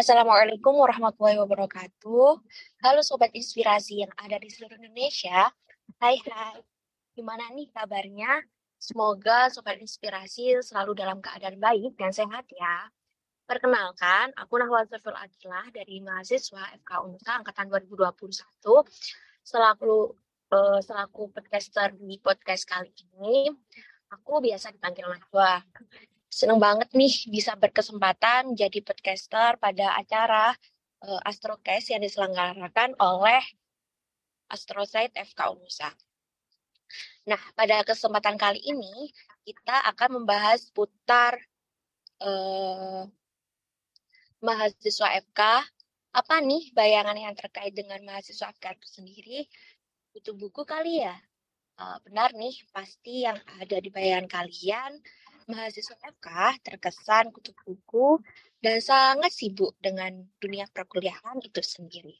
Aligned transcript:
Assalamualaikum 0.00 0.72
warahmatullahi 0.72 1.36
wabarakatuh. 1.36 2.40
Halo 2.80 3.00
Sobat 3.04 3.28
Inspirasi 3.36 4.00
yang 4.00 4.12
ada 4.16 4.40
di 4.40 4.48
seluruh 4.48 4.80
Indonesia. 4.80 5.52
Hai 6.00 6.16
hai, 6.16 6.64
gimana 7.12 7.52
nih 7.52 7.68
kabarnya? 7.68 8.40
Semoga 8.80 9.52
Sobat 9.52 9.76
Inspirasi 9.84 10.64
selalu 10.64 10.96
dalam 10.96 11.20
keadaan 11.20 11.60
baik 11.60 11.92
dan 12.00 12.08
sehat 12.08 12.48
ya. 12.56 12.88
Perkenalkan, 13.44 14.32
aku 14.32 14.56
Nahwal 14.56 14.88
Sefil 14.88 15.12
Adilah 15.12 15.68
dari 15.76 16.00
mahasiswa 16.00 16.64
FK 16.80 17.04
Unsa 17.04 17.44
Angkatan 17.44 17.68
2021 17.68 18.16
selaku 19.44 20.16
uh, 20.56 20.80
selaku 20.80 21.28
podcaster 21.36 21.92
di 22.00 22.16
podcast 22.16 22.64
kali 22.64 22.88
ini. 22.96 23.52
Aku 24.08 24.40
biasa 24.40 24.72
dipanggil 24.72 25.04
Nahwa. 25.04 25.60
Senang 26.34 26.58
banget 26.58 26.90
nih 26.98 27.30
bisa 27.30 27.54
berkesempatan 27.54 28.58
jadi 28.58 28.82
podcaster 28.82 29.54
pada 29.62 29.94
acara 29.94 30.50
uh, 31.06 31.20
Astrocast 31.22 31.94
yang 31.94 32.02
diselenggarakan 32.02 32.98
oleh 32.98 33.38
Astrosite 34.50 35.14
FK 35.14 35.54
Unusa. 35.54 35.94
Nah, 37.30 37.38
pada 37.54 37.86
kesempatan 37.86 38.34
kali 38.34 38.58
ini 38.66 39.14
kita 39.46 39.86
akan 39.94 40.18
membahas 40.18 40.74
putar 40.74 41.38
uh, 42.18 43.06
mahasiswa 44.42 45.14
FK. 45.22 45.40
Apa 46.18 46.42
nih 46.42 46.74
bayangan 46.74 47.14
yang 47.14 47.38
terkait 47.38 47.78
dengan 47.78 48.02
mahasiswa 48.02 48.50
FK 48.58 48.74
itu 48.82 48.88
sendiri? 48.90 49.38
Butuh 50.10 50.34
buku 50.34 50.66
kali 50.66 50.98
ya? 50.98 51.14
Uh, 51.78 52.02
benar 52.02 52.34
nih, 52.34 52.58
pasti 52.74 53.22
yang 53.22 53.38
ada 53.62 53.78
di 53.78 53.86
bayangan 53.94 54.26
kalian 54.26 54.98
mahasiswa 55.50 55.96
FK 56.00 56.28
terkesan 56.64 57.34
kutuk 57.34 57.56
buku 57.66 58.22
dan 58.62 58.80
sangat 58.80 59.32
sibuk 59.34 59.76
dengan 59.82 60.24
dunia 60.40 60.64
perkuliahan 60.70 61.42
itu 61.44 61.60
sendiri. 61.60 62.16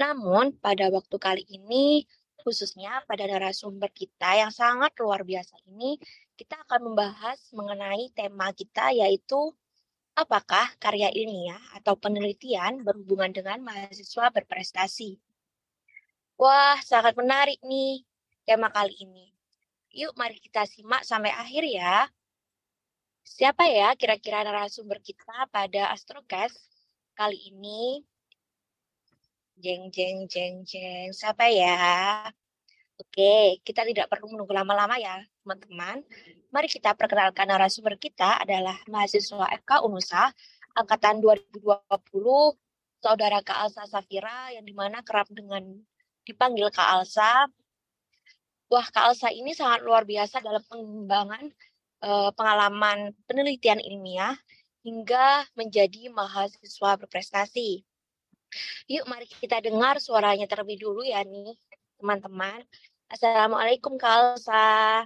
Namun, 0.00 0.56
pada 0.58 0.90
waktu 0.90 1.16
kali 1.18 1.44
ini, 1.50 2.06
khususnya 2.40 3.02
pada 3.06 3.26
narasumber 3.26 3.90
kita 3.94 4.40
yang 4.40 4.52
sangat 4.52 4.94
luar 4.98 5.22
biasa 5.22 5.54
ini, 5.70 5.98
kita 6.34 6.58
akan 6.66 6.92
membahas 6.92 7.38
mengenai 7.54 8.10
tema 8.14 8.50
kita 8.54 8.90
yaitu 8.90 9.54
apakah 10.14 10.70
karya 10.78 11.10
ilmiah 11.10 11.60
atau 11.74 11.98
penelitian 11.98 12.86
berhubungan 12.86 13.34
dengan 13.34 13.58
mahasiswa 13.66 14.30
berprestasi. 14.30 15.18
Wah, 16.38 16.78
sangat 16.82 17.18
menarik 17.18 17.58
nih 17.62 18.06
tema 18.46 18.70
kali 18.70 18.94
ini. 19.02 19.33
Yuk 19.94 20.10
mari 20.18 20.42
kita 20.42 20.66
simak 20.66 21.06
sampai 21.06 21.30
akhir 21.30 21.62
ya. 21.70 22.10
Siapa 23.22 23.70
ya 23.70 23.94
kira-kira 23.94 24.42
narasumber 24.42 24.98
kita 24.98 25.46
pada 25.54 25.94
Astrocast 25.94 26.58
kali 27.14 27.38
ini? 27.54 28.02
Jeng 29.54 29.94
jeng 29.94 30.26
jeng 30.26 30.66
jeng. 30.66 31.14
Siapa 31.14 31.46
ya? 31.46 32.26
Oke, 32.98 33.62
kita 33.62 33.86
tidak 33.86 34.10
perlu 34.10 34.34
menunggu 34.34 34.50
lama-lama 34.50 34.98
ya, 34.98 35.22
teman-teman. 35.46 36.02
Mari 36.50 36.66
kita 36.66 36.94
perkenalkan 36.98 37.46
narasumber 37.46 37.94
kita 37.94 38.42
adalah 38.42 38.74
mahasiswa 38.90 39.46
FK 39.62 39.82
Unusa 39.86 40.30
angkatan 40.74 41.22
2020, 41.22 41.86
saudara 42.98 43.38
Kak 43.46 43.62
Alsa 43.62 43.86
Safira 43.86 44.50
yang 44.50 44.66
di 44.66 44.74
mana 44.74 45.06
kerap 45.06 45.30
dengan 45.30 45.62
dipanggil 46.26 46.66
Kak 46.74 46.98
Alsa 46.98 47.46
Wah, 48.72 48.86
Kak 48.88 49.12
Elsa 49.12 49.28
ini 49.28 49.52
sangat 49.52 49.84
luar 49.84 50.08
biasa 50.08 50.40
dalam 50.40 50.64
pengembangan 50.64 51.44
uh, 52.00 52.30
pengalaman 52.32 53.12
penelitian 53.28 53.80
ilmiah 53.80 54.34
hingga 54.84 55.44
menjadi 55.56 56.08
mahasiswa 56.12 56.90
berprestasi. 57.00 57.84
Yuk, 58.88 59.04
mari 59.08 59.26
kita 59.28 59.60
dengar 59.60 59.98
suaranya 60.00 60.48
terlebih 60.48 60.80
dulu 60.80 61.04
ya 61.04 61.20
nih, 61.24 61.56
teman-teman. 62.00 62.64
Assalamualaikum 63.08 64.00
Kak 64.00 64.40
Elsa. 64.40 65.04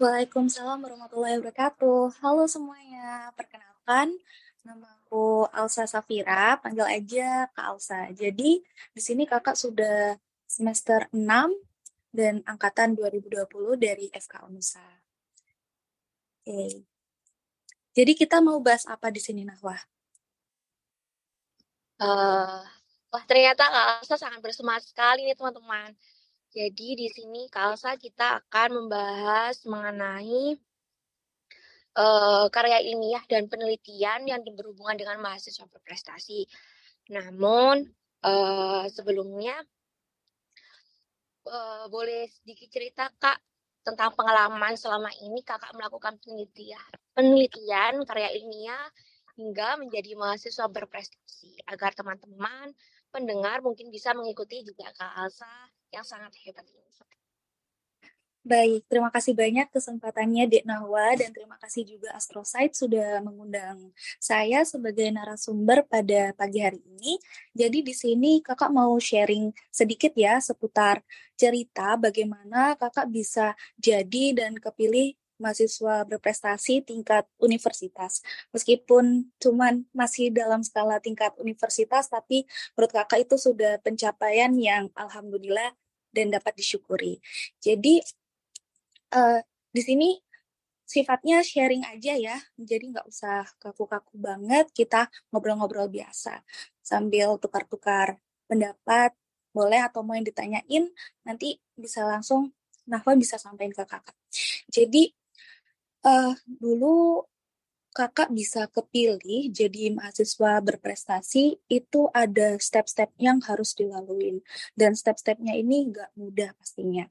Waalaikumsalam 0.00 0.80
warahmatullahi 0.80 1.38
wabarakatuh. 1.38 2.24
Halo 2.24 2.48
semuanya, 2.48 3.30
perkenalkan 3.36 4.16
nama 4.64 4.88
aku 5.04 5.44
Alsa 5.52 5.84
Safira, 5.84 6.56
panggil 6.58 6.86
aja 6.88 7.50
Kak 7.52 7.66
Alsa. 7.76 8.08
Jadi 8.14 8.64
di 8.64 9.00
sini 9.00 9.28
kakak 9.28 9.58
sudah 9.58 10.16
semester 10.48 11.06
6 11.12 11.69
dan 12.10 12.42
angkatan 12.46 12.98
2020 12.98 13.46
dari 13.78 14.10
FK 14.10 14.50
Unusa. 14.50 14.82
Oke. 16.42 16.86
Jadi 17.90 18.12
kita 18.14 18.38
mau 18.38 18.62
bahas 18.62 18.86
apa 18.86 19.10
di 19.10 19.18
sini, 19.18 19.42
Nahwa? 19.42 19.74
Uh, 22.00 22.62
wah, 23.10 23.24
ternyata 23.26 23.66
Kak 23.66 23.86
Alsa 24.00 24.16
sangat 24.16 24.40
bersemangat 24.40 24.86
sekali 24.86 25.26
nih, 25.26 25.34
teman-teman. 25.34 25.94
Jadi 26.50 26.98
di 26.98 27.06
sini 27.10 27.46
Kak 27.50 27.74
Alsa 27.74 27.94
kita 27.98 28.42
akan 28.42 28.68
membahas 28.86 29.62
mengenai 29.66 30.58
uh, 31.98 32.46
karya 32.50 32.82
ilmiah 32.90 33.22
dan 33.26 33.46
penelitian 33.46 34.26
yang 34.26 34.40
berhubungan 34.42 34.98
dengan 34.98 35.18
mahasiswa 35.22 35.66
berprestasi. 35.66 36.46
Namun 37.10 37.86
uh, 38.22 38.86
sebelumnya 38.90 39.60
uh, 41.46 41.86
boleh 41.88 42.28
sedikit 42.28 42.68
cerita 42.68 43.08
Kak 43.16 43.38
tentang 43.80 44.12
pengalaman 44.12 44.76
selama 44.76 45.08
ini 45.24 45.40
Kakak 45.40 45.72
melakukan 45.72 46.20
penelitian, 46.20 46.90
penelitian 47.16 48.04
karya 48.04 48.28
ilmiah 48.36 48.88
hingga 49.40 49.80
menjadi 49.80 50.18
mahasiswa 50.20 50.68
berprestasi 50.68 51.64
agar 51.64 51.96
teman-teman 51.96 52.76
pendengar 53.08 53.64
mungkin 53.64 53.88
bisa 53.88 54.12
mengikuti 54.12 54.60
juga 54.60 54.92
Kak 54.92 55.12
Alsa 55.16 55.48
yang 55.90 56.04
sangat 56.04 56.36
hebat 56.44 56.66
ini. 56.68 56.90
Baik, 58.40 58.88
terima 58.88 59.12
kasih 59.12 59.36
banyak 59.36 59.68
kesempatannya 59.68 60.48
Dek 60.48 60.64
Nahwa 60.64 61.12
dan 61.12 61.28
terima 61.28 61.60
kasih 61.60 61.84
juga 61.84 62.16
Astrosite 62.16 62.72
sudah 62.72 63.20
mengundang 63.20 63.92
saya 64.16 64.64
sebagai 64.64 65.12
narasumber 65.12 65.84
pada 65.84 66.32
pagi 66.32 66.64
hari 66.64 66.80
ini. 66.88 67.20
Jadi 67.52 67.84
di 67.84 67.92
sini 67.92 68.40
kakak 68.40 68.72
mau 68.72 68.96
sharing 68.96 69.52
sedikit 69.68 70.16
ya 70.16 70.40
seputar 70.40 71.04
cerita 71.36 72.00
bagaimana 72.00 72.80
kakak 72.80 73.12
bisa 73.12 73.52
jadi 73.76 74.32
dan 74.32 74.56
kepilih 74.56 75.12
mahasiswa 75.36 76.08
berprestasi 76.08 76.80
tingkat 76.80 77.28
universitas. 77.44 78.24
Meskipun 78.56 79.36
cuman 79.36 79.84
masih 79.92 80.32
dalam 80.32 80.64
skala 80.64 80.96
tingkat 80.96 81.36
universitas, 81.36 82.08
tapi 82.08 82.48
menurut 82.72 82.92
kakak 83.04 83.20
itu 83.20 83.36
sudah 83.36 83.76
pencapaian 83.84 84.56
yang 84.56 84.88
alhamdulillah 84.96 85.76
dan 86.10 86.32
dapat 86.32 86.58
disyukuri. 86.58 87.22
Jadi 87.62 88.02
uh, 89.14 89.40
di 89.70 89.82
sini 89.82 90.08
sifatnya 90.86 91.46
sharing 91.46 91.86
aja 91.86 92.18
ya, 92.18 92.36
jadi 92.58 92.82
nggak 92.90 93.06
usah 93.06 93.46
kaku-kaku 93.62 94.18
banget, 94.18 94.66
kita 94.74 95.06
ngobrol-ngobrol 95.30 95.86
biasa. 95.86 96.42
Sambil 96.82 97.38
tukar-tukar 97.38 98.18
pendapat, 98.50 99.14
boleh 99.54 99.86
atau 99.86 100.02
mau 100.02 100.18
yang 100.18 100.26
ditanyain, 100.26 100.90
nanti 101.22 101.62
bisa 101.78 102.02
langsung 102.02 102.50
Nahwa 102.90 103.14
bisa 103.14 103.38
sampaikan 103.38 103.70
ke 103.70 103.84
kakak. 103.86 104.16
Jadi 104.66 105.14
uh, 106.02 106.34
dulu 106.42 107.22
kakak 107.90 108.30
bisa 108.30 108.70
kepilih 108.70 109.50
jadi 109.50 109.90
mahasiswa 109.90 110.62
berprestasi 110.62 111.58
itu 111.66 112.00
ada 112.14 112.54
step-step 112.62 113.10
yang 113.18 113.42
harus 113.42 113.74
dilalui 113.74 114.42
dan 114.78 114.94
step-stepnya 114.94 115.58
ini 115.58 115.90
nggak 115.90 116.14
mudah 116.14 116.54
pastinya 116.54 117.10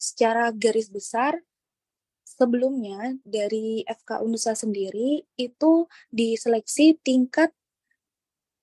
secara 0.00 0.48
garis 0.56 0.88
besar 0.88 1.36
sebelumnya 2.24 3.20
dari 3.20 3.84
FK 3.84 4.24
Unusa 4.24 4.56
sendiri 4.56 5.28
itu 5.36 5.84
diseleksi 6.08 6.96
tingkat 7.04 7.52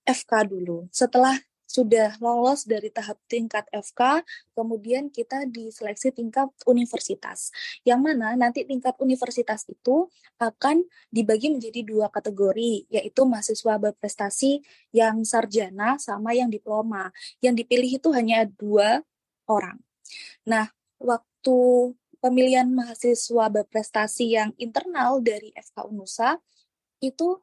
FK 0.01 0.49
dulu. 0.49 0.89
Setelah 0.89 1.37
sudah 1.67 2.15
lolos 2.23 2.63
dari 2.63 2.87
tahap 2.87 3.19
tingkat 3.27 3.67
FK, 3.69 4.23
kemudian 4.55 5.11
kita 5.11 5.43
diseleksi 5.45 6.15
tingkat 6.15 6.47
universitas. 6.63 7.51
Yang 7.83 7.99
mana 8.07 8.39
nanti 8.39 8.63
tingkat 8.63 8.95
universitas 9.03 9.67
itu 9.67 10.07
akan 10.39 10.87
dibagi 11.11 11.51
menjadi 11.51 11.83
dua 11.83 12.07
kategori, 12.07 12.87
yaitu 12.87 13.21
mahasiswa 13.27 13.77
berprestasi 13.77 14.63
yang 14.95 15.27
sarjana 15.27 15.99
sama 15.99 16.31
yang 16.31 16.47
diploma. 16.47 17.11
Yang 17.43 17.67
dipilih 17.67 17.91
itu 17.99 18.09
hanya 18.15 18.47
dua 18.47 19.03
orang. 19.45 19.77
Nah, 20.47 20.71
waktu 21.47 21.95
pemilihan 22.19 22.67
mahasiswa 22.67 23.47
berprestasi 23.47 24.35
yang 24.35 24.51
internal 24.59 25.23
dari 25.23 25.55
FK 25.55 25.87
Unusa 25.87 26.35
itu 26.99 27.39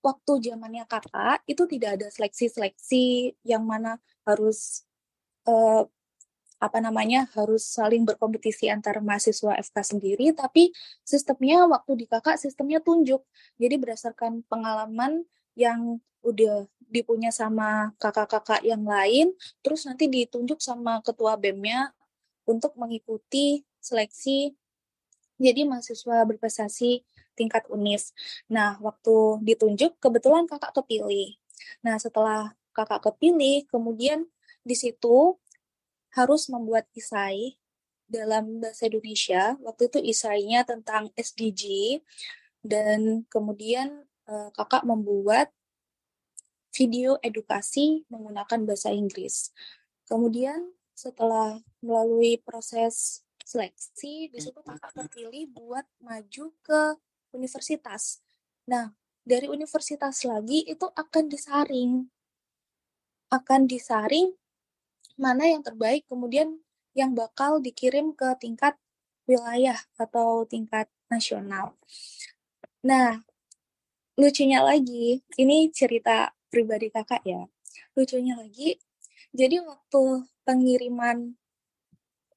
waktu 0.00 0.32
zamannya 0.48 0.88
kakak 0.88 1.44
itu 1.44 1.68
tidak 1.68 2.00
ada 2.00 2.08
seleksi-seleksi 2.08 3.36
yang 3.44 3.68
mana 3.68 4.00
harus 4.24 4.88
uh, 5.44 5.84
apa 6.56 6.78
namanya 6.80 7.28
harus 7.36 7.68
saling 7.68 8.08
berkompetisi 8.08 8.72
antar 8.72 9.04
mahasiswa 9.04 9.60
FK 9.60 9.76
sendiri 9.92 10.32
tapi 10.32 10.72
sistemnya 11.04 11.68
waktu 11.68 12.00
di 12.00 12.06
kakak 12.08 12.40
sistemnya 12.40 12.80
tunjuk. 12.80 13.20
Jadi 13.60 13.76
berdasarkan 13.76 14.40
pengalaman 14.48 15.28
yang 15.52 16.00
udah 16.24 16.64
dipunya 16.88 17.28
sama 17.28 17.92
kakak-kakak 18.00 18.64
yang 18.64 18.88
lain 18.88 19.36
terus 19.60 19.84
nanti 19.84 20.08
ditunjuk 20.08 20.64
sama 20.64 21.04
ketua 21.04 21.36
BEM-nya 21.36 21.92
untuk 22.46 22.72
mengikuti 22.78 23.66
seleksi 23.82 24.54
jadi 25.36 25.68
mahasiswa 25.68 26.24
berprestasi 26.24 27.04
tingkat 27.36 27.68
UNIS. 27.68 28.16
Nah, 28.48 28.80
waktu 28.80 29.44
ditunjuk 29.44 30.00
kebetulan 30.00 30.48
kakak 30.48 30.72
kepilih. 30.72 31.36
Nah, 31.84 32.00
setelah 32.00 32.56
kakak 32.72 33.04
kepilih, 33.04 33.68
kemudian 33.68 34.24
di 34.64 34.72
situ 34.72 35.36
harus 36.16 36.48
membuat 36.48 36.88
isai 36.96 37.60
dalam 38.08 38.64
bahasa 38.64 38.88
Indonesia. 38.88 39.60
Waktu 39.60 39.92
itu 39.92 39.98
isainya 40.00 40.64
tentang 40.64 41.12
SDG 41.12 42.00
dan 42.64 43.28
kemudian 43.28 44.08
uh, 44.24 44.48
kakak 44.56 44.88
membuat 44.88 45.52
video 46.72 47.20
edukasi 47.20 48.08
menggunakan 48.08 48.64
bahasa 48.64 48.92
Inggris. 48.92 49.52
Kemudian 50.08 50.75
setelah 50.96 51.60
melalui 51.84 52.40
proses 52.40 53.20
seleksi, 53.44 54.32
di 54.32 54.40
situ 54.40 54.58
kakak 54.64 54.96
terpilih 54.96 55.46
buat 55.52 55.84
maju 56.00 56.44
ke 56.64 56.82
universitas. 57.36 58.24
Nah, 58.64 58.96
dari 59.22 59.46
universitas 59.46 60.24
lagi 60.24 60.64
itu 60.64 60.88
akan 60.88 61.28
disaring. 61.28 62.08
Akan 63.28 63.68
disaring 63.68 64.34
mana 65.20 65.46
yang 65.52 65.60
terbaik 65.60 66.08
kemudian 66.08 66.64
yang 66.96 67.12
bakal 67.12 67.60
dikirim 67.60 68.16
ke 68.16 68.32
tingkat 68.40 68.74
wilayah 69.28 69.76
atau 70.00 70.48
tingkat 70.48 70.88
nasional. 71.12 71.76
Nah, 72.80 73.20
lucunya 74.16 74.64
lagi, 74.64 75.20
ini 75.36 75.68
cerita 75.74 76.32
pribadi 76.48 76.88
kakak 76.88 77.20
ya. 77.26 77.44
Lucunya 77.92 78.38
lagi, 78.38 78.80
jadi 79.32 79.62
waktu 79.62 80.26
pengiriman 80.46 81.34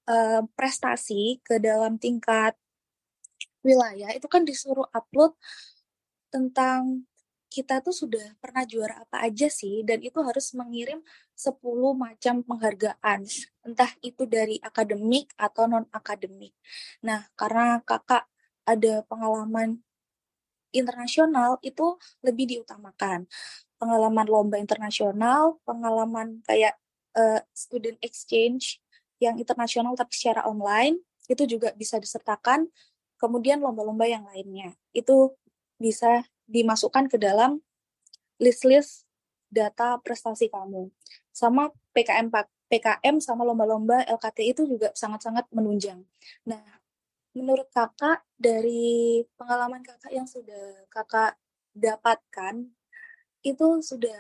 uh, 0.10 0.42
prestasi 0.58 1.42
ke 1.46 1.62
dalam 1.62 2.02
tingkat 2.02 2.58
wilayah 3.62 4.10
itu 4.16 4.26
kan 4.26 4.48
disuruh 4.48 4.88
upload 4.96 5.36
tentang 6.32 7.06
kita 7.50 7.82
tuh 7.82 7.92
sudah 7.92 8.38
pernah 8.38 8.62
juara 8.62 9.02
apa 9.02 9.26
aja 9.26 9.50
sih 9.50 9.82
dan 9.82 10.06
itu 10.06 10.22
harus 10.22 10.54
mengirim 10.54 11.02
10 11.34 11.58
macam 11.98 12.46
penghargaan 12.46 13.26
entah 13.66 13.92
itu 14.06 14.30
dari 14.30 14.62
akademik 14.62 15.34
atau 15.34 15.66
non 15.66 15.90
akademik. 15.90 16.54
Nah, 17.02 17.26
karena 17.34 17.82
kakak 17.82 18.30
ada 18.70 19.02
pengalaman 19.10 19.82
internasional 20.70 21.58
itu 21.66 21.98
lebih 22.22 22.46
diutamakan. 22.54 23.26
Pengalaman 23.80 24.28
lomba 24.28 24.60
internasional, 24.60 25.58
pengalaman 25.64 26.44
kayak 26.44 26.76
uh, 27.16 27.40
student 27.56 27.96
exchange 28.04 28.84
yang 29.24 29.40
internasional 29.40 29.96
tapi 29.96 30.12
secara 30.16 30.44
online 30.48 31.00
itu 31.32 31.48
juga 31.48 31.72
bisa 31.74 31.96
disertakan. 31.96 32.68
Kemudian 33.20 33.60
lomba-lomba 33.60 34.08
yang 34.08 34.24
lainnya 34.28 34.76
itu 34.96 35.36
bisa 35.80 36.24
dimasukkan 36.48 37.08
ke 37.08 37.16
dalam 37.20 37.60
list-list 38.40 39.08
data 39.52 40.00
prestasi 40.00 40.48
kamu. 40.48 40.88
Sama 41.32 41.72
PKM 41.92 42.32
PKM 42.70 43.18
sama 43.20 43.44
lomba-lomba 43.44 44.06
LKT 44.06 44.40
itu 44.56 44.62
juga 44.70 44.94
sangat-sangat 44.94 45.50
menunjang. 45.50 46.06
Nah, 46.46 46.62
menurut 47.34 47.66
kakak 47.74 48.22
dari 48.38 49.26
pengalaman 49.36 49.82
kakak 49.82 50.14
yang 50.14 50.30
sudah 50.30 50.86
kakak 50.94 51.36
dapatkan 51.74 52.70
itu 53.46 53.68
sudah 53.80 54.20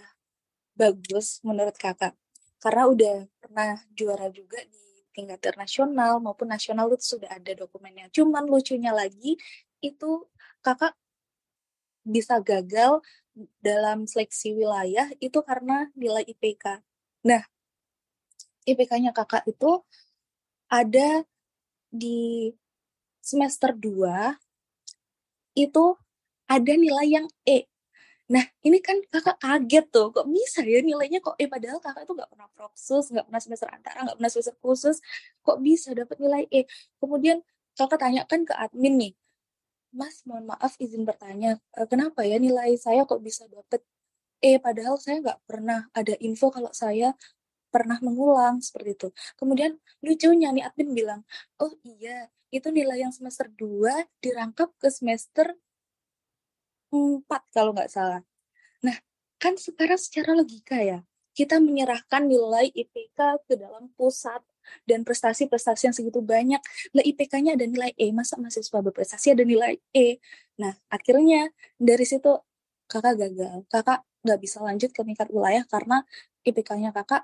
bagus 0.76 1.44
menurut 1.44 1.76
kakak 1.76 2.16
karena 2.60 2.84
udah 2.88 3.16
pernah 3.40 3.80
juara 3.96 4.28
juga 4.32 4.60
di 4.64 4.80
tingkat 5.16 5.40
internasional 5.44 6.24
maupun 6.24 6.48
nasional 6.48 6.88
itu 6.96 7.20
sudah 7.20 7.32
ada 7.36 7.52
dokumennya. 7.52 8.08
Cuman 8.16 8.48
lucunya 8.48 8.96
lagi 8.96 9.36
itu 9.84 10.28
kakak 10.64 10.96
bisa 12.08 12.40
gagal 12.40 13.04
dalam 13.60 14.08
seleksi 14.08 14.56
wilayah 14.56 15.08
itu 15.20 15.40
karena 15.44 15.92
nilai 15.96 16.24
IPK. 16.24 16.80
Nah, 17.28 17.44
IPK-nya 18.68 19.12
kakak 19.12 19.44
itu 19.48 19.84
ada 20.72 21.24
di 21.90 22.52
semester 23.20 23.74
2 23.74 24.38
itu 25.58 25.86
ada 26.50 26.74
nilai 26.74 27.08
yang 27.20 27.28
E. 27.44 27.66
Nah, 28.30 28.46
ini 28.62 28.78
kan 28.78 29.02
kakak 29.10 29.42
kaget 29.42 29.86
tuh, 29.90 30.14
kok 30.14 30.30
bisa 30.30 30.62
ya 30.62 30.86
nilainya 30.86 31.18
kok 31.18 31.34
E, 31.42 31.50
padahal 31.50 31.82
kakak 31.82 32.06
itu 32.06 32.14
nggak 32.14 32.30
pernah 32.30 32.48
propsus, 32.54 33.10
nggak 33.10 33.26
pernah 33.26 33.42
semester 33.42 33.70
antara, 33.74 33.98
nggak 34.06 34.18
pernah 34.22 34.32
semester 34.32 34.56
khusus, 34.62 34.98
kok 35.42 35.58
bisa 35.66 35.90
dapat 35.98 36.18
nilai 36.22 36.44
E. 36.54 36.70
Kemudian 37.02 37.42
kakak 37.74 37.98
tanyakan 38.06 38.46
ke 38.46 38.54
admin 38.54 38.96
nih, 39.02 39.14
Mas, 39.90 40.22
mohon 40.30 40.46
maaf 40.54 40.78
izin 40.78 41.04
bertanya, 41.10 41.58
uh, 41.78 41.88
kenapa 41.90 42.22
ya 42.22 42.38
nilai 42.38 42.78
saya 42.78 43.06
kok 43.10 43.22
bisa 43.26 43.50
dapet 43.50 43.82
E, 44.40 44.56
padahal 44.62 44.96
saya 45.02 45.20
nggak 45.26 45.40
pernah 45.50 45.90
ada 45.92 46.16
info 46.22 46.48
kalau 46.54 46.72
saya 46.72 47.12
pernah 47.74 47.98
mengulang 48.02 48.62
seperti 48.64 48.90
itu. 48.98 49.08
Kemudian 49.36 49.78
lucunya 50.06 50.50
nih 50.54 50.64
admin 50.70 50.90
bilang, 50.96 51.22
oh 51.62 51.74
iya, 51.84 52.30
itu 52.54 52.70
nilai 52.74 53.04
yang 53.04 53.14
semester 53.14 53.50
2 53.54 54.06
dirangkap 54.24 54.74
ke 54.82 54.90
semester 54.90 55.54
4 56.92 57.26
kalau 57.54 57.72
nggak 57.74 57.92
salah. 57.92 58.22
Nah, 58.86 58.98
kan 59.42 59.56
sekarang 59.56 60.00
secara 60.00 60.34
logika 60.36 60.78
ya, 60.82 61.06
kita 61.38 61.62
menyerahkan 61.64 62.28
nilai 62.28 62.68
IPK 62.76 63.48
ke 63.48 63.54
dalam 63.56 63.88
pusat 63.96 64.44
dan 64.84 65.08
prestasi-prestasi 65.08 65.90
yang 65.90 65.96
segitu 65.96 66.20
banyak. 66.20 66.60
Lah 66.92 67.04
IPK-nya 67.06 67.56
ada 67.56 67.66
nilai 67.66 67.96
E, 67.96 68.12
masa 68.12 68.36
mahasiswa 68.36 68.80
berprestasi 68.84 69.34
ada 69.34 69.48
nilai 69.48 69.80
E. 69.96 70.20
Nah, 70.60 70.76
akhirnya 70.92 71.48
dari 71.80 72.04
situ 72.04 72.44
kakak 72.92 73.16
gagal. 73.16 73.64
Kakak 73.72 74.04
nggak 74.26 74.40
bisa 74.44 74.60
lanjut 74.60 74.92
ke 74.92 75.02
tingkat 75.06 75.32
wilayah 75.32 75.64
karena 75.64 76.04
IPK-nya 76.44 76.92
kakak 76.92 77.24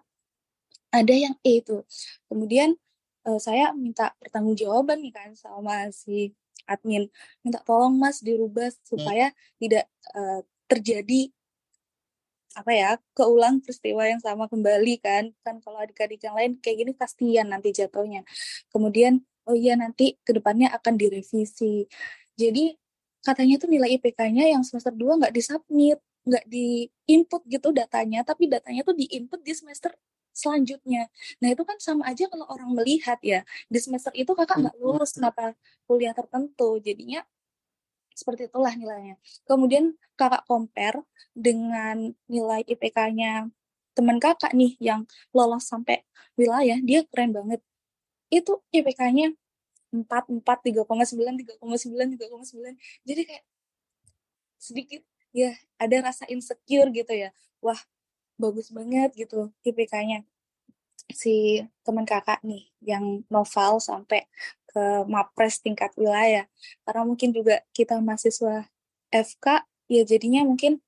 ada 0.96 1.14
yang 1.14 1.36
E 1.44 1.60
itu. 1.60 1.84
Kemudian 2.32 2.80
uh, 3.28 3.40
saya 3.42 3.76
minta 3.76 4.16
pertanggungjawaban 4.22 5.04
nih 5.04 5.14
kan 5.14 5.30
sama 5.36 5.92
si 5.92 6.32
admin. 6.64 7.12
Minta 7.44 7.60
tolong 7.62 7.94
mas 7.96 8.24
dirubah 8.24 8.72
supaya 8.88 9.36
tidak 9.60 9.86
uh, 10.16 10.42
terjadi 10.72 11.30
apa 12.56 12.72
ya 12.72 12.90
keulang 13.12 13.60
peristiwa 13.60 14.08
yang 14.08 14.24
sama 14.24 14.48
kembali 14.48 14.96
kan? 15.04 15.36
Kan 15.44 15.60
kalau 15.60 15.84
adik-adik 15.84 16.24
yang 16.24 16.36
lain 16.40 16.56
kayak 16.64 16.88
gini 16.88 16.92
kasihan 16.96 17.48
nanti 17.52 17.76
jatuhnya. 17.76 18.24
Kemudian 18.72 19.20
oh 19.46 19.56
iya 19.56 19.76
nanti 19.76 20.16
ke 20.24 20.32
depannya 20.32 20.72
akan 20.72 20.96
direvisi. 20.96 21.86
Jadi 22.40 22.76
katanya 23.26 23.56
tuh 23.60 23.70
nilai 23.74 23.98
IPK-nya 24.00 24.54
yang 24.54 24.64
semester 24.64 24.94
2 24.94 25.20
nggak 25.20 25.34
disubmit 25.34 26.00
nggak 26.26 26.46
di 26.50 26.90
input 27.06 27.46
gitu 27.46 27.70
datanya 27.70 28.26
tapi 28.26 28.50
datanya 28.50 28.82
tuh 28.82 28.98
di 28.98 29.06
input 29.14 29.46
di 29.46 29.54
semester 29.54 29.94
selanjutnya 30.36 31.08
nah 31.40 31.48
itu 31.48 31.64
kan 31.64 31.80
sama 31.80 32.12
aja 32.12 32.28
kalau 32.28 32.46
orang 32.52 32.76
melihat 32.76 33.18
ya 33.24 33.48
di 33.72 33.80
semester 33.80 34.12
itu 34.12 34.28
kakak 34.36 34.60
nggak 34.60 34.76
lulus 34.84 35.16
mata 35.24 35.56
kuliah 35.88 36.12
tertentu 36.12 36.78
jadinya 36.84 37.24
seperti 38.16 38.48
itulah 38.48 38.72
nilainya. 38.72 39.20
Kemudian 39.44 40.00
kakak 40.16 40.48
compare 40.48 41.04
dengan 41.36 42.16
nilai 42.32 42.64
IPK-nya 42.64 43.52
teman 43.92 44.18
kakak 44.24 44.56
nih 44.56 44.80
yang 44.80 45.04
lolos 45.36 45.68
sampai 45.68 46.08
wilayah, 46.40 46.80
dia 46.80 47.04
keren 47.12 47.36
banget. 47.36 47.60
Itu 48.32 48.64
IPK-nya 48.72 49.36
4, 49.92 50.32
4, 50.32 50.60
3,9, 50.64 51.60
3,9, 51.60 52.16
3,9. 52.16 52.76
Jadi 53.04 53.22
kayak 53.28 53.44
sedikit 54.56 55.02
ya 55.36 55.52
ada 55.76 56.12
rasa 56.12 56.24
insecure 56.32 56.90
gitu 56.96 57.12
ya. 57.12 57.30
Wah, 57.60 57.78
bagus 58.36 58.72
banget 58.72 59.16
gitu 59.16 59.52
IPK-nya 59.64 60.24
si 61.12 61.62
teman 61.86 62.08
kakak 62.08 62.42
nih 62.42 62.66
yang 62.82 63.22
novel 63.30 63.78
sampai 63.78 64.26
ke 64.70 65.06
mapres 65.08 65.62
tingkat 65.62 65.94
wilayah. 65.96 66.50
Karena 66.84 67.02
mungkin 67.08 67.32
juga 67.32 67.62
kita 67.72 68.02
mahasiswa 68.02 68.68
FK 69.14 69.64
ya 69.88 70.02
jadinya 70.04 70.44
mungkin 70.44 70.82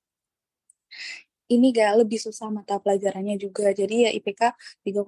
ini 1.48 1.72
gak 1.72 2.04
lebih 2.04 2.20
susah 2.20 2.52
mata 2.52 2.76
pelajarannya 2.82 3.40
juga. 3.40 3.72
Jadi 3.72 4.10
ya 4.10 4.12
IPK 4.12 4.52
3,5 4.84 5.08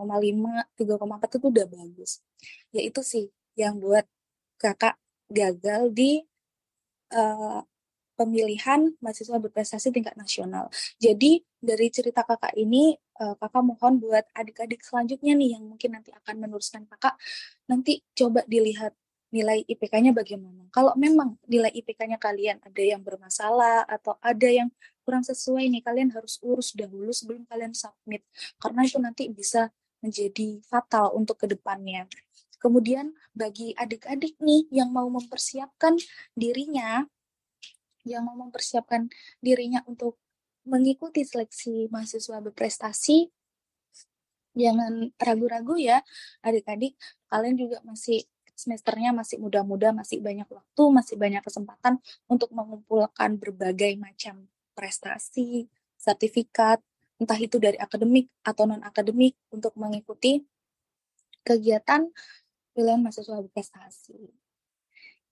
3,4 0.79 1.35
itu 1.35 1.47
udah 1.51 1.67
bagus. 1.67 2.11
Ya 2.71 2.81
itu 2.85 3.01
sih 3.03 3.27
yang 3.59 3.75
buat 3.83 4.07
kakak 4.55 4.95
gagal 5.27 5.91
di 5.91 6.23
uh, 7.11 7.59
pemilihan 8.15 8.95
mahasiswa 9.03 9.35
berprestasi 9.39 9.91
tingkat 9.91 10.15
nasional. 10.15 10.71
Jadi 10.99 11.43
dari 11.59 11.91
cerita 11.91 12.23
kakak 12.23 12.55
ini, 12.55 12.95
uh, 13.19 13.35
kakak 13.35 13.63
mohon 13.63 13.99
buat 13.99 14.25
adik-adik 14.31 14.79
selanjutnya 14.79 15.35
nih 15.35 15.59
yang 15.59 15.63
mungkin 15.67 15.99
nanti 15.99 16.15
akan 16.15 16.35
meneruskan 16.39 16.87
kakak, 16.87 17.19
nanti 17.67 17.99
coba 18.15 18.47
dilihat 18.47 18.95
nilai 19.29 19.61
IPK-nya 19.67 20.09
bagaimana. 20.15 20.65
Kalau 20.73 20.97
memang 20.97 21.37
nilai 21.45 21.69
IPK-nya 21.69 22.17
kalian 22.17 22.57
ada 22.65 22.81
yang 22.81 23.01
bermasalah 23.05 23.85
atau 23.85 24.17
ada 24.25 24.49
yang 24.49 24.73
kurang 25.05 25.21
sesuai 25.21 25.69
nih, 25.69 25.81
kalian 25.85 26.09
harus 26.13 26.41
urus 26.41 26.73
dahulu 26.73 27.13
sebelum 27.13 27.45
kalian 27.45 27.77
submit. 27.77 28.25
Karena 28.57 28.81
itu 28.85 28.97
nanti 28.97 29.29
bisa 29.29 29.69
menjadi 30.01 30.63
fatal 30.65 31.13
untuk 31.13 31.37
ke 31.37 31.45
depannya. 31.45 32.09
Kemudian 32.59 33.15
bagi 33.31 33.71
adik-adik 33.77 34.35
nih 34.41 34.67
yang 34.73 34.91
mau 34.91 35.07
mempersiapkan 35.07 35.95
dirinya, 36.35 37.05
yang 38.03 38.25
mau 38.25 38.35
mempersiapkan 38.35 39.07
dirinya 39.39 39.85
untuk 39.87 40.17
mengikuti 40.69 41.25
seleksi 41.25 41.89
mahasiswa 41.89 42.37
berprestasi, 42.39 43.33
jangan 44.53 45.09
ragu-ragu 45.17 45.75
ya 45.81 46.05
adik-adik, 46.45 46.93
kalian 47.27 47.57
juga 47.57 47.81
masih 47.81 48.23
semesternya 48.59 49.15
masih 49.15 49.39
muda-muda, 49.39 49.95
masih 49.95 50.19
banyak 50.19 50.45
waktu, 50.51 50.83
masih 50.91 51.15
banyak 51.15 51.39
kesempatan 51.39 52.03
untuk 52.27 52.51
mengumpulkan 52.51 53.39
berbagai 53.39 53.95
macam 53.95 54.51
prestasi, 54.75 55.71
sertifikat, 55.95 56.83
entah 57.19 57.39
itu 57.39 57.55
dari 57.55 57.79
akademik 57.79 58.27
atau 58.43 58.67
non-akademik 58.67 59.39
untuk 59.51 59.71
mengikuti 59.79 60.43
kegiatan 61.47 62.11
pilihan 62.75 62.99
mahasiswa 62.99 63.39
berprestasi. 63.39 64.19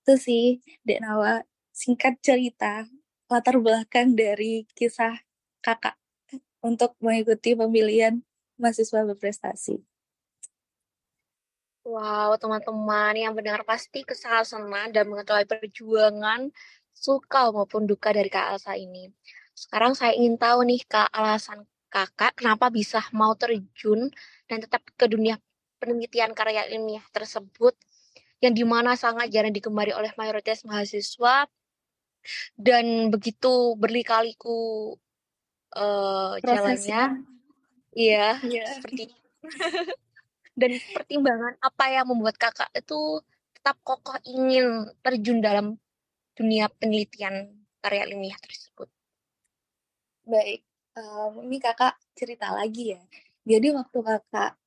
Itu 0.08 0.14
sih, 0.16 0.64
Dek 0.88 1.04
Nawa, 1.04 1.44
singkat 1.76 2.24
cerita, 2.24 2.88
latar 3.28 3.60
belakang 3.60 4.16
dari 4.16 4.64
kisah 4.72 5.27
kakak 5.68 6.00
untuk 6.64 6.96
mengikuti 7.04 7.60
pemilihan 7.60 8.24
mahasiswa 8.56 9.04
berprestasi. 9.04 9.84
Wow, 11.84 12.36
teman-teman 12.40 13.16
yang 13.16 13.36
mendengar 13.36 13.64
pasti 13.68 14.04
kesal 14.04 14.48
senang 14.48 14.92
dan 14.96 15.08
mengetahui 15.08 15.48
perjuangan 15.48 16.52
suka 16.92 17.52
maupun 17.52 17.84
duka 17.88 18.12
dari 18.12 18.28
Kak 18.32 18.56
Elsa 18.56 18.80
ini. 18.80 19.12
Sekarang 19.56 19.96
saya 19.96 20.16
ingin 20.16 20.40
tahu 20.40 20.68
nih 20.68 20.84
Kak, 20.88 21.12
alasan 21.12 21.68
Kakak 21.88 22.36
kenapa 22.36 22.68
bisa 22.68 23.00
mau 23.16 23.32
terjun 23.40 24.12
dan 24.52 24.58
tetap 24.60 24.84
ke 25.00 25.08
dunia 25.08 25.40
penelitian 25.80 26.36
karya 26.36 26.68
ilmiah 26.68 27.04
tersebut 27.16 27.72
yang 28.44 28.52
di 28.52 28.68
mana 28.68 29.00
sangat 29.00 29.32
jarang 29.32 29.56
digemari 29.56 29.96
oleh 29.96 30.12
mayoritas 30.20 30.68
mahasiswa 30.68 31.48
dan 32.60 33.08
begitu 33.08 33.80
berlikaliku 33.80 34.94
uh, 35.76 36.38
jalannya. 36.40 37.26
Iya, 37.98 38.38
yeah. 38.46 38.68
seperti 38.78 39.10
dan 40.60 40.72
pertimbangan 40.94 41.54
apa 41.62 41.86
yang 41.94 42.10
membuat 42.10 42.38
kakak 42.42 42.70
itu 42.74 43.22
tetap 43.54 43.78
kokoh 43.86 44.18
ingin 44.26 44.90
terjun 45.06 45.42
dalam 45.42 45.78
dunia 46.34 46.70
penelitian 46.82 47.54
karya 47.82 48.10
ilmiah 48.10 48.38
tersebut? 48.42 48.90
Baik, 50.26 50.66
um, 50.98 51.46
ini 51.46 51.58
kakak 51.62 51.98
cerita 52.18 52.54
lagi 52.54 52.98
ya. 52.98 53.02
Jadi 53.48 53.72
waktu 53.72 53.98
kakak 54.02 54.58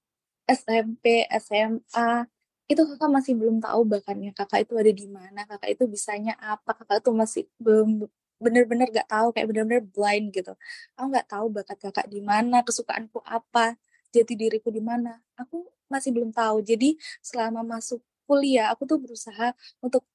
SMP, 0.46 1.26
SMA, 1.38 2.26
itu 2.70 2.82
kakak 2.86 3.10
masih 3.10 3.34
belum 3.34 3.58
tahu 3.58 3.82
bahkannya 3.82 4.30
kakak 4.30 4.66
itu 4.66 4.74
ada 4.78 4.92
di 4.94 5.06
mana, 5.10 5.42
kakak 5.46 5.74
itu 5.74 5.84
bisanya 5.90 6.38
apa, 6.38 6.70
kakak 6.74 7.02
itu 7.02 7.10
masih 7.10 7.42
belum 7.58 8.06
bener-bener 8.40 8.88
gak 8.90 9.08
tahu 9.12 9.28
kayak 9.36 9.46
bener-bener 9.52 9.84
blind 9.84 10.32
gitu. 10.34 10.52
Aku 10.96 11.06
nggak 11.12 11.28
tahu 11.30 11.46
bakat 11.52 11.78
kakak 11.80 12.06
di 12.08 12.20
mana, 12.24 12.64
kesukaanku 12.66 13.20
apa, 13.24 13.76
jati 14.10 14.34
diriku 14.34 14.72
di 14.72 14.82
mana. 14.82 15.20
Aku 15.38 15.68
masih 15.92 16.10
belum 16.16 16.32
tahu. 16.34 16.64
Jadi 16.64 16.96
selama 17.20 17.62
masuk 17.62 18.00
kuliah 18.24 18.70
aku 18.72 18.86
tuh 18.86 18.98
berusaha 19.02 19.52
untuk 19.82 20.06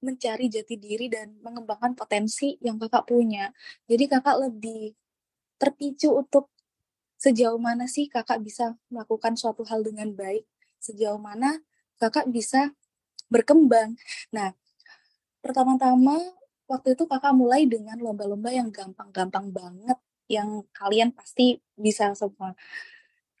mencari 0.00 0.48
jati 0.48 0.80
diri 0.80 1.06
dan 1.12 1.36
mengembangkan 1.44 1.92
potensi 1.96 2.56
yang 2.64 2.80
kakak 2.80 3.04
punya. 3.08 3.52
Jadi 3.88 4.04
kakak 4.08 4.36
lebih 4.48 4.96
terpicu 5.60 6.16
untuk 6.16 6.48
sejauh 7.20 7.60
mana 7.60 7.84
sih 7.84 8.08
kakak 8.08 8.40
bisa 8.40 8.76
melakukan 8.88 9.36
suatu 9.36 9.62
hal 9.68 9.84
dengan 9.84 10.12
baik, 10.16 10.44
sejauh 10.80 11.20
mana 11.20 11.60
kakak 12.00 12.26
bisa 12.32 12.72
berkembang. 13.28 14.00
Nah, 14.32 14.56
pertama-tama 15.44 16.16
waktu 16.70 16.94
itu 16.94 17.04
kakak 17.10 17.34
mulai 17.34 17.66
dengan 17.66 17.98
lomba-lomba 17.98 18.54
yang 18.54 18.70
gampang-gampang 18.70 19.50
banget, 19.50 19.98
yang 20.30 20.62
kalian 20.70 21.10
pasti 21.10 21.58
bisa 21.74 22.14
semua 22.14 22.54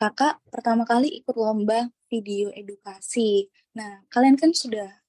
kakak 0.00 0.42
pertama 0.50 0.82
kali 0.82 1.22
ikut 1.22 1.36
lomba 1.38 1.86
video 2.10 2.50
edukasi. 2.50 3.46
Nah, 3.78 4.02
kalian 4.10 4.34
kan 4.34 4.50
sudah 4.50 4.99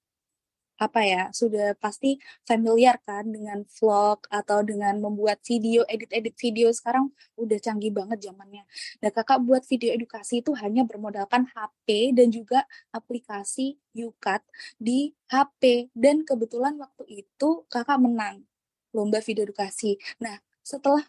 apa 0.82 1.06
ya, 1.06 1.30
sudah 1.30 1.78
pasti 1.78 2.18
familiar 2.42 2.98
kan 3.06 3.30
dengan 3.30 3.62
vlog 3.70 4.26
atau 4.34 4.66
dengan 4.66 4.98
membuat 4.98 5.38
video, 5.46 5.86
edit-edit 5.86 6.34
video 6.42 6.74
sekarang 6.74 7.14
udah 7.38 7.62
canggih 7.62 7.94
banget 7.94 8.26
zamannya. 8.26 8.66
Nah, 9.06 9.14
kakak 9.14 9.46
buat 9.46 9.62
video 9.70 9.94
edukasi 9.94 10.42
itu 10.42 10.58
hanya 10.58 10.82
bermodalkan 10.90 11.46
HP 11.54 12.18
dan 12.18 12.34
juga 12.34 12.66
aplikasi 12.90 13.78
YouCut 13.94 14.42
di 14.82 15.14
HP. 15.30 15.94
Dan 15.94 16.26
kebetulan 16.26 16.82
waktu 16.82 17.06
itu 17.22 17.70
kakak 17.70 18.02
menang 18.02 18.50
lomba 18.90 19.22
video 19.22 19.46
edukasi. 19.46 20.02
Nah, 20.18 20.42
setelah 20.66 21.06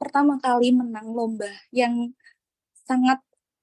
pertama 0.00 0.40
kali 0.40 0.72
menang 0.72 1.12
lomba 1.12 1.52
yang 1.68 2.16
sangat 2.88 3.20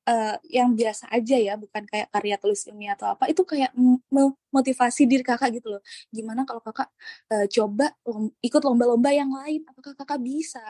uh, 0.08 0.36
yang 0.48 0.74
biasa 0.74 1.12
aja 1.12 1.38
ya, 1.38 1.54
bukan 1.60 1.84
kayak 1.86 2.08
karya 2.10 2.36
tulis 2.40 2.64
ilmiah 2.66 2.96
atau 2.96 3.14
apa, 3.14 3.28
itu 3.28 3.44
kayak 3.44 3.76
memotivasi 4.10 5.04
diri 5.06 5.22
kakak 5.22 5.60
gitu 5.60 5.78
loh. 5.78 5.82
Gimana 6.10 6.48
kalau 6.48 6.64
kakak 6.64 6.90
uh, 7.32 7.46
coba 7.52 7.92
lom 8.08 8.32
ikut 8.40 8.62
lomba-lomba 8.64 9.12
yang 9.12 9.30
lain, 9.30 9.68
apakah 9.68 9.94
kakak 9.94 10.20
bisa? 10.24 10.64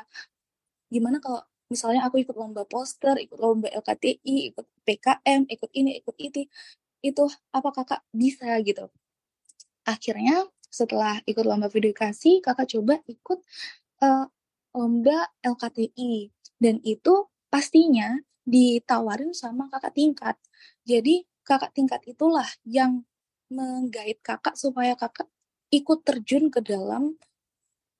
Gimana 0.89 1.21
kalau 1.21 1.45
misalnya 1.69 2.07
aku 2.07 2.23
ikut 2.23 2.35
lomba 2.35 2.65
poster, 2.65 3.15
ikut 3.21 3.37
lomba 3.37 3.69
LKTI, 3.71 4.51
ikut 4.53 4.65
PKM, 4.87 5.41
ikut 5.51 5.69
ini, 5.77 6.01
ikut 6.01 6.15
itu, 6.17 6.47
itu 7.05 7.23
apa 7.53 7.69
kakak 7.71 8.01
bisa 8.11 8.49
gitu? 8.65 8.89
Akhirnya 9.87 10.47
setelah 10.67 11.23
ikut 11.23 11.45
lomba 11.47 11.71
video 11.71 11.95
kakak 11.95 12.67
coba 12.67 12.99
ikut 13.07 13.39
uh, 14.03 14.25
lomba 14.75 15.31
LKTI 15.41 16.29
dan 16.59 16.77
itu 16.83 17.29
pastinya 17.47 18.19
ditawarin 18.47 19.35
sama 19.35 19.67
kakak 19.67 19.93
tingkat. 19.93 20.35
Jadi 20.87 21.27
kakak 21.43 21.75
tingkat 21.75 21.99
itulah 22.07 22.47
yang 22.63 23.03
menggait 23.51 24.23
kakak 24.23 24.55
supaya 24.55 24.95
kakak 24.95 25.27
ikut 25.67 25.99
terjun 26.07 26.47
ke 26.47 26.63
dalam 26.63 27.19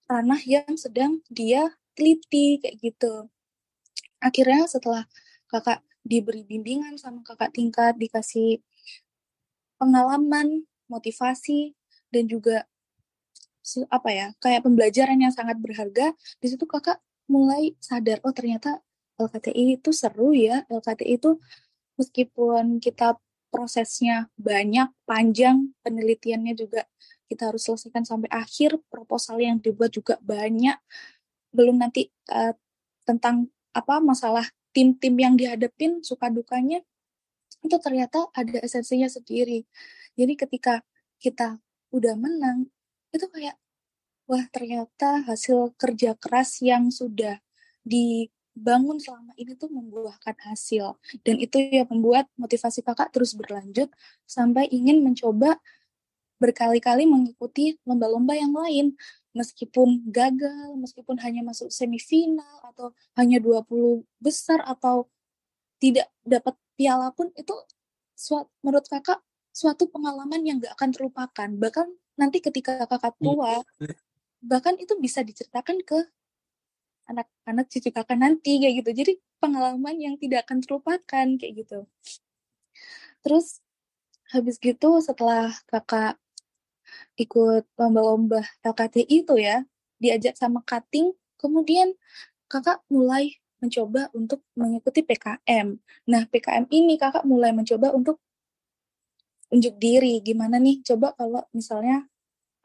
ranah 0.07 0.39
yang 0.47 0.79
sedang 0.79 1.19
dia 1.27 1.75
teliti 1.91 2.63
kayak 2.63 2.79
gitu. 2.79 3.27
Akhirnya 4.23 4.63
setelah 4.71 5.03
kakak 5.51 5.83
diberi 6.07 6.47
bimbingan 6.47 6.95
sama 6.95 7.19
kakak 7.27 7.51
tingkat, 7.51 7.99
dikasih 7.99 8.63
pengalaman, 9.75 10.63
motivasi, 10.87 11.75
dan 12.07 12.31
juga 12.31 12.63
apa 13.91 14.09
ya 14.15 14.27
kayak 14.39 14.63
pembelajaran 14.63 15.19
yang 15.19 15.35
sangat 15.35 15.59
berharga 15.59 16.15
di 16.39 16.47
situ 16.47 16.63
kakak 16.63 17.03
mulai 17.27 17.75
sadar 17.83 18.23
oh 18.23 18.31
ternyata 18.31 18.79
LKTI 19.17 19.81
itu 19.81 19.89
seru 19.93 20.33
ya. 20.33 20.63
LKTI 20.69 21.17
itu 21.17 21.41
meskipun 21.97 22.77
kita 22.77 23.17
prosesnya 23.49 24.29
banyak, 24.37 24.93
panjang, 25.09 25.73
penelitiannya 25.81 26.53
juga 26.53 26.85
kita 27.27 27.51
harus 27.51 27.67
selesaikan 27.67 28.07
sampai 28.07 28.31
akhir, 28.31 28.79
proposal 28.87 29.41
yang 29.43 29.59
dibuat 29.59 29.91
juga 29.91 30.15
banyak. 30.23 30.77
Belum 31.51 31.75
nanti 31.75 32.07
uh, 32.31 32.55
tentang 33.03 33.51
apa 33.75 33.99
masalah 33.99 34.45
tim-tim 34.71 35.15
yang 35.17 35.33
dihadapin 35.33 36.05
suka 36.05 36.29
dukanya 36.29 36.81
itu 37.65 37.77
ternyata 37.81 38.29
ada 38.31 38.61
esensinya 38.61 39.09
sendiri. 39.09 39.65
Jadi 40.13 40.33
ketika 40.37 40.85
kita 41.17 41.57
udah 41.89 42.13
menang 42.13 42.69
itu 43.09 43.25
kayak 43.31 43.57
wah 44.27 44.45
ternyata 44.51 45.23
hasil 45.25 45.73
kerja 45.79 46.13
keras 46.19 46.59
yang 46.61 46.91
sudah 46.91 47.39
di 47.81 48.27
bangun 48.57 48.97
selama 48.97 49.31
ini 49.37 49.53
tuh 49.53 49.69
membuahkan 49.69 50.35
hasil. 50.49 50.97
Dan 51.21 51.37
itu 51.37 51.61
yang 51.61 51.87
membuat 51.93 52.25
motivasi 52.35 52.81
kakak 52.81 53.13
terus 53.13 53.37
berlanjut 53.37 53.93
sampai 54.25 54.65
ingin 54.73 55.05
mencoba 55.05 55.61
berkali-kali 56.37 57.09
mengikuti 57.09 57.77
lomba-lomba 57.85 58.33
yang 58.33 58.53
lain. 58.53 58.97
Meskipun 59.37 60.09
gagal 60.09 60.73
meskipun 60.81 61.21
hanya 61.21 61.45
masuk 61.45 61.69
semifinal 61.69 62.57
atau 62.73 62.89
hanya 63.21 63.37
20 63.37 64.01
besar 64.17 64.65
atau 64.65 65.05
tidak 65.77 66.09
dapat 66.25 66.57
piala 66.73 67.13
pun 67.13 67.29
itu 67.37 67.53
suatu, 68.17 68.49
menurut 68.65 68.89
kakak 68.89 69.21
suatu 69.53 69.85
pengalaman 69.89 70.41
yang 70.41 70.57
gak 70.57 70.73
akan 70.73 70.89
terlupakan. 70.89 71.49
Bahkan 71.53 71.87
nanti 72.17 72.41
ketika 72.41 72.89
kakak 72.89 73.13
tua 73.21 73.61
bahkan 74.41 74.77
itu 74.77 74.93
bisa 75.01 75.25
diceritakan 75.25 75.81
ke 75.81 75.97
anak-anak 77.07 77.65
cucu 77.71 77.89
kakak 77.91 78.19
nanti 78.19 78.59
kayak 78.61 78.83
gitu. 78.83 78.91
Jadi 79.03 79.13
pengalaman 79.39 79.95
yang 79.99 80.15
tidak 80.19 80.47
akan 80.47 80.59
terlupakan 80.63 81.27
kayak 81.39 81.53
gitu. 81.65 81.87
Terus 83.23 83.59
habis 84.31 84.59
gitu 84.59 84.99
setelah 84.99 85.55
kakak 85.71 86.19
ikut 87.19 87.63
lomba-lomba 87.79 88.43
LKTI 88.63 89.23
itu 89.23 89.35
ya 89.39 89.63
diajak 89.99 90.35
sama 90.35 90.63
cutting 90.67 91.15
kemudian 91.39 91.95
kakak 92.51 92.83
mulai 92.91 93.39
mencoba 93.63 94.11
untuk 94.11 94.43
mengikuti 94.55 95.01
PKM 95.03 95.79
nah 96.11 96.27
PKM 96.27 96.67
ini 96.71 96.99
kakak 96.99 97.23
mulai 97.23 97.55
mencoba 97.55 97.95
untuk 97.95 98.19
unjuk 99.51 99.75
diri 99.79 100.19
gimana 100.19 100.59
nih? 100.59 100.83
Coba 100.83 101.15
kalau 101.15 101.43
misalnya 101.55 102.07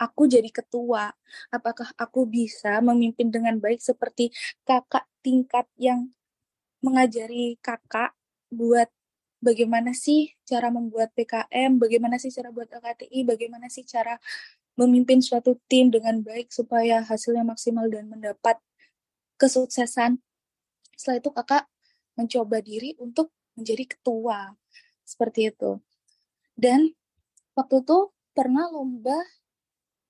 aku 0.03 0.27
jadi 0.27 0.51
ketua 0.51 1.15
apakah 1.55 1.95
aku 1.95 2.27
bisa 2.27 2.83
memimpin 2.83 3.31
dengan 3.31 3.55
baik 3.63 3.79
seperti 3.79 4.35
kakak 4.67 5.07
tingkat 5.23 5.71
yang 5.79 6.11
mengajari 6.83 7.55
kakak 7.63 8.11
buat 8.51 8.91
bagaimana 9.43 9.95
sih 9.95 10.35
cara 10.47 10.71
membuat 10.71 11.15
PKM, 11.15 11.79
bagaimana 11.79 12.19
sih 12.19 12.31
cara 12.31 12.55
buat 12.55 12.71
LKTI, 12.71 13.27
bagaimana 13.27 13.67
sih 13.71 13.83
cara 13.83 14.19
memimpin 14.79 15.23
suatu 15.23 15.59
tim 15.67 15.91
dengan 15.91 16.23
baik 16.23 16.51
supaya 16.55 17.03
hasilnya 17.07 17.47
maksimal 17.47 17.87
dan 17.91 18.11
mendapat 18.11 18.59
kesuksesan. 19.37 20.23
Setelah 20.95 21.19
itu 21.19 21.31
kakak 21.35 21.65
mencoba 22.15 22.63
diri 22.63 22.95
untuk 23.03 23.35
menjadi 23.59 23.99
ketua. 23.99 24.55
Seperti 25.03 25.51
itu. 25.51 25.83
Dan 26.55 26.95
waktu 27.59 27.83
itu 27.85 27.99
pernah 28.33 28.71
lomba 28.71 29.19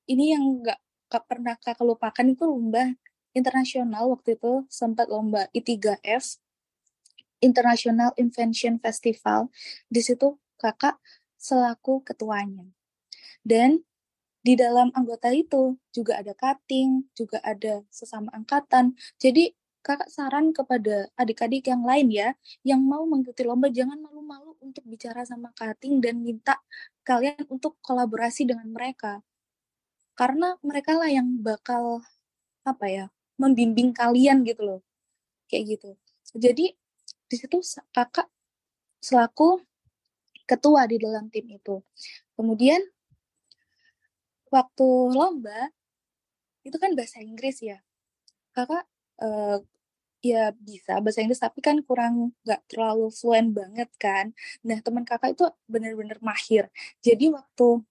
ini 0.09 0.35
yang 0.35 0.63
nggak 0.63 0.81
pernah 1.29 1.55
kakak 1.61 1.85
lupakan 1.85 2.25
itu 2.25 2.43
lomba 2.49 2.97
internasional 3.37 4.13
waktu 4.13 4.37
itu 4.37 4.65
sempat 4.69 5.09
lomba 5.09 5.49
I3F 5.53 6.41
International 7.43 8.15
Invention 8.17 8.79
Festival. 8.79 9.51
Di 9.91 10.01
situ 10.01 10.39
kakak 10.57 10.97
selaku 11.37 12.07
ketuanya. 12.07 12.65
Dan 13.43 13.83
di 14.43 14.55
dalam 14.55 14.95
anggota 14.95 15.31
itu 15.35 15.79
juga 15.91 16.19
ada 16.23 16.35
cutting 16.35 17.11
juga 17.19 17.43
ada 17.43 17.83
sesama 17.91 18.31
angkatan. 18.35 18.95
Jadi 19.19 19.51
kakak 19.83 20.11
saran 20.15 20.55
kepada 20.55 21.11
adik-adik 21.19 21.67
yang 21.67 21.83
lain 21.83 22.07
ya 22.15 22.39
yang 22.63 22.79
mau 22.79 23.03
mengikuti 23.03 23.43
lomba 23.43 23.67
jangan 23.67 23.99
malu-malu 23.99 24.55
untuk 24.63 24.87
bicara 24.87 25.27
sama 25.27 25.51
cutting 25.59 25.99
dan 25.99 26.23
minta 26.23 26.63
kalian 27.03 27.43
untuk 27.51 27.83
kolaborasi 27.83 28.47
dengan 28.47 28.71
mereka 28.71 29.19
karena 30.23 30.55
mereka 30.63 30.95
lah 30.95 31.11
yang 31.11 31.27
bakal 31.43 31.99
apa 32.63 32.87
ya 32.87 33.05
membimbing 33.43 33.91
kalian 33.91 34.47
gitu 34.47 34.63
loh. 34.63 34.81
Kayak 35.51 35.75
gitu. 35.75 35.91
Jadi 36.39 36.79
di 37.27 37.35
situ 37.35 37.59
kakak 37.91 38.31
selaku 39.03 39.59
ketua 40.47 40.87
di 40.87 41.03
dalam 41.03 41.27
tim 41.27 41.51
itu. 41.51 41.83
Kemudian 42.39 42.79
waktu 44.47 44.89
lomba 45.11 45.75
itu 46.63 46.79
kan 46.79 46.95
bahasa 46.95 47.19
Inggris 47.19 47.59
ya. 47.59 47.83
Kakak 48.55 48.87
uh, 49.27 49.59
ya 50.23 50.55
bisa 50.55 51.03
bahasa 51.03 51.19
Inggris 51.19 51.43
tapi 51.43 51.59
kan 51.59 51.83
kurang 51.83 52.31
nggak 52.47 52.63
terlalu 52.71 53.11
fluent 53.11 53.51
banget 53.51 53.91
kan. 53.99 54.31
Nah 54.63 54.79
teman 54.87 55.03
kakak 55.03 55.35
itu 55.35 55.51
benar-benar 55.67 56.23
mahir. 56.23 56.71
Jadi 57.03 57.27
waktu 57.35 57.83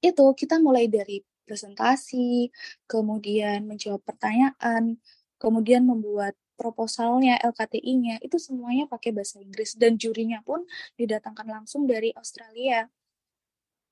itu 0.00 0.24
kita 0.40 0.56
mulai 0.56 0.88
dari 0.88 1.20
presentasi, 1.44 2.50
kemudian 2.88 3.68
menjawab 3.68 4.02
pertanyaan, 4.04 4.98
kemudian 5.38 5.84
membuat 5.84 6.34
proposalnya, 6.54 7.38
LKTI-nya, 7.42 8.22
itu 8.22 8.38
semuanya 8.38 8.86
pakai 8.86 9.10
bahasa 9.10 9.42
Inggris 9.42 9.74
dan 9.74 9.98
jurinya 9.98 10.40
pun 10.46 10.62
didatangkan 10.96 11.46
langsung 11.50 11.84
dari 11.84 12.14
Australia. 12.14 12.86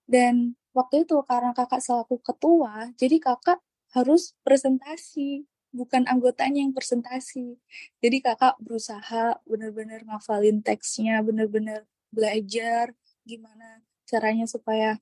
Dan 0.06 0.54
waktu 0.74 1.04
itu 1.06 1.20
karena 1.26 1.52
kakak 1.54 1.82
selaku 1.82 2.22
ketua, 2.22 2.90
jadi 2.96 3.18
kakak 3.18 3.58
harus 3.92 4.32
presentasi, 4.46 5.44
bukan 5.74 6.04
anggotanya 6.08 6.62
yang 6.64 6.72
presentasi. 6.76 7.58
Jadi 8.00 8.18
kakak 8.20 8.56
berusaha 8.60 9.40
benar-benar 9.44 10.04
ngafalin 10.06 10.60
teksnya, 10.64 11.20
benar-benar 11.24 11.84
belajar 12.12 12.92
gimana 13.24 13.80
caranya 14.04 14.44
supaya 14.44 15.00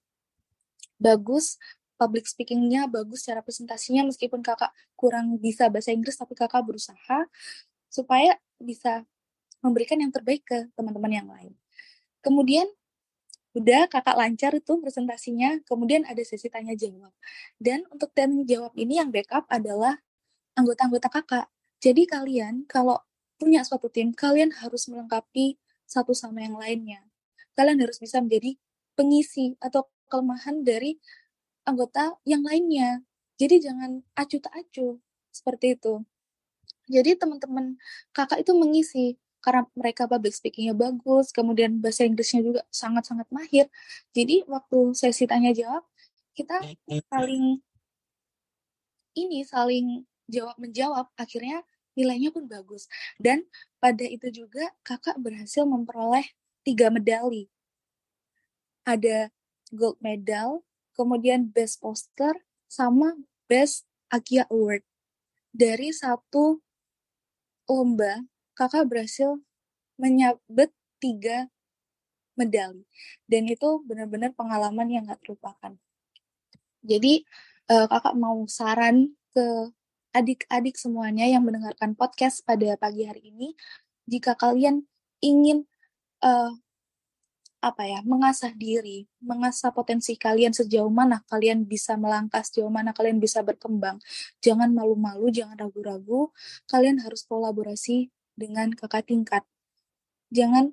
bagus 1.01 1.59
public 2.01 2.25
speakingnya 2.25 2.89
bagus 2.89 3.29
cara 3.29 3.45
presentasinya 3.45 4.09
meskipun 4.09 4.41
kakak 4.41 4.73
kurang 4.97 5.37
bisa 5.37 5.69
bahasa 5.69 5.93
Inggris 5.93 6.17
tapi 6.17 6.33
kakak 6.33 6.65
berusaha 6.65 7.29
supaya 7.93 8.41
bisa 8.57 9.05
memberikan 9.61 10.01
yang 10.01 10.09
terbaik 10.09 10.41
ke 10.49 10.73
teman-teman 10.73 11.13
yang 11.13 11.29
lain. 11.29 11.53
Kemudian 12.25 12.65
udah 13.53 13.91
kakak 13.91 14.17
lancar 14.17 14.57
itu 14.57 14.81
presentasinya, 14.81 15.61
kemudian 15.69 16.07
ada 16.09 16.23
sesi 16.25 16.49
tanya 16.49 16.73
jawab. 16.73 17.13
Dan 17.61 17.85
untuk 17.93 18.15
tanya 18.17 18.41
jawab 18.47 18.73
ini 18.81 18.97
yang 19.03 19.13
backup 19.13 19.45
adalah 19.53 20.01
anggota-anggota 20.57 21.09
kakak. 21.13 21.47
Jadi 21.83 22.09
kalian 22.09 22.65
kalau 22.65 23.01
punya 23.37 23.65
suatu 23.65 23.89
tim, 23.93 24.13
kalian 24.17 24.53
harus 24.65 24.89
melengkapi 24.89 25.57
satu 25.89 26.15
sama 26.15 26.45
yang 26.45 26.57
lainnya. 26.57 27.05
Kalian 27.57 27.83
harus 27.83 27.99
bisa 27.99 28.23
menjadi 28.23 28.55
pengisi 28.95 29.57
atau 29.59 29.89
kelemahan 30.07 30.63
dari 30.63 31.01
anggota 31.71 32.19
yang 32.27 32.43
lainnya. 32.45 33.03
Jadi 33.41 33.63
jangan 33.65 34.05
acuh 34.19 34.41
tak 34.43 34.55
acuh 34.55 35.01
seperti 35.31 35.79
itu. 35.79 36.05
Jadi 36.91 37.15
teman-teman 37.17 37.79
kakak 38.11 38.43
itu 38.43 38.53
mengisi 38.53 39.07
karena 39.41 39.65
mereka 39.73 40.05
public 40.05 40.37
speakingnya 40.37 40.77
bagus, 40.77 41.33
kemudian 41.33 41.81
bahasa 41.81 42.05
Inggrisnya 42.05 42.45
juga 42.45 42.61
sangat-sangat 42.69 43.25
mahir. 43.33 43.73
Jadi 44.13 44.45
waktu 44.45 44.93
sesi 44.93 45.25
tanya 45.25 45.55
jawab 45.57 45.87
kita 46.35 46.57
saling 47.11 47.61
ini 49.19 49.43
saling 49.43 50.07
jawab 50.31 50.57
menjawab 50.57 51.07
akhirnya 51.19 51.67
nilainya 51.99 52.31
pun 52.31 52.47
bagus 52.47 52.87
dan 53.19 53.43
pada 53.83 54.07
itu 54.07 54.31
juga 54.31 54.71
kakak 54.87 55.19
berhasil 55.19 55.67
memperoleh 55.67 56.25
tiga 56.63 56.89
medali 56.89 57.51
ada 58.87 59.29
gold 59.75 59.99
medal 59.99 60.63
kemudian 60.95 61.51
Best 61.51 61.83
Poster, 61.83 62.35
sama 62.71 63.19
Best 63.51 63.87
Agia 64.11 64.47
Award. 64.51 64.87
Dari 65.51 65.91
satu 65.91 66.63
lomba, 67.67 68.23
kakak 68.55 68.87
berhasil 68.87 69.39
menyabet 69.99 70.71
tiga 71.03 71.51
medali. 72.39 72.87
Dan 73.27 73.51
itu 73.51 73.83
benar-benar 73.85 74.33
pengalaman 74.35 74.87
yang 74.91 75.07
gak 75.07 75.21
terlupakan. 75.23 75.75
Jadi 76.81 77.27
uh, 77.69 77.87
kakak 77.91 78.17
mau 78.17 78.47
saran 78.49 79.13
ke 79.35 79.71
adik-adik 80.11 80.75
semuanya 80.75 81.27
yang 81.29 81.47
mendengarkan 81.47 81.95
podcast 81.95 82.43
pada 82.43 82.75
pagi 82.75 83.07
hari 83.07 83.31
ini, 83.31 83.55
jika 84.11 84.35
kalian 84.35 84.83
ingin 85.23 85.69
uh, 86.25 86.51
apa 87.61 87.85
ya 87.85 88.01
mengasah 88.09 88.57
diri, 88.57 89.05
mengasah 89.21 89.69
potensi 89.77 90.17
kalian 90.17 90.57
sejauh 90.57 90.89
mana 90.89 91.21
kalian 91.29 91.69
bisa 91.69 91.93
melangkah, 92.01 92.41
sejauh 92.41 92.73
mana 92.73 92.97
kalian 92.97 93.21
bisa 93.21 93.45
berkembang. 93.45 94.01
Jangan 94.41 94.73
malu-malu, 94.73 95.29
jangan 95.29 95.61
ragu-ragu. 95.61 96.33
Kalian 96.65 97.05
harus 97.05 97.29
kolaborasi 97.29 98.09
dengan 98.33 98.73
kakak 98.73 99.13
tingkat. 99.13 99.45
Jangan 100.33 100.73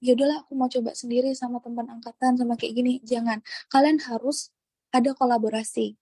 ya 0.00 0.16
udahlah 0.16 0.48
aku 0.48 0.52
mau 0.56 0.68
coba 0.72 0.96
sendiri 0.96 1.36
sama 1.36 1.60
teman 1.60 1.92
angkatan 1.92 2.40
sama 2.40 2.56
kayak 2.56 2.72
gini. 2.72 2.92
Jangan. 3.04 3.44
Kalian 3.68 4.00
harus 4.08 4.48
ada 4.96 5.12
kolaborasi. 5.12 6.00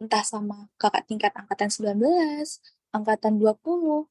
Entah 0.00 0.24
sama 0.24 0.72
kakak 0.80 1.04
tingkat 1.04 1.36
angkatan 1.36 1.68
19, 1.68 2.00
angkatan 2.96 3.36
20, 3.36 4.08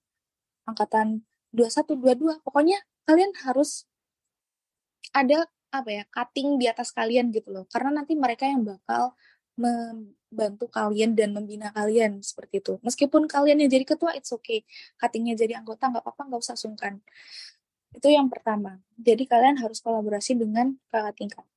angkatan 0.69 1.25
21, 1.49 1.97
22. 1.97 2.45
Pokoknya 2.45 2.77
kalian 3.09 3.33
harus 3.41 3.86
ada 5.13 5.47
apa 5.67 5.89
ya 5.91 6.03
cutting 6.07 6.57
di 6.61 6.65
atas 6.71 6.95
kalian 6.95 7.29
gitu 7.35 7.51
loh. 7.51 7.65
Karena 7.69 8.01
nanti 8.01 8.15
mereka 8.15 8.47
yang 8.47 8.63
bakal 8.63 9.13
membantu 9.57 10.69
kalian 10.69 11.17
dan 11.17 11.33
membina 11.33 11.73
kalian 11.73 12.23
seperti 12.23 12.61
itu. 12.61 12.73
Meskipun 12.85 13.25
kalian 13.27 13.63
yang 13.63 13.71
jadi 13.71 13.85
ketua 13.87 14.13
it's 14.15 14.31
okay. 14.31 14.63
Cuttingnya 14.99 15.35
jadi 15.35 15.59
anggota 15.59 15.89
nggak 15.91 16.03
apa-apa 16.03 16.21
nggak 16.31 16.41
usah 16.41 16.57
sungkan. 16.59 17.03
Itu 17.91 18.07
yang 18.11 18.29
pertama. 18.29 18.79
Jadi 18.99 19.25
kalian 19.25 19.57
harus 19.59 19.81
kolaborasi 19.81 20.37
dengan 20.37 20.77
kakak 20.91 21.15
tingkat 21.17 21.47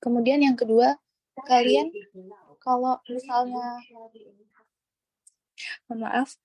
kemudian 0.00 0.38
yang 0.38 0.56
kedua 0.56 0.96
kalian 1.50 1.92
kalau 2.60 3.00
misalnya 3.10 3.82
maaf 5.90 6.36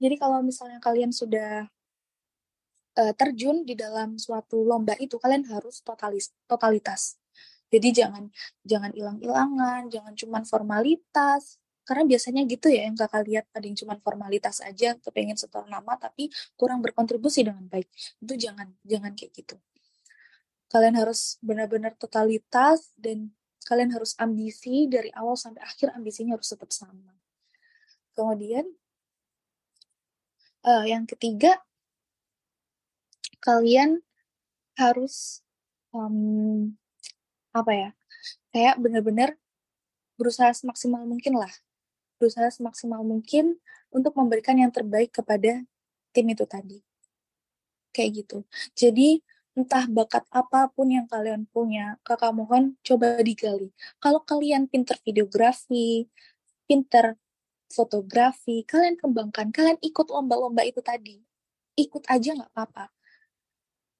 jadi 0.00 0.16
kalau 0.16 0.40
misalnya 0.40 0.80
kalian 0.80 1.12
sudah 1.12 1.68
uh, 2.98 3.12
terjun 3.14 3.62
di 3.62 3.78
dalam 3.78 4.18
suatu 4.18 4.62
lomba 4.66 4.96
itu 4.98 5.20
kalian 5.20 5.46
harus 5.50 5.84
totalis 5.84 6.34
totalitas. 6.50 7.20
Jadi 7.70 8.02
jangan 8.02 8.26
jangan 8.66 8.90
hilang-hilangan, 8.94 9.90
jangan 9.92 10.14
cuma 10.18 10.38
formalitas. 10.42 11.60
karena 11.80 12.06
biasanya 12.06 12.46
gitu 12.46 12.70
ya 12.70 12.86
yang 12.86 12.94
kakak 12.94 13.26
lihat 13.26 13.44
ada 13.50 13.66
yang 13.66 13.74
cuma 13.74 13.98
formalitas 13.98 14.62
aja 14.62 14.94
kepengen 15.02 15.34
setor 15.34 15.66
nama 15.66 15.98
tapi 15.98 16.30
kurang 16.54 16.78
berkontribusi 16.86 17.42
dengan 17.42 17.66
baik 17.66 17.90
itu 18.22 18.46
jangan 18.46 18.70
jangan 18.86 19.10
kayak 19.18 19.34
gitu 19.34 19.58
kalian 20.70 20.94
harus 20.94 21.34
benar-benar 21.42 21.98
totalitas 21.98 22.94
dan 22.94 23.34
kalian 23.66 23.90
harus 23.90 24.14
ambisi 24.22 24.86
dari 24.86 25.10
awal 25.18 25.34
sampai 25.34 25.66
akhir 25.66 25.90
ambisinya 25.98 26.38
harus 26.38 26.54
tetap 26.54 26.70
sama 26.70 27.10
kemudian 28.14 28.70
uh, 30.62 30.86
yang 30.86 31.10
ketiga 31.10 31.58
kalian 33.40 34.04
harus 34.78 35.44
um, 35.92 36.76
apa 37.50 37.72
ya 37.74 37.90
kayak 38.54 38.78
benar-benar 38.78 39.34
berusaha 40.14 40.52
semaksimal 40.54 41.02
mungkin 41.08 41.40
lah 41.40 41.50
berusaha 42.20 42.52
semaksimal 42.52 43.00
mungkin 43.00 43.56
untuk 43.88 44.12
memberikan 44.14 44.60
yang 44.60 44.68
terbaik 44.68 45.10
kepada 45.10 45.64
tim 46.12 46.26
itu 46.28 46.44
tadi. 46.44 46.78
Kayak 47.90 48.10
gitu. 48.22 48.38
Jadi, 48.76 49.24
entah 49.56 49.88
bakat 49.90 50.28
apa 50.30 50.70
pun 50.70 50.92
yang 50.92 51.08
kalian 51.10 51.48
punya, 51.48 51.98
kakak 52.06 52.30
mohon 52.36 52.78
coba 52.86 53.18
digali. 53.24 53.72
Kalau 53.98 54.22
kalian 54.22 54.70
pinter 54.70 54.94
videografi, 55.02 56.06
pinter 56.68 57.18
fotografi, 57.72 58.62
kalian 58.68 59.00
kembangkan, 59.00 59.50
kalian 59.50 59.80
ikut 59.82 60.06
lomba-lomba 60.06 60.62
itu 60.62 60.84
tadi. 60.84 61.18
Ikut 61.74 62.06
aja 62.06 62.36
nggak 62.36 62.52
apa-apa. 62.54 62.92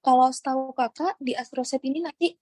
Kalau 0.00 0.32
setahu 0.32 0.72
kakak, 0.72 1.16
di 1.20 1.36
Astroset 1.36 1.84
ini 1.84 2.00
nanti 2.00 2.36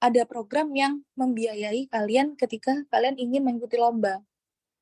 ada 0.00 0.24
program 0.28 0.72
yang 0.72 1.00
membiayai 1.16 1.88
kalian 1.88 2.36
ketika 2.36 2.84
kalian 2.92 3.16
ingin 3.16 3.44
mengikuti 3.44 3.76
lomba. 3.80 4.20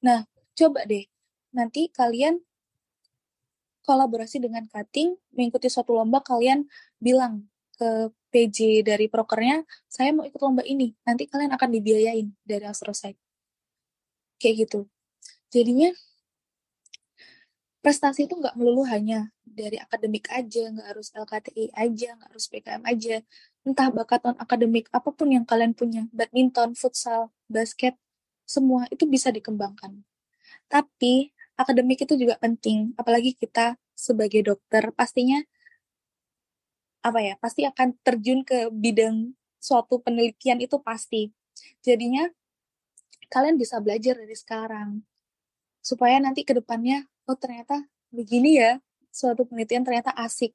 Nah, 0.03 0.27
coba 0.59 0.83
deh 0.87 1.07
nanti 1.55 1.93
kalian 1.93 2.43
kolaborasi 3.83 4.39
dengan 4.39 4.67
cutting, 4.71 5.19
mengikuti 5.35 5.67
suatu 5.67 5.95
lomba, 5.99 6.23
kalian 6.23 6.67
bilang 7.03 7.51
ke 7.75 8.15
PJ 8.33 8.87
dari 8.87 9.11
prokernya, 9.11 9.67
saya 9.91 10.15
mau 10.15 10.25
ikut 10.25 10.39
lomba 10.39 10.63
ini. 10.63 10.95
Nanti 11.03 11.27
kalian 11.27 11.53
akan 11.53 11.69
dibiayain 11.69 12.31
dari 12.47 12.65
Astrosite. 12.65 13.19
Kayak 14.39 14.67
gitu. 14.67 14.81
Jadinya, 15.53 15.91
prestasi 17.83 18.31
itu 18.31 18.39
nggak 18.39 18.55
melulu 18.55 18.87
hanya 18.87 19.29
dari 19.43 19.77
akademik 19.77 20.31
aja, 20.31 20.71
nggak 20.71 20.87
harus 20.87 21.11
LKTI 21.13 21.75
aja, 21.75 22.09
nggak 22.15 22.31
harus 22.31 22.47
PKM 22.47 22.83
aja. 22.87 23.17
Entah 23.67 23.89
bakat 23.91 24.23
non 24.23 24.39
akademik, 24.39 24.87
apa 24.95 25.11
pun 25.11 25.29
yang 25.35 25.43
kalian 25.43 25.75
punya, 25.75 26.07
badminton, 26.15 26.79
futsal, 26.79 27.35
basket, 27.51 27.99
semua 28.47 28.87
itu 28.95 29.05
bisa 29.05 29.35
dikembangkan. 29.35 29.99
Tapi 30.71 31.35
akademik 31.59 32.07
itu 32.07 32.15
juga 32.15 32.39
penting, 32.39 32.95
apalagi 32.95 33.35
kita 33.35 33.77
sebagai 33.99 34.41
dokter 34.55 34.95
pastinya 34.95 35.43
apa 37.03 37.19
ya, 37.19 37.35
pasti 37.43 37.67
akan 37.67 37.99
terjun 38.07 38.47
ke 38.47 38.71
bidang 38.71 39.35
suatu 39.59 39.99
penelitian 39.99 40.63
itu 40.63 40.79
pasti. 40.79 41.35
Jadinya 41.83 42.31
kalian 43.27 43.59
bisa 43.59 43.83
belajar 43.83 44.15
dari 44.15 44.39
sekarang 44.39 45.03
supaya 45.83 46.23
nanti 46.23 46.47
ke 46.47 46.55
depannya 46.55 47.11
oh 47.29 47.37
ternyata 47.39 47.87
begini 48.13 48.61
ya, 48.61 48.79
suatu 49.13 49.47
penelitian 49.49 49.85
ternyata 49.87 50.11
asik. 50.15 50.53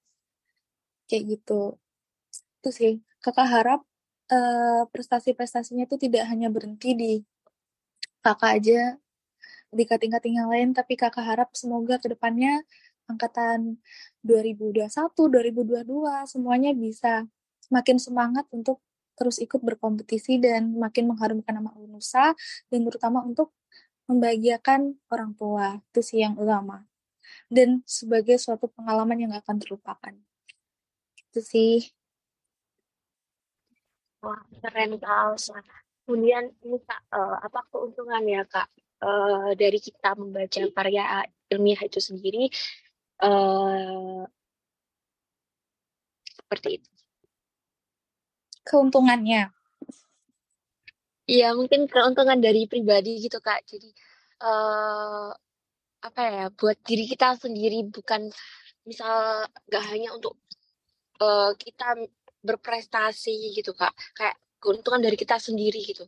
Kayak 1.07 1.23
gitu. 1.37 1.79
Itu 2.61 2.69
sih, 2.73 2.93
kakak 3.23 3.47
harap 3.47 3.81
uh, 4.31 4.83
prestasi-prestasinya 4.91 5.87
itu 5.87 5.95
tidak 5.99 6.27
hanya 6.27 6.51
berhenti 6.51 6.91
di 6.93 7.13
kakak 8.21 8.51
aja 8.61 8.81
di 9.67 9.83
tingkat 9.83 10.23
yang 10.27 10.47
lain, 10.51 10.71
tapi 10.71 10.95
kakak 10.95 11.23
harap 11.23 11.49
semoga 11.55 11.99
ke 11.99 12.07
depannya 12.11 12.63
angkatan 13.07 13.79
2021, 14.23 14.87
2022 14.87 15.87
semuanya 16.27 16.71
bisa 16.75 17.23
makin 17.71 17.97
semangat 17.99 18.47
untuk 18.51 18.83
terus 19.17 19.41
ikut 19.41 19.63
berkompetisi 19.63 20.37
dan 20.37 20.77
makin 20.77 21.09
mengharumkan 21.09 21.57
nama 21.57 21.73
UNUSA 21.73 22.37
dan 22.69 22.79
terutama 22.85 23.25
untuk 23.25 23.55
membahagiakan 24.07 24.95
orang 25.11 25.31
tua 25.35 25.79
itu 25.93 26.01
sih 26.03 26.23
yang 26.23 26.39
utama 26.39 26.87
dan 27.51 27.83
sebagai 27.83 28.39
suatu 28.39 28.71
pengalaman 28.71 29.19
yang 29.19 29.29
gak 29.35 29.43
akan 29.47 29.57
terlupakan 29.59 30.13
itu 31.31 31.39
sih 31.43 31.75
wah 34.23 34.41
keren 34.63 34.97
kak 34.99 35.37
Kemudian 36.07 36.47
ini 36.63 36.79
Kak, 36.87 37.03
uh, 37.11 37.35
apa 37.43 37.67
keuntungan 37.67 38.23
ya 38.23 38.47
Kak 38.47 38.71
uh, 39.03 39.51
dari 39.59 39.75
kita 39.75 40.15
membaca 40.15 40.63
karya 40.71 41.27
ilmiah 41.51 41.83
itu 41.83 41.99
sendiri 41.99 42.47
uh, 43.27 44.23
seperti 46.31 46.79
itu? 46.79 46.89
Keuntungannya? 48.63 49.51
Iya 51.27 51.51
mungkin 51.59 51.91
keuntungan 51.91 52.39
dari 52.39 52.71
pribadi 52.71 53.19
gitu 53.19 53.43
Kak. 53.43 53.67
Jadi 53.67 53.89
uh, 54.47 55.29
apa 56.07 56.21
ya 56.23 56.45
buat 56.55 56.77
diri 56.87 57.03
kita 57.11 57.35
sendiri 57.35 57.83
bukan 57.91 58.31
misal 58.87 59.43
gak 59.67 59.83
hanya 59.91 60.15
untuk 60.15 60.39
uh, 61.19 61.51
kita 61.59 61.99
berprestasi 62.47 63.51
gitu 63.59 63.75
Kak. 63.75 63.91
Kayak 64.15 64.39
keuntungan 64.63 65.03
dari 65.03 65.17
kita 65.19 65.35
sendiri 65.35 65.83
gitu. 65.83 66.07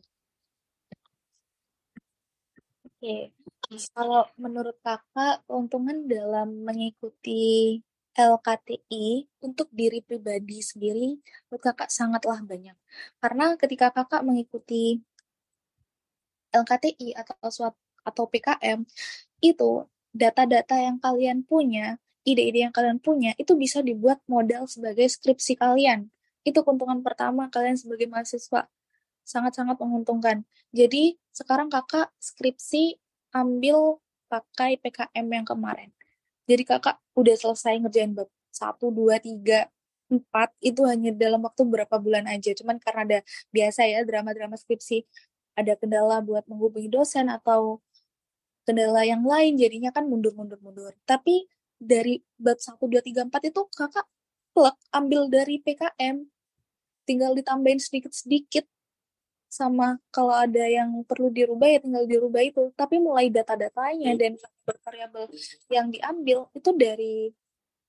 Oke, 3.00 3.32
kalau 3.96 4.28
menurut 4.36 4.76
kakak 4.84 5.40
keuntungan 5.48 6.04
dalam 6.04 6.64
mengikuti 6.68 7.80
LKTI 8.12 9.30
untuk 9.46 9.70
diri 9.72 10.02
pribadi 10.02 10.60
sendiri 10.60 11.16
menurut 11.48 11.62
kakak 11.62 11.88
sangatlah 11.88 12.42
banyak. 12.44 12.76
Karena 13.22 13.54
ketika 13.56 13.94
kakak 13.94 14.26
mengikuti 14.26 15.00
LKTI 16.50 17.16
atau 17.16 17.50
suatu 17.50 17.78
atau 18.00 18.24
PKM 18.26 18.80
itu 19.44 19.84
data-data 20.10 20.74
yang 20.80 20.96
kalian 20.96 21.44
punya, 21.44 22.00
ide-ide 22.24 22.64
yang 22.64 22.74
kalian 22.74 22.96
punya 22.96 23.36
itu 23.36 23.52
bisa 23.54 23.84
dibuat 23.84 24.24
modal 24.24 24.64
sebagai 24.66 25.04
skripsi 25.04 25.60
kalian 25.60 26.08
itu 26.44 26.58
keuntungan 26.64 27.04
pertama 27.04 27.52
kalian 27.52 27.76
sebagai 27.76 28.08
mahasiswa. 28.08 28.68
Sangat-sangat 29.24 29.76
menguntungkan. 29.78 30.42
Jadi, 30.72 31.20
sekarang 31.30 31.68
kakak 31.68 32.10
skripsi 32.18 32.96
ambil 33.36 34.00
pakai 34.26 34.80
PKM 34.80 35.26
yang 35.26 35.46
kemarin. 35.46 35.90
Jadi 36.48 36.62
kakak 36.66 36.98
udah 37.14 37.36
selesai 37.38 37.78
ngerjain 37.78 38.10
bab 38.16 38.26
1, 38.50 38.90
2, 38.90 39.22
3, 39.22 39.70
4 40.10 40.50
itu 40.58 40.82
hanya 40.82 41.14
dalam 41.14 41.38
waktu 41.46 41.62
berapa 41.62 41.96
bulan 42.02 42.26
aja. 42.26 42.50
Cuman 42.58 42.82
karena 42.82 43.02
ada 43.06 43.18
biasa 43.54 43.86
ya 43.86 44.02
drama-drama 44.02 44.58
skripsi 44.58 45.06
ada 45.60 45.76
kendala 45.76 46.24
buat 46.24 46.44
menghubungi 46.48 46.88
dosen 46.88 47.28
atau 47.28 47.84
kendala 48.64 49.04
yang 49.04 49.24
lain 49.24 49.56
jadinya 49.56 49.90
kan 49.92 50.08
mundur-mundur-mundur. 50.08 50.96
Tapi 51.04 51.48
dari 51.80 52.20
bab 52.36 52.60
1, 52.60 52.76
2, 52.76 53.00
3, 53.00 53.28
4 53.28 53.50
itu 53.50 53.62
kakak 53.72 54.06
plek 54.52 54.76
ambil 54.92 55.30
dari 55.32 55.62
PKM 55.62 56.26
tinggal 57.08 57.32
ditambahin 57.34 57.80
sedikit-sedikit 57.80 58.68
sama 59.50 59.98
kalau 60.14 60.30
ada 60.30 60.62
yang 60.62 61.02
perlu 61.02 61.26
dirubah 61.26 61.66
ya 61.66 61.78
tinggal 61.82 62.06
dirubah 62.06 62.42
itu. 62.44 62.70
Tapi 62.78 63.02
mulai 63.02 63.26
data-datanya 63.32 64.14
dan 64.14 64.38
variabel 64.86 65.26
yang 65.72 65.90
diambil 65.90 66.46
itu 66.54 66.70
dari 66.76 67.34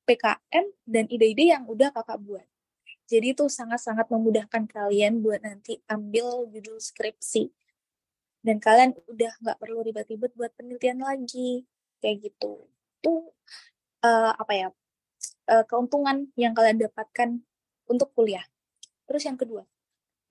PKM 0.09 0.65
dan 0.89 1.05
ide-ide 1.05 1.53
yang 1.53 1.69
udah 1.69 1.93
kakak 1.93 2.17
buat. 2.17 2.47
Jadi 3.05 3.35
itu 3.37 3.45
sangat-sangat 3.45 4.07
memudahkan 4.09 4.65
kalian 4.71 5.21
buat 5.21 5.43
nanti 5.43 5.77
ambil 5.85 6.47
judul 6.49 6.79
skripsi 6.79 7.51
dan 8.41 8.57
kalian 8.57 8.97
udah 9.09 9.31
nggak 9.41 9.57
perlu 9.61 9.85
ribet-ribet 9.85 10.31
buat 10.33 10.51
penelitian 10.57 11.01
lagi 11.01 11.65
kayak 12.01 12.29
gitu 12.29 12.65
itu 13.01 13.13
uh, 14.05 14.33
apa 14.33 14.53
ya 14.53 14.67
uh, 15.53 15.63
keuntungan 15.69 16.29
yang 16.37 16.53
kalian 16.57 16.81
dapatkan 16.81 17.41
untuk 17.85 18.09
kuliah 18.17 18.45
Terus 19.11 19.27
yang 19.27 19.35
kedua, 19.35 19.67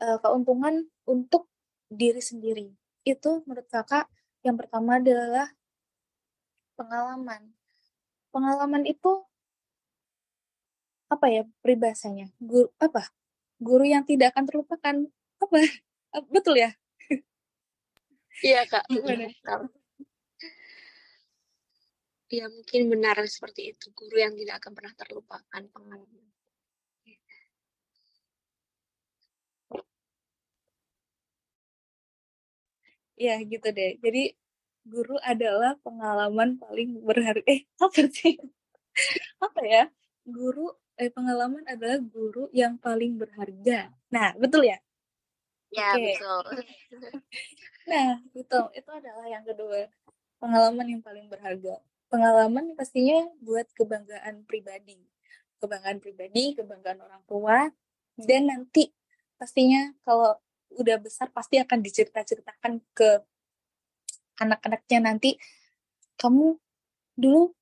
uh, 0.00 0.16
keuntungan 0.24 0.88
untuk 1.04 1.52
diri 1.92 2.24
sendiri. 2.24 2.72
Itu 3.04 3.44
menurut 3.44 3.68
kakak 3.68 4.08
yang 4.40 4.56
pertama 4.56 4.96
adalah 4.96 5.52
pengalaman. 6.80 7.52
Pengalaman 8.32 8.88
itu 8.88 9.20
apa 11.12 11.28
ya 11.28 11.44
peribahasanya? 11.60 12.32
Guru 12.40 12.72
apa? 12.80 13.12
Guru 13.60 13.84
yang 13.84 14.08
tidak 14.08 14.32
akan 14.32 14.48
terlupakan. 14.48 14.96
Apa? 15.44 15.56
Betul 16.32 16.64
ya? 16.64 16.79
Iya 18.40 18.60
kak. 18.66 18.84
Gimana? 18.88 19.26
Ya 22.30 22.46
mungkin 22.46 22.80
benar 22.88 23.16
seperti 23.26 23.74
itu. 23.74 23.90
Guru 23.92 24.16
yang 24.16 24.34
tidak 24.38 24.62
akan 24.64 24.72
pernah 24.76 24.94
terlupakan 24.96 25.62
pengalaman. 25.74 26.30
ya 33.20 33.36
gitu 33.44 33.68
deh 33.68 34.00
jadi 34.00 34.32
guru 34.88 35.20
adalah 35.20 35.76
pengalaman 35.84 36.56
paling 36.56 37.04
berharga. 37.04 37.44
Eh, 37.44 37.68
apa 37.76 38.00
sih? 38.08 38.40
apa 39.44 39.60
ya? 39.60 39.84
Guru 40.24 40.72
eh 40.96 41.12
pengalaman 41.12 41.64
adalah 41.68 42.00
guru 42.00 42.48
yang 42.52 42.80
paling 42.80 43.20
berharga. 43.20 43.92
Nah, 44.08 44.32
betul 44.40 44.64
ya? 44.64 44.80
Ya, 45.70 45.94
okay. 45.94 46.16
betul. 46.16 46.44
nah, 47.90 48.22
itu 48.32 48.58
itu 48.78 48.90
adalah 48.90 49.26
yang 49.26 49.42
kedua. 49.42 49.90
Pengalaman 50.38 50.86
yang 50.86 51.02
paling 51.02 51.26
berharga. 51.26 51.82
Pengalaman 52.06 52.78
pastinya 52.78 53.26
buat 53.42 53.66
kebanggaan 53.74 54.46
pribadi. 54.46 55.02
Kebanggaan 55.60 56.00
pribadi, 56.00 56.56
kebanggaan 56.56 57.04
orang 57.04 57.20
tua, 57.28 57.68
dan 58.16 58.48
nanti 58.48 58.88
pastinya 59.36 59.92
kalau 60.04 60.40
udah 60.76 60.96
besar 61.02 61.28
pasti 61.34 61.58
akan 61.58 61.82
dicerita-ceritakan 61.82 62.80
ke 62.94 63.20
anak-anaknya 64.40 64.98
nanti 65.04 65.30
kamu 66.16 66.56
dulu 67.18 67.52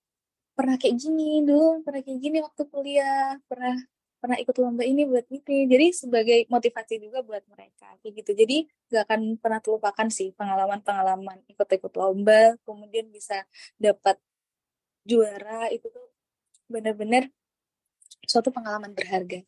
pernah 0.54 0.78
kayak 0.78 0.98
gini 0.98 1.42
dulu 1.42 1.82
pernah 1.82 2.02
kayak 2.02 2.20
gini 2.20 2.38
waktu 2.42 2.62
kuliah 2.70 3.38
pernah 3.46 3.74
pernah 4.18 4.38
ikut 4.38 4.56
lomba 4.58 4.82
ini 4.82 5.06
buat 5.06 5.26
ini. 5.30 5.70
Jadi 5.70 5.86
sebagai 5.94 6.38
motivasi 6.50 6.98
juga 7.02 7.22
buat 7.22 7.42
mereka 7.50 7.94
kayak 8.02 8.12
gitu. 8.22 8.30
Jadi 8.34 8.56
gak 8.90 9.02
akan 9.08 9.20
pernah 9.38 9.60
terlupakan 9.62 10.08
sih 10.10 10.34
pengalaman-pengalaman 10.34 11.46
ikut-ikut 11.50 11.92
lomba 11.94 12.58
kemudian 12.66 13.08
bisa 13.10 13.46
dapat 13.78 14.18
juara. 15.06 15.70
Itu 15.70 15.88
tuh 15.88 16.06
benar-benar 16.68 17.30
suatu 18.26 18.50
pengalaman 18.52 18.92
berharga. 18.92 19.40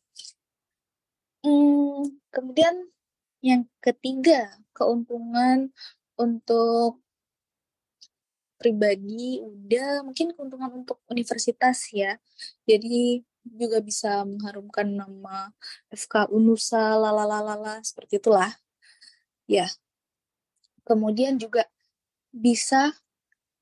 Hmm, 1.41 2.21
kemudian 2.29 2.89
yang 3.41 3.65
ketiga 3.81 4.61
keuntungan 4.77 5.73
untuk 6.17 7.01
pribadi 8.61 9.41
udah. 9.41 10.05
Mungkin 10.05 10.37
keuntungan 10.37 10.85
untuk 10.85 11.01
universitas 11.09 11.89
ya. 11.89 12.21
Jadi 12.69 13.25
juga 13.45 13.81
bisa 13.81 14.21
mengharumkan 14.23 14.85
nama 14.85 15.49
FK 15.89 16.29
Unusa 16.29 16.97
lalalalala 16.97 17.81
seperti 17.81 18.21
itulah. 18.21 18.53
Ya. 19.49 19.69
Kemudian 20.85 21.37
juga 21.37 21.65
bisa 22.33 22.93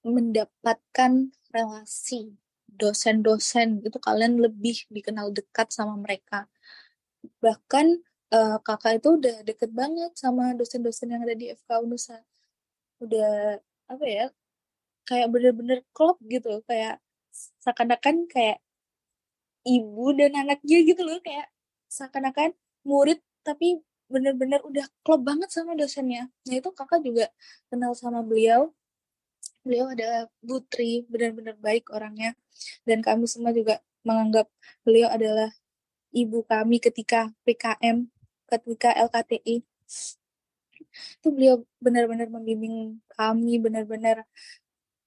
mendapatkan 0.03 1.31
relasi 1.51 2.35
dosen-dosen. 2.69 3.83
Itu 3.83 3.97
kalian 3.99 4.39
lebih 4.39 4.87
dikenal 4.91 5.33
dekat 5.35 5.73
sama 5.73 5.99
mereka. 5.99 6.47
Bahkan 7.43 7.87
uh, 8.31 8.57
kakak 8.63 9.03
itu 9.03 9.19
udah 9.19 9.35
deket 9.43 9.71
banget 9.73 10.15
sama 10.15 10.55
dosen-dosen 10.55 11.11
yang 11.11 11.21
ada 11.25 11.35
di 11.35 11.51
FK 11.51 11.83
Unusa. 11.83 12.23
Udah 13.03 13.59
apa 13.89 14.05
ya 14.05 14.25
kayak 15.07 15.27
bener-bener 15.33 15.83
klop 15.91 16.21
gitu. 16.27 16.61
Kayak 16.69 17.01
seakan-akan 17.63 18.29
kayak 18.29 18.63
ibu 19.69 20.05
dan 20.17 20.32
anaknya 20.34 20.77
gitu 20.89 21.01
loh 21.05 21.21
kayak 21.21 21.47
seakan-akan 21.93 22.58
murid 22.86 23.21
tapi 23.45 23.82
bener-bener 24.10 24.60
udah 24.65 24.86
klop 25.05 25.21
banget 25.21 25.49
sama 25.53 25.77
dosennya. 25.77 26.27
Nah 26.49 26.55
itu 26.58 26.69
kakak 26.73 27.05
juga 27.05 27.25
kenal 27.69 27.93
sama 27.93 28.25
beliau. 28.25 28.73
Beliau 29.62 29.93
ada 29.93 30.25
putri 30.41 31.05
benar-benar 31.05 31.55
baik 31.62 31.93
orangnya. 31.93 32.34
Dan 32.88 33.05
kami 33.05 33.29
semua 33.29 33.53
juga 33.53 33.77
menganggap 34.01 34.49
beliau 34.82 35.08
adalah 35.13 35.53
ibu 36.10 36.41
kami 36.41 36.82
ketika 36.82 37.29
PKM 37.45 38.10
ketika 38.49 38.89
LKTI 38.97 39.62
itu 41.21 41.27
beliau 41.29 41.62
benar-benar 41.77 42.27
membimbing 42.34 42.97
kami 43.13 43.62
benar-benar 43.62 44.25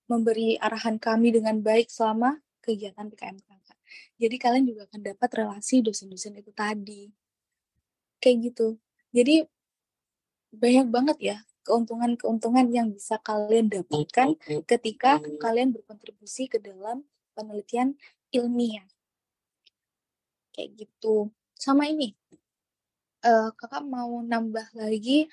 memberi 0.06 0.60
arahan 0.62 1.00
kami 1.00 1.34
dengan 1.34 1.58
baik 1.58 1.90
selama 1.90 2.38
kegiatan 2.62 3.10
PKM. 3.10 3.51
Jadi 4.16 4.36
kalian 4.38 4.64
juga 4.68 4.86
akan 4.88 5.00
dapat 5.02 5.30
relasi 5.34 5.82
dosen-dosen 5.82 6.38
itu 6.38 6.52
tadi. 6.54 7.10
Kayak 8.22 8.52
gitu. 8.52 8.78
Jadi 9.10 9.44
banyak 10.52 10.86
banget 10.92 11.18
ya 11.20 11.36
keuntungan-keuntungan 11.62 12.66
yang 12.74 12.90
bisa 12.90 13.22
kalian 13.22 13.70
dapatkan 13.70 14.34
ketika 14.66 15.22
kalian 15.38 15.70
berkontribusi 15.70 16.50
ke 16.50 16.58
dalam 16.58 17.06
penelitian 17.32 17.94
ilmiah. 18.34 18.86
Kayak 20.52 20.86
gitu. 20.86 21.30
Sama 21.56 21.86
ini, 21.88 22.12
uh, 23.22 23.50
kakak 23.54 23.86
mau 23.86 24.20
nambah 24.20 24.74
lagi 24.74 25.30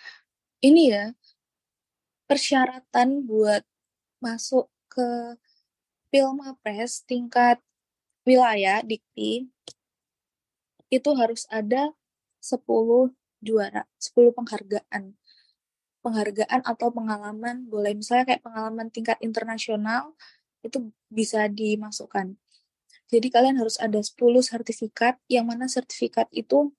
ini 0.62 0.94
ya 0.94 1.12
persyaratan 2.30 3.26
buat 3.26 3.66
masuk 4.22 4.70
ke 4.92 5.38
Pilmapres 6.10 7.06
tingkat 7.06 7.62
wilayah 8.30 8.86
Dikti 8.86 9.50
itu 10.94 11.10
harus 11.18 11.50
ada 11.50 11.90
10 12.38 12.62
juara, 13.42 13.90
10 13.98 14.30
penghargaan. 14.38 15.18
Penghargaan 16.06 16.62
atau 16.62 16.94
pengalaman 16.94 17.66
boleh 17.66 17.98
misalnya 17.98 18.30
kayak 18.30 18.46
pengalaman 18.46 18.94
tingkat 18.94 19.18
internasional 19.26 20.14
itu 20.62 20.94
bisa 21.10 21.50
dimasukkan. 21.50 22.38
Jadi 23.10 23.28
kalian 23.34 23.58
harus 23.58 23.82
ada 23.82 23.98
10 23.98 24.14
sertifikat 24.46 25.18
yang 25.26 25.50
mana 25.50 25.66
sertifikat 25.66 26.30
itu 26.30 26.70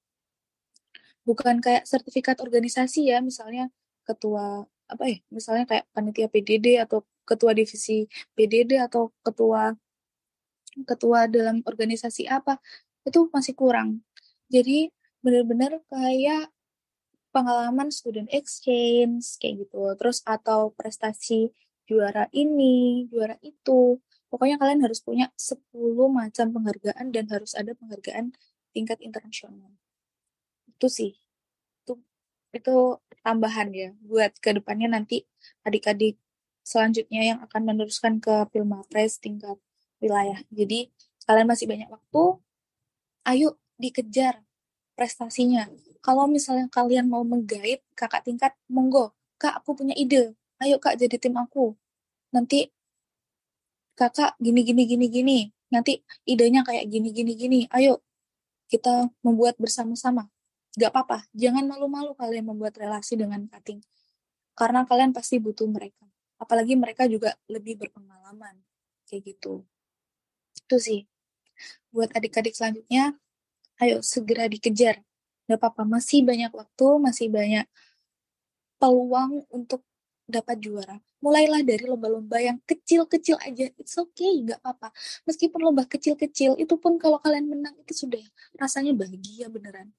bukan 1.26 1.58
kayak 1.58 1.84
sertifikat 1.84 2.38
organisasi 2.38 3.10
ya, 3.10 3.18
misalnya 3.18 3.68
ketua 4.06 4.64
apa 4.90 5.04
ya, 5.06 5.18
misalnya 5.30 5.66
kayak 5.66 5.84
panitia 5.90 6.26
PDD 6.30 6.78
atau 6.82 7.02
ketua 7.26 7.54
divisi 7.54 8.10
PDD 8.34 8.78
atau 8.82 9.14
ketua 9.22 9.74
ketua 10.86 11.26
dalam 11.26 11.62
organisasi 11.66 12.30
apa 12.30 12.58
itu 13.04 13.28
masih 13.32 13.54
kurang. 13.56 14.04
Jadi 14.50 14.90
benar-benar 15.20 15.80
kayak 15.88 16.50
pengalaman 17.30 17.88
student 17.94 18.28
exchange 18.30 19.38
kayak 19.38 19.66
gitu. 19.66 19.94
Terus 19.96 20.22
atau 20.26 20.74
prestasi 20.74 21.50
juara 21.86 22.26
ini 22.34 23.06
juara 23.10 23.38
itu. 23.42 23.98
Pokoknya 24.30 24.62
kalian 24.62 24.86
harus 24.86 25.02
punya 25.02 25.26
10 25.34 26.06
macam 26.06 26.46
penghargaan 26.54 27.10
dan 27.10 27.26
harus 27.30 27.58
ada 27.58 27.74
penghargaan 27.74 28.30
tingkat 28.70 28.98
internasional. 29.02 29.74
Itu 30.70 30.86
sih. 30.86 31.18
Itu 31.82 31.98
itu 32.54 32.98
tambahan 33.26 33.74
ya 33.74 33.90
buat 34.06 34.38
ke 34.38 34.54
depannya 34.54 34.90
nanti 34.90 35.26
adik-adik 35.66 36.18
selanjutnya 36.62 37.34
yang 37.34 37.38
akan 37.42 37.62
meneruskan 37.66 38.22
ke 38.22 38.46
Pilmapres 38.54 39.18
tingkat 39.18 39.58
wilayah. 40.00 40.38
Jadi 40.52 40.90
kalian 41.24 41.48
masih 41.48 41.66
banyak 41.70 41.88
waktu, 41.88 42.24
ayo 43.28 43.48
dikejar 43.80 44.42
prestasinya. 44.96 45.68
Kalau 46.00 46.26
misalnya 46.28 46.66
kalian 46.72 47.08
mau 47.08 47.24
menggait 47.24 47.84
kakak 47.96 48.24
tingkat, 48.26 48.52
monggo. 48.68 49.12
Kak, 49.40 49.60
aku 49.64 49.76
punya 49.84 49.96
ide. 49.96 50.36
Ayo 50.60 50.76
kak 50.76 51.00
jadi 51.00 51.16
tim 51.16 51.36
aku. 51.40 51.72
Nanti 52.36 52.68
kakak 53.96 54.36
gini 54.40 54.60
gini 54.64 54.82
gini 54.84 55.06
gini. 55.08 55.38
Nanti 55.72 56.04
idenya 56.28 56.60
kayak 56.66 56.84
gini 56.92 57.08
gini 57.12 57.32
gini. 57.36 57.60
Ayo 57.72 58.04
kita 58.68 59.08
membuat 59.24 59.56
bersama-sama. 59.56 60.28
Gak 60.78 60.94
apa-apa, 60.94 61.26
jangan 61.34 61.66
malu-malu 61.66 62.14
kalian 62.14 62.46
membuat 62.46 62.78
relasi 62.78 63.18
dengan 63.18 63.48
kating. 63.50 63.82
Karena 64.54 64.86
kalian 64.86 65.10
pasti 65.10 65.42
butuh 65.42 65.66
mereka 65.66 66.10
apalagi 66.40 66.72
mereka 66.72 67.04
juga 67.04 67.36
lebih 67.52 67.76
berpengalaman 67.76 68.56
kayak 69.04 69.36
gitu 69.36 69.60
itu 70.70 70.78
sih. 70.78 71.00
Buat 71.90 72.14
adik-adik 72.14 72.54
selanjutnya 72.54 73.18
ayo 73.82 73.98
segera 74.06 74.46
dikejar. 74.46 75.02
Gak 75.50 75.58
apa-apa 75.58 75.82
masih 75.82 76.22
banyak 76.22 76.54
waktu 76.54 76.86
masih 77.02 77.26
banyak 77.26 77.66
peluang 78.78 79.42
untuk 79.50 79.82
dapat 80.30 80.62
juara. 80.62 81.02
Mulailah 81.18 81.66
dari 81.66 81.82
lomba-lomba 81.82 82.38
yang 82.38 82.62
kecil-kecil 82.62 83.42
aja. 83.42 83.66
It's 83.74 83.98
okay 83.98 84.46
nggak 84.46 84.62
apa-apa. 84.62 84.94
Meskipun 85.26 85.58
lomba 85.58 85.90
kecil-kecil 85.90 86.54
itu 86.54 86.74
pun 86.78 87.02
kalau 87.02 87.18
kalian 87.18 87.50
menang 87.50 87.74
itu 87.82 88.06
sudah 88.06 88.22
rasanya 88.54 88.94
bahagia 88.94 89.50
beneran. 89.50 89.90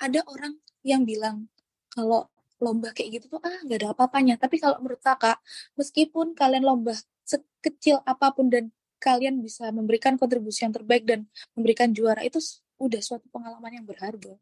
Ada 0.00 0.24
orang 0.24 0.56
yang 0.80 1.04
bilang 1.04 1.52
kalau 1.92 2.32
lomba 2.64 2.96
kayak 2.96 3.20
gitu 3.20 3.36
tuh 3.36 3.40
ah 3.44 3.60
nggak 3.60 3.78
ada 3.84 3.88
apa-apanya. 3.92 4.40
Tapi 4.40 4.56
kalau 4.56 4.80
menurut 4.80 5.04
kakak 5.04 5.36
meskipun 5.76 6.32
kalian 6.32 6.64
lomba 6.64 6.96
sekecil 7.28 8.00
apa 8.08 8.32
pun 8.32 8.48
dan 8.48 8.72
kalian 9.00 9.40
bisa 9.40 9.72
memberikan 9.72 10.20
kontribusi 10.20 10.62
yang 10.68 10.76
terbaik 10.76 11.08
dan 11.08 11.24
memberikan 11.56 11.90
juara 11.90 12.20
itu 12.20 12.38
udah 12.76 13.00
suatu 13.00 13.26
pengalaman 13.32 13.80
yang 13.80 13.86
berharga. 13.88 14.36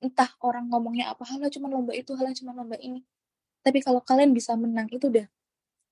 Entah 0.00 0.32
orang 0.40 0.68
ngomongnya 0.72 1.12
apa 1.12 1.24
halah 1.28 1.52
cuma 1.52 1.68
lomba 1.68 1.92
itu 1.92 2.16
halah 2.16 2.32
cuma 2.32 2.56
lomba 2.56 2.80
ini. 2.80 3.04
Tapi 3.60 3.84
kalau 3.84 4.00
kalian 4.00 4.32
bisa 4.32 4.56
menang 4.56 4.88
itu 4.88 5.08
udah 5.12 5.28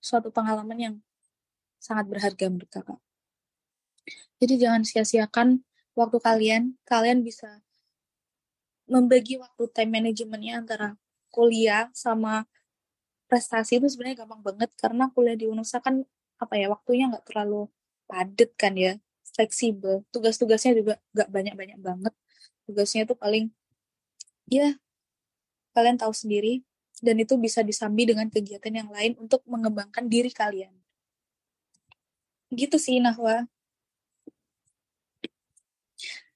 suatu 0.01 0.33
pengalaman 0.33 0.79
yang 0.81 0.95
sangat 1.81 2.09
berharga 2.09 2.49
menurut 2.49 2.71
kakak. 2.73 3.01
Jadi 4.41 4.55
jangan 4.61 4.83
sia-siakan 4.85 5.65
waktu 5.97 6.19
kalian 6.21 6.63
kalian 6.85 7.25
bisa 7.25 7.61
membagi 8.85 9.41
waktu 9.41 9.65
time 9.73 10.01
managementnya 10.01 10.61
antara 10.61 10.89
kuliah 11.33 11.89
sama 11.97 12.45
prestasi 13.27 13.81
itu 13.81 13.89
sebenarnya 13.89 14.25
gampang 14.25 14.45
banget 14.45 14.71
karena 14.77 15.09
kuliah 15.11 15.37
di 15.37 15.49
UNUSA 15.49 15.81
kan 15.81 16.05
apa 16.41 16.55
ya 16.59 16.67
waktunya 16.71 17.11
nggak 17.11 17.25
terlalu 17.29 17.71
padat 18.11 18.51
kan 18.59 18.75
ya 18.77 18.99
fleksibel. 19.35 20.07
Tugas-tugasnya 20.15 20.73
juga 20.79 20.95
nggak 21.15 21.29
banyak-banyak 21.31 21.79
banget. 21.83 22.15
Tugasnya 22.69 23.05
itu 23.09 23.15
paling 23.19 23.51
ya 24.49 24.77
kalian 25.75 25.99
tahu 25.99 26.15
sendiri. 26.15 26.63
Dan 27.03 27.21
itu 27.21 27.35
bisa 27.37 27.61
disambi 27.61 28.07
dengan 28.09 28.31
kegiatan 28.31 28.71
yang 28.71 28.89
lain 28.89 29.19
untuk 29.19 29.43
mengembangkan 29.45 30.07
diri 30.07 30.31
kalian. 30.31 30.73
Gitu 32.55 32.79
sih 32.79 33.03
Nahwa. 33.03 33.45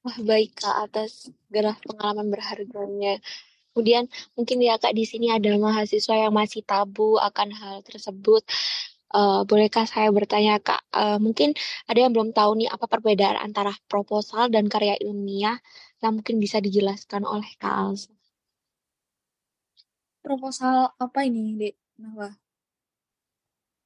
Wah, 0.03 0.19
baik 0.19 0.59
Kak 0.59 0.77
atas 0.91 1.31
gerah 1.49 1.79
pengalaman 1.87 2.29
berharganya. 2.29 3.23
Kemudian 3.73 4.11
mungkin 4.35 4.59
ya 4.59 4.75
Kak 4.83 4.91
di 4.91 5.07
sini 5.07 5.31
ada 5.31 5.55
mahasiswa 5.55 6.27
yang 6.27 6.35
masih 6.35 6.67
tabu 6.67 7.15
akan 7.23 7.55
hal 7.55 7.77
tersebut. 7.87 8.43
Uh, 9.09 9.41
bolehkah 9.49 9.89
saya 9.89 10.13
bertanya 10.13 10.61
Kak, 10.61 10.85
uh, 10.93 11.17
mungkin 11.17 11.57
ada 11.89 11.99
yang 12.05 12.13
belum 12.13 12.37
tahu 12.37 12.61
nih 12.61 12.69
apa 12.69 12.85
perbedaan 12.85 13.41
antara 13.41 13.73
proposal 13.89 14.53
dan 14.53 14.69
karya 14.69 15.01
ilmiah 15.01 15.57
yang 16.05 16.21
mungkin 16.21 16.37
bisa 16.37 16.61
dijelaskan 16.61 17.25
oleh 17.25 17.49
Kak 17.57 17.73
Alsa. 17.73 18.13
Proposal 20.21 20.93
apa 21.01 21.25
ini, 21.25 21.57
Dek? 21.57 21.75
Nah, 22.05 22.37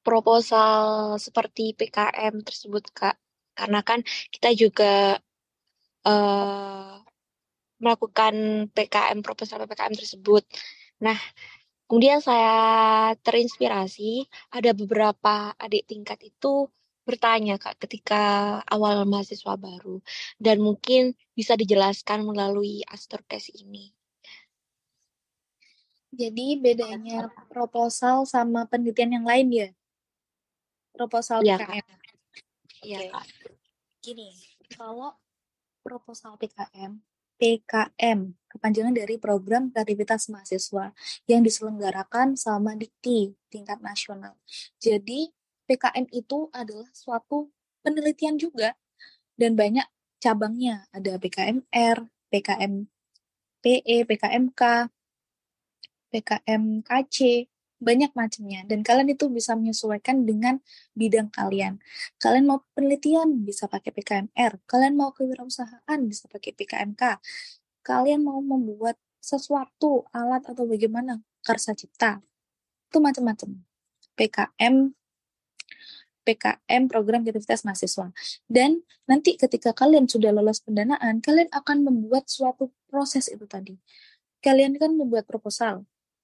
Proposal 0.03 1.15
seperti 1.15 1.71
PKM 1.71 2.43
tersebut 2.43 2.83
Kak. 2.91 3.15
Karena 3.55 3.79
kan 3.79 4.03
kita 4.27 4.51
juga 4.51 5.15
uh, 6.03 6.99
melakukan 7.79 8.67
PKM 8.75 9.19
proposal 9.23 9.63
PKM 9.63 9.95
tersebut. 9.95 10.43
Nah, 10.99 11.15
kemudian 11.93 12.25
saya 12.25 13.13
terinspirasi 13.21 14.25
ada 14.49 14.73
beberapa 14.73 15.53
adik 15.61 15.85
tingkat 15.85 16.25
itu 16.25 16.65
bertanya 17.05 17.61
Kak 17.61 17.85
ketika 17.85 18.57
awal 18.65 19.05
mahasiswa 19.05 19.53
baru 19.53 20.01
dan 20.41 20.57
mungkin 20.57 21.13
bisa 21.37 21.53
dijelaskan 21.53 22.25
melalui 22.25 22.81
Astorcase 22.89 23.53
ini. 23.61 23.93
Jadi 26.09 26.57
bedanya 26.57 27.29
proposal 27.53 28.25
sama 28.25 28.65
penelitian 28.65 29.21
yang 29.21 29.29
lain 29.29 29.47
ya? 29.53 29.69
Proposal 30.97 31.45
ya, 31.45 31.61
PKM. 31.61 31.87
Iya, 32.89 32.99
Kak. 33.13 33.25
Gini, 34.01 34.33
kalau 34.73 35.13
proposal 35.85 36.41
PKM. 36.41 37.12
PKM, 37.43 38.39
kepanjangan 38.47 38.95
dari 38.95 39.19
Program 39.19 39.67
Kreativitas 39.67 40.31
Mahasiswa 40.31 40.95
yang 41.27 41.43
diselenggarakan 41.43 42.39
sama 42.39 42.71
Dikti 42.79 43.35
tingkat 43.51 43.83
nasional. 43.83 44.39
Jadi, 44.79 45.27
PKM 45.67 46.07
itu 46.15 46.47
adalah 46.55 46.87
suatu 46.95 47.51
penelitian 47.83 48.39
juga 48.39 48.79
dan 49.35 49.59
banyak 49.59 49.83
cabangnya. 50.23 50.87
Ada 50.95 51.19
PKMR, 51.19 52.07
PKM 52.31 52.87
PE, 53.59 53.97
PKMK, 54.07 54.61
PKMKC, 56.11 57.47
banyak 57.83 58.15
macamnya 58.15 58.63
dan 58.63 58.81
kalian 58.81 59.11
itu 59.11 59.27
bisa 59.27 59.53
menyesuaikan 59.59 60.23
dengan 60.23 60.63
bidang 60.95 61.27
kalian. 61.29 61.83
Kalian 62.17 62.47
mau 62.47 62.63
penelitian 62.71 63.43
bisa 63.43 63.67
pakai 63.67 63.91
PKMR, 63.91 64.63
kalian 64.63 64.95
mau 64.95 65.11
kewirausahaan 65.11 65.99
bisa 66.07 66.31
pakai 66.31 66.55
PKMK. 66.55 67.19
Kalian 67.83 68.23
mau 68.23 68.39
membuat 68.39 68.95
sesuatu 69.19 70.07
alat 70.15 70.47
atau 70.47 70.63
bagaimana 70.63 71.19
karsa 71.43 71.75
cipta 71.75 72.23
itu 72.87 72.97
macam-macam. 73.03 73.59
PKM 74.13 74.93
PKM 76.23 76.87
program 76.87 77.27
kreativitas 77.27 77.67
mahasiswa. 77.67 78.15
Dan 78.47 78.81
nanti 79.05 79.35
ketika 79.35 79.75
kalian 79.75 80.07
sudah 80.07 80.31
lolos 80.31 80.63
pendanaan, 80.63 81.19
kalian 81.19 81.51
akan 81.51 81.83
membuat 81.83 82.31
suatu 82.31 82.71
proses 82.87 83.27
itu 83.27 83.43
tadi. 83.43 83.75
Kalian 84.39 84.79
kan 84.79 84.95
membuat 84.95 85.27
proposal 85.27 85.83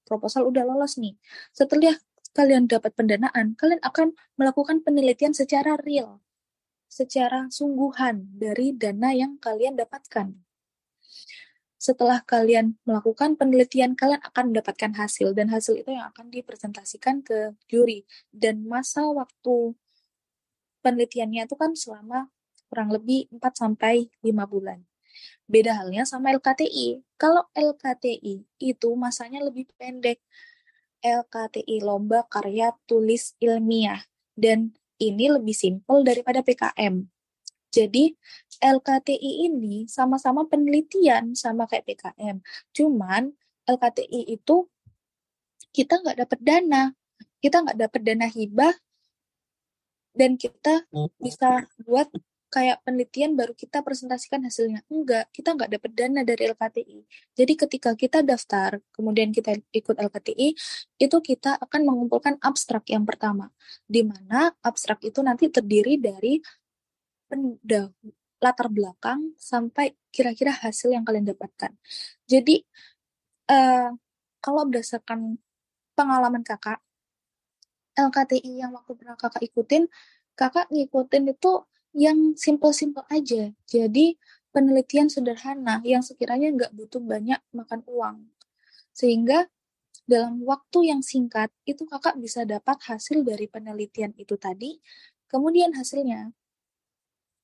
proposal 0.09 0.49
udah 0.49 0.65
lolos 0.65 0.97
nih. 0.97 1.13
Setelah 1.53 1.93
kalian 2.33 2.65
dapat 2.65 2.97
pendanaan, 2.97 3.53
kalian 3.53 3.81
akan 3.85 4.17
melakukan 4.33 4.81
penelitian 4.81 5.37
secara 5.37 5.77
real, 5.85 6.25
secara 6.89 7.45
sungguhan 7.53 8.25
dari 8.33 8.73
dana 8.73 9.13
yang 9.13 9.37
kalian 9.37 9.77
dapatkan. 9.77 10.33
Setelah 11.79 12.19
kalian 12.27 12.75
melakukan 12.83 13.39
penelitian, 13.39 13.95
kalian 13.95 14.19
akan 14.19 14.51
mendapatkan 14.51 14.91
hasil, 14.99 15.31
dan 15.31 15.47
hasil 15.47 15.79
itu 15.79 15.95
yang 15.95 16.11
akan 16.11 16.27
dipresentasikan 16.27 17.23
ke 17.23 17.55
juri. 17.71 18.03
Dan 18.35 18.67
masa 18.67 19.07
waktu 19.07 19.79
penelitiannya 20.83 21.47
itu 21.47 21.55
kan 21.55 21.79
selama 21.79 22.27
kurang 22.67 22.91
lebih 22.91 23.31
4-5 23.31 24.11
bulan. 24.43 24.83
Beda 25.49 25.75
halnya 25.77 26.05
sama 26.05 26.29
LKTI. 26.35 27.01
Kalau 27.17 27.47
LKTI 27.57 28.45
itu 28.61 28.89
masanya 28.93 29.41
lebih 29.41 29.69
pendek. 29.75 30.21
LKTI 30.99 31.79
Lomba 31.81 32.27
Karya 32.27 32.75
Tulis 32.85 33.33
Ilmiah. 33.39 34.03
Dan 34.35 34.75
ini 34.99 35.31
lebih 35.31 35.55
simpel 35.55 36.03
daripada 36.03 36.43
PKM. 36.43 37.07
Jadi 37.69 38.17
LKTI 38.59 39.45
ini 39.47 39.85
sama-sama 39.85 40.45
penelitian 40.49 41.37
sama 41.37 41.69
kayak 41.69 41.85
PKM. 41.87 42.41
Cuman 42.73 43.31
LKTI 43.69 44.33
itu 44.33 44.67
kita 45.71 46.01
nggak 46.01 46.17
dapat 46.25 46.39
dana. 46.41 46.83
Kita 47.39 47.63
nggak 47.63 47.79
dapat 47.79 48.01
dana 48.03 48.27
hibah 48.27 48.75
dan 50.19 50.35
kita 50.35 50.83
hmm. 50.91 51.15
bisa 51.21 51.69
buat 51.85 52.09
kayak 52.49 52.81
penelitian 52.81 53.37
baru 53.37 53.53
kita 53.53 53.85
presentasikan 53.85 54.41
hasilnya. 54.41 54.81
Enggak, 54.89 55.29
kita 55.29 55.53
nggak 55.53 55.69
dapat 55.77 55.91
dana 55.93 56.21
dari 56.25 56.49
LKTI. 56.49 56.99
Jadi 57.37 57.53
ketika 57.53 57.93
kita 57.93 58.25
daftar, 58.25 58.81
kemudian 58.89 59.29
kita 59.29 59.53
ikut 59.69 59.95
LKTI, 59.95 60.57
itu 60.97 61.17
kita 61.21 61.61
akan 61.61 61.81
mengumpulkan 61.85 62.41
abstrak 62.41 62.89
yang 62.89 63.05
pertama. 63.05 63.53
Di 63.85 64.01
mana 64.01 64.49
abstrak 64.65 65.05
itu 65.05 65.21
nanti 65.21 65.47
terdiri 65.53 66.01
dari 66.01 66.41
latar 68.41 68.67
belakang 68.73 69.37
sampai 69.37 69.93
kira-kira 70.09 70.49
hasil 70.49 70.89
yang 70.89 71.05
kalian 71.05 71.29
dapatkan. 71.29 71.69
Jadi 72.25 72.65
uh, 73.53 73.93
kalau 74.41 74.61
berdasarkan 74.65 75.37
pengalaman 75.93 76.41
kakak, 76.41 76.81
LKTI 77.93 78.63
yang 78.63 78.71
waktu 78.71 78.95
pernah 78.95 79.19
kakak 79.19 79.43
ikutin, 79.43 79.91
kakak 80.39 80.71
ngikutin 80.71 81.35
itu 81.35 81.51
yang 81.93 82.37
simple-simple 82.37 83.05
aja. 83.09 83.53
Jadi 83.65 84.17
penelitian 84.49 85.09
sederhana 85.09 85.81
yang 85.85 86.01
sekiranya 86.01 86.49
nggak 86.53 86.71
butuh 86.73 87.01
banyak 87.01 87.39
makan 87.53 87.81
uang. 87.85 88.29
Sehingga 88.93 89.47
dalam 90.09 90.41
waktu 90.41 90.89
yang 90.89 91.05
singkat 91.05 91.53
itu 91.69 91.85
kakak 91.85 92.17
bisa 92.17 92.41
dapat 92.41 92.81
hasil 92.89 93.21
dari 93.21 93.45
penelitian 93.45 94.17
itu 94.17 94.35
tadi. 94.41 94.81
Kemudian 95.29 95.77
hasilnya 95.77 96.33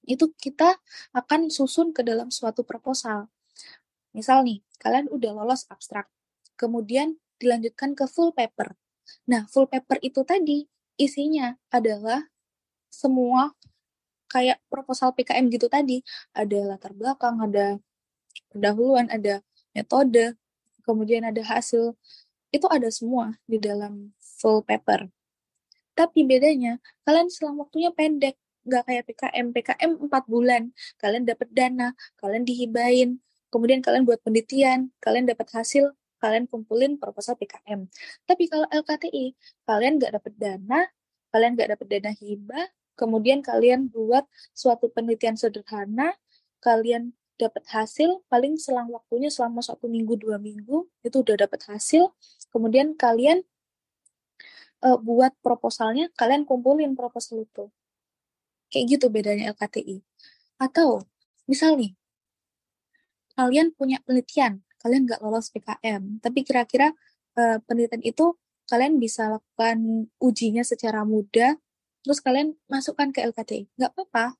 itu 0.05 0.33
kita 0.37 0.77
akan 1.13 1.49
susun 1.53 1.93
ke 1.93 2.01
dalam 2.01 2.29
suatu 2.33 2.65
proposal. 2.65 3.29
Misal 4.13 4.45
nih, 4.45 4.61
kalian 4.81 5.09
udah 5.13 5.31
lolos 5.33 5.69
abstrak. 5.69 6.09
Kemudian 6.57 7.21
dilanjutkan 7.37 7.93
ke 7.93 8.05
full 8.09 8.31
paper. 8.33 8.73
Nah, 9.29 9.45
full 9.49 9.69
paper 9.69 10.01
itu 10.01 10.25
tadi 10.25 10.65
isinya 10.95 11.53
adalah 11.69 12.25
semua 12.87 13.51
kayak 14.31 14.61
proposal 14.71 15.11
PKM 15.13 15.47
gitu 15.51 15.67
tadi. 15.71 16.01
Ada 16.35 16.75
latar 16.75 16.91
belakang 16.95 17.41
ada 17.41 17.79
pendahuluan 18.51 19.07
ada 19.11 19.41
metode 19.75 20.35
kemudian 20.85 21.25
ada 21.27 21.41
hasil. 21.43 21.93
Itu 22.53 22.65
ada 22.71 22.87
semua 22.93 23.35
di 23.49 23.59
dalam 23.59 24.15
full 24.19 24.63
paper. 24.63 25.09
Tapi 25.95 26.27
bedanya 26.27 26.79
kalian 27.07 27.27
selang 27.31 27.59
waktunya 27.59 27.91
pendek. 27.91 28.35
Nggak 28.65 28.83
kayak 28.89 29.03
PKM 29.09 29.45
PKM 29.53 29.91
4 30.09 30.25
bulan. 30.25 30.73
Kalian 30.97 31.23
dapat 31.27 31.47
dana 31.53 31.93
kalian 32.17 32.43
dihibain. 32.43 33.09
Kemudian 33.53 33.79
kalian 33.79 34.03
buat 34.03 34.19
penelitian 34.25 34.91
kalian 34.99 35.29
dapat 35.29 35.47
hasil 35.53 35.95
kalian 36.25 36.49
kumpulin 36.49 36.97
proposal 36.97 37.37
PKM 37.37 37.85
tapi 38.25 38.49
kalau 38.49 38.65
LKTI 38.71 39.35
kalian 39.67 40.01
nggak 40.01 40.17
dapat 40.17 40.33
dana 40.39 40.81
kalian 41.29 41.51
nggak 41.53 41.69
dapat 41.77 41.87
dana 41.91 42.11
hibah 42.15 42.65
kemudian 42.95 43.43
kalian 43.43 43.91
buat 43.91 44.25
suatu 44.55 44.89
penelitian 44.91 45.35
sederhana, 45.35 46.15
kalian 46.63 47.13
dapat 47.35 47.67
hasil, 47.67 48.23
paling 48.31 48.55
selang 48.55 48.87
waktunya 48.91 49.27
selama 49.27 49.59
satu 49.59 49.91
minggu, 49.91 50.15
dua 50.15 50.39
minggu, 50.39 50.87
itu 51.03 51.17
udah 51.19 51.45
dapat 51.47 51.67
hasil, 51.67 52.15
kemudian 52.49 52.95
kalian 52.95 53.43
uh, 54.81 54.95
buat 54.95 55.35
proposalnya, 55.43 56.09
kalian 56.15 56.47
kumpulin 56.47 56.95
proposal 56.95 57.43
itu. 57.43 57.67
Kayak 58.71 58.85
gitu 58.97 59.05
bedanya 59.11 59.51
LKTI. 59.51 59.99
Atau, 60.57 61.03
misal 61.45 61.75
nih, 61.75 61.91
kalian 63.35 63.75
punya 63.75 63.99
penelitian, 64.07 64.63
kalian 64.79 65.03
nggak 65.03 65.19
lolos 65.19 65.51
PKM, 65.51 66.23
tapi 66.23 66.47
kira-kira 66.47 66.95
uh, 67.35 67.59
penelitian 67.67 68.01
itu 68.01 68.39
kalian 68.65 68.97
bisa 68.97 69.29
lakukan 69.29 70.09
ujinya 70.23 70.63
secara 70.65 71.03
mudah, 71.05 71.59
terus 72.05 72.21
kalian 72.21 72.53
masukkan 72.69 73.09
ke 73.09 73.25
LKTI. 73.25 73.65
Nggak 73.81 73.97
apa-apa, 73.97 74.37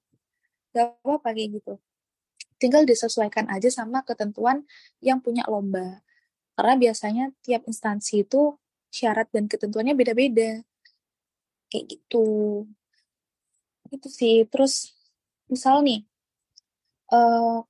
nggak 0.70 0.88
apa-apa 1.01 1.30
kayak 1.34 1.49
gitu. 1.57 1.74
Tinggal 2.61 2.86
disesuaikan 2.86 3.49
aja 3.49 3.74
sama 3.74 4.05
ketentuan 4.05 4.70
yang 5.01 5.18
punya 5.18 5.41
lomba. 5.49 6.05
Karena 6.53 6.78
biasanya 6.78 7.34
tiap 7.41 7.66
instansi 7.66 8.22
itu 8.22 8.53
syarat 8.93 9.28
dan 9.34 9.49
ketentuannya 9.49 9.97
beda-beda. 9.97 10.61
Kayak 11.74 11.86
gitu. 11.97 12.28
Itu 13.89 14.07
sih. 14.13 14.45
Terus 14.45 14.93
misal 15.49 15.82
nih, 15.82 16.05
uh, 17.09 17.66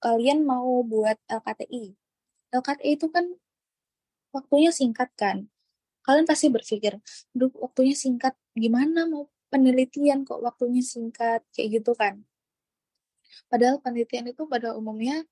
kalian 0.00 0.42
mau 0.48 0.80
buat 0.82 1.20
LKTI. 1.28 1.92
LKTI 2.48 2.90
itu 2.96 3.06
kan 3.12 3.28
waktunya 4.32 4.72
singkat 4.72 5.12
kan. 5.14 5.52
Kalian 6.06 6.22
pasti 6.22 6.46
berpikir, 6.46 6.94
duh 7.34 7.50
waktunya 7.58 7.98
singkat, 7.98 8.38
gimana 8.54 9.10
mau 9.10 9.26
penelitian 9.50 10.22
kok 10.22 10.38
waktunya 10.38 10.82
singkat, 10.82 11.42
kayak 11.50 11.82
gitu 11.82 11.92
kan. 11.98 12.22
Padahal 13.50 13.82
penelitian 13.82 14.30
itu 14.30 14.46
pada 14.46 14.78
umumnya 14.78 15.26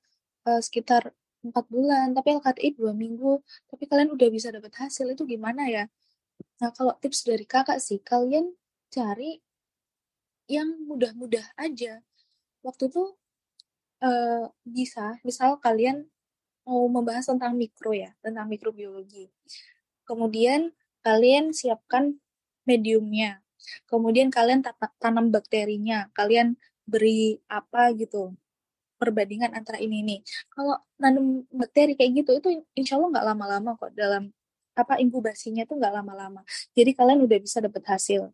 uh, 0.50 0.58
sekitar 0.58 1.14
empat 1.44 1.64
bulan, 1.70 2.10
tapi 2.16 2.34
LKTI 2.34 2.74
dua 2.74 2.90
minggu, 2.90 3.38
tapi 3.70 3.84
kalian 3.86 4.10
udah 4.16 4.28
bisa 4.32 4.50
dapat 4.50 4.72
hasil 4.74 5.14
itu 5.14 5.22
gimana 5.28 5.68
ya? 5.70 5.84
Nah, 6.58 6.74
kalau 6.74 6.96
tips 6.98 7.22
dari 7.28 7.44
kakak 7.46 7.78
sih, 7.78 8.00
kalian 8.00 8.50
cari 8.90 9.38
yang 10.50 10.74
mudah-mudah 10.88 11.44
aja. 11.54 12.00
Waktu 12.64 12.88
itu 12.88 13.14
uh, 14.02 14.48
bisa, 14.64 15.20
misal 15.22 15.60
kalian 15.60 16.08
mau 16.64 16.88
membahas 16.88 17.28
tentang 17.28 17.52
mikro 17.54 17.92
ya, 17.92 18.16
tentang 18.24 18.48
mikrobiologi. 18.48 19.28
Kemudian 20.04 20.72
kalian 21.04 21.52
siapkan 21.52 22.20
mediumnya. 22.64 23.44
Kemudian 23.88 24.28
kalian 24.28 24.60
tanam 25.00 25.32
bakterinya, 25.32 26.12
kalian 26.12 26.60
beri 26.84 27.40
apa 27.48 27.96
gitu 27.96 28.36
perbandingan 29.00 29.52
antara 29.52 29.80
ini 29.80 30.00
nih. 30.04 30.20
Kalau 30.52 30.80
nanam 30.96 31.44
bakteri 31.52 31.92
kayak 31.98 32.24
gitu 32.24 32.30
itu 32.40 32.48
insya 32.78 32.96
Allah 32.96 33.20
nggak 33.20 33.26
lama-lama 33.34 33.70
kok 33.76 33.92
dalam 33.92 34.32
apa 34.74 34.98
inkubasinya 34.98 35.68
tuh 35.68 35.76
nggak 35.80 35.92
lama-lama. 35.92 36.40
Jadi 36.72 36.96
kalian 36.96 37.20
udah 37.24 37.38
bisa 37.40 37.60
dapat 37.60 37.84
hasil 37.84 38.32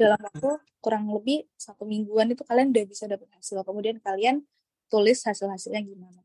dalam 0.00 0.20
waktu 0.20 0.50
kurang 0.80 1.12
lebih 1.12 1.44
satu 1.56 1.84
mingguan 1.84 2.32
itu 2.32 2.42
kalian 2.44 2.72
udah 2.72 2.84
bisa 2.88 3.04
dapat 3.08 3.28
hasil. 3.36 3.60
Kemudian 3.64 4.00
kalian 4.00 4.44
tulis 4.88 5.20
hasil-hasilnya 5.26 5.82
gimana. 5.84 6.20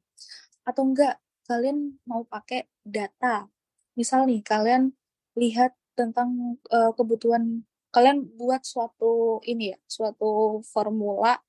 Atau 0.68 0.86
enggak 0.88 1.18
kalian 1.48 2.00
mau 2.06 2.24
pakai 2.24 2.70
data. 2.86 3.50
Misal 3.96 4.28
nih 4.28 4.42
kalian 4.44 4.96
lihat 5.36 5.76
tentang 5.96 6.60
uh, 6.72 6.92
kebutuhan 6.96 7.68
kalian 7.92 8.24
buat 8.40 8.64
suatu 8.64 9.44
ini 9.44 9.76
ya, 9.76 9.78
suatu 9.88 10.64
formula 10.64 11.40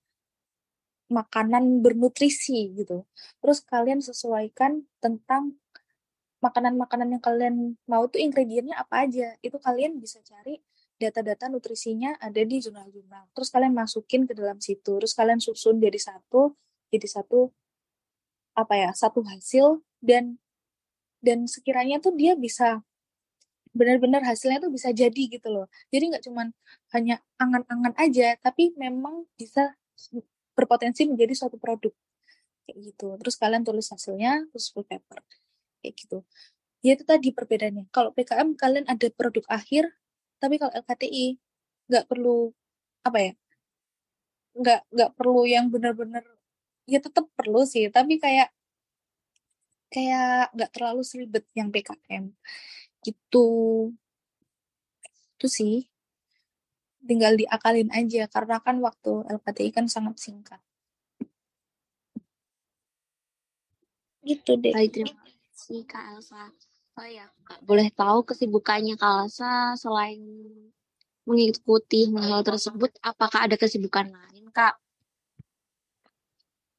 makanan 1.12 1.84
bernutrisi 1.84 2.72
gitu. 2.72 3.04
Terus 3.38 3.60
kalian 3.62 4.00
sesuaikan 4.00 4.82
tentang 4.98 5.60
makanan-makanan 6.42 7.14
yang 7.14 7.22
kalian 7.22 7.56
mau 7.86 8.08
tuh 8.10 8.18
ingredientnya 8.18 8.74
apa 8.80 9.06
aja. 9.06 9.38
Itu 9.44 9.62
kalian 9.62 10.00
bisa 10.02 10.18
cari 10.24 10.58
data-data 10.98 11.46
nutrisinya 11.52 12.18
ada 12.18 12.42
di 12.42 12.58
jurnal-jurnal. 12.58 13.30
Terus 13.36 13.48
kalian 13.52 13.74
masukin 13.76 14.26
ke 14.26 14.34
dalam 14.34 14.58
situ. 14.58 14.98
Terus 14.98 15.14
kalian 15.14 15.38
susun 15.38 15.78
jadi 15.78 16.00
satu, 16.00 16.56
jadi 16.90 17.06
satu 17.06 17.52
apa 18.58 18.74
ya, 18.76 18.90
satu 18.92 19.22
hasil 19.22 19.84
dan 20.02 20.40
dan 21.22 21.46
sekiranya 21.46 22.02
tuh 22.02 22.12
dia 22.18 22.34
bisa 22.34 22.82
benar-benar 23.72 24.20
hasilnya 24.26 24.60
tuh 24.60 24.72
bisa 24.74 24.92
jadi 24.92 25.22
gitu 25.32 25.48
loh. 25.48 25.66
Jadi 25.88 26.12
nggak 26.12 26.24
cuman 26.28 26.52
hanya 26.92 27.24
angan-angan 27.40 27.96
aja, 27.96 28.36
tapi 28.42 28.76
memang 28.76 29.24
bisa 29.40 29.72
berpotensi 30.52 31.08
menjadi 31.08 31.32
suatu 31.32 31.56
produk. 31.56 31.92
Kayak 32.68 32.78
gitu. 32.92 33.16
Terus 33.18 33.34
kalian 33.40 33.64
tulis 33.64 33.88
hasilnya 33.88 34.44
terus 34.52 34.68
full 34.70 34.84
paper. 34.84 35.24
Kayak 35.80 35.94
gitu. 35.98 36.18
Ya 36.84 36.98
itu 36.98 37.04
tadi 37.06 37.32
perbedaannya. 37.32 37.88
Kalau 37.94 38.12
PKM 38.12 38.58
kalian 38.58 38.86
ada 38.90 39.08
produk 39.14 39.44
akhir 39.48 39.88
tapi 40.42 40.58
kalau 40.58 40.74
LKTI 40.74 41.38
nggak 41.86 42.04
perlu 42.10 42.50
apa 43.06 43.18
ya 43.22 43.32
nggak 44.58 44.80
nggak 44.90 45.10
perlu 45.14 45.42
yang 45.46 45.70
benar-benar 45.72 46.26
ya 46.86 46.98
tetap 47.00 47.30
perlu 47.38 47.64
sih. 47.64 47.88
Tapi 47.88 48.20
kayak 48.20 48.52
kayak 49.92 50.50
nggak 50.56 50.72
terlalu 50.72 51.04
seribet 51.04 51.44
yang 51.52 51.68
PKM 51.68 52.32
gitu 53.04 53.48
itu 55.36 55.46
sih 55.46 55.76
tinggal 57.02 57.34
diakalin 57.34 57.90
aja 57.90 58.30
karena 58.30 58.62
kan 58.62 58.78
waktu 58.78 59.26
LKTI 59.26 59.70
kan 59.74 59.86
sangat 59.90 60.22
singkat. 60.22 60.62
Gitu 64.22 64.54
deh. 64.54 64.70
Baik, 64.70 64.94
terima 64.94 65.18
kasih 65.18 65.82
Kak 65.82 66.04
Elsa. 66.14 66.46
Oh 66.94 67.08
ya, 67.08 67.26
Kak, 67.42 67.58
boleh 67.66 67.90
tahu 67.90 68.22
kesibukannya 68.22 68.94
Kak 68.94 69.26
Elsa 69.26 69.74
selain 69.74 70.22
mengikuti 71.26 72.06
hal 72.14 72.42
tersebut, 72.46 72.94
apakah 73.02 73.50
ada 73.50 73.58
kesibukan 73.58 74.10
lain, 74.10 74.46
Kak? 74.54 74.78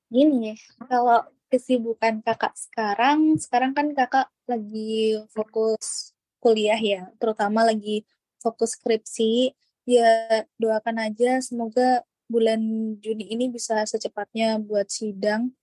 Gini 0.07 0.53
ya, 0.53 0.55
kalau 0.88 1.20
kesibukan 1.54 2.26
kakak 2.26 2.58
sekarang, 2.58 3.38
sekarang 3.38 3.78
kan 3.78 3.93
kakak 3.93 4.26
lagi 4.49 5.22
fokus 5.30 6.18
kuliah 6.41 6.82
ya, 6.82 7.14
terutama 7.22 7.62
lagi 7.62 8.01
fokus 8.41 8.74
skripsi 8.74 9.54
ya 9.86 10.41
doakan 10.58 11.14
aja 11.14 11.38
semoga 11.45 12.01
bulan 12.26 12.58
Juni 12.97 13.30
ini 13.30 13.54
bisa 13.54 13.86
secepatnya 13.86 14.58
buat 14.58 14.89
sidang. 14.89 15.54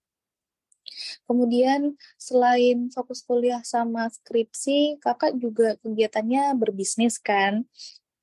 Kemudian 1.27 1.99
selain 2.15 2.87
fokus 2.87 3.19
kuliah 3.27 3.59
sama 3.67 4.07
skripsi, 4.07 5.03
kakak 5.03 5.35
juga 5.35 5.75
kegiatannya 5.83 6.55
berbisnis 6.55 7.19
kan, 7.19 7.67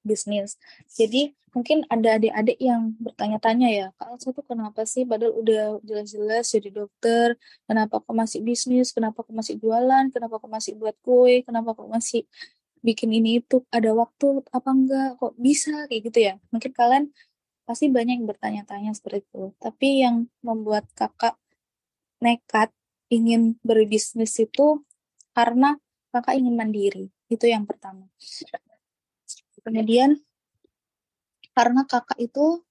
bisnis. 0.00 0.56
Jadi 0.88 1.36
mungkin 1.58 1.82
ada 1.90 2.22
adik-adik 2.22 2.58
yang 2.62 2.94
bertanya-tanya 3.02 3.68
ya, 3.74 3.86
Kak 3.98 4.14
Elsa 4.14 4.30
tuh 4.30 4.46
kenapa 4.46 4.86
sih 4.86 5.02
padahal 5.02 5.34
udah 5.42 5.62
jelas-jelas 5.82 6.46
jadi 6.54 6.70
dokter, 6.70 7.34
kenapa 7.66 7.98
kok 7.98 8.14
masih 8.14 8.46
bisnis, 8.46 8.94
kenapa 8.94 9.26
kok 9.26 9.34
masih 9.34 9.58
jualan, 9.58 10.14
kenapa 10.14 10.38
kok 10.38 10.46
masih 10.46 10.78
buat 10.78 10.94
kue, 11.02 11.42
kenapa 11.42 11.74
kok 11.74 11.90
masih 11.90 12.22
bikin 12.86 13.10
ini 13.10 13.42
itu? 13.42 13.66
Ada 13.74 13.90
waktu 13.90 14.46
apa 14.54 14.70
enggak? 14.70 15.10
Kok 15.18 15.34
bisa? 15.34 15.90
Kayak 15.90 16.02
gitu 16.06 16.18
ya. 16.22 16.34
Mungkin 16.54 16.70
kalian 16.70 17.04
pasti 17.66 17.90
banyak 17.90 18.22
yang 18.22 18.26
bertanya-tanya 18.30 18.94
seperti 18.94 19.26
itu. 19.26 19.50
Tapi 19.58 19.88
yang 20.06 20.30
membuat 20.46 20.86
kakak 20.94 21.34
nekat 22.22 22.70
ingin 23.10 23.58
berbisnis 23.66 24.38
itu 24.38 24.86
karena 25.34 25.74
kakak 26.14 26.38
ingin 26.38 26.54
mandiri. 26.54 27.10
Itu 27.26 27.50
yang 27.50 27.66
pertama. 27.66 28.06
Kemudian 29.66 30.22
karena 31.58 31.82
kakak 31.90 32.18
itu 32.22 32.62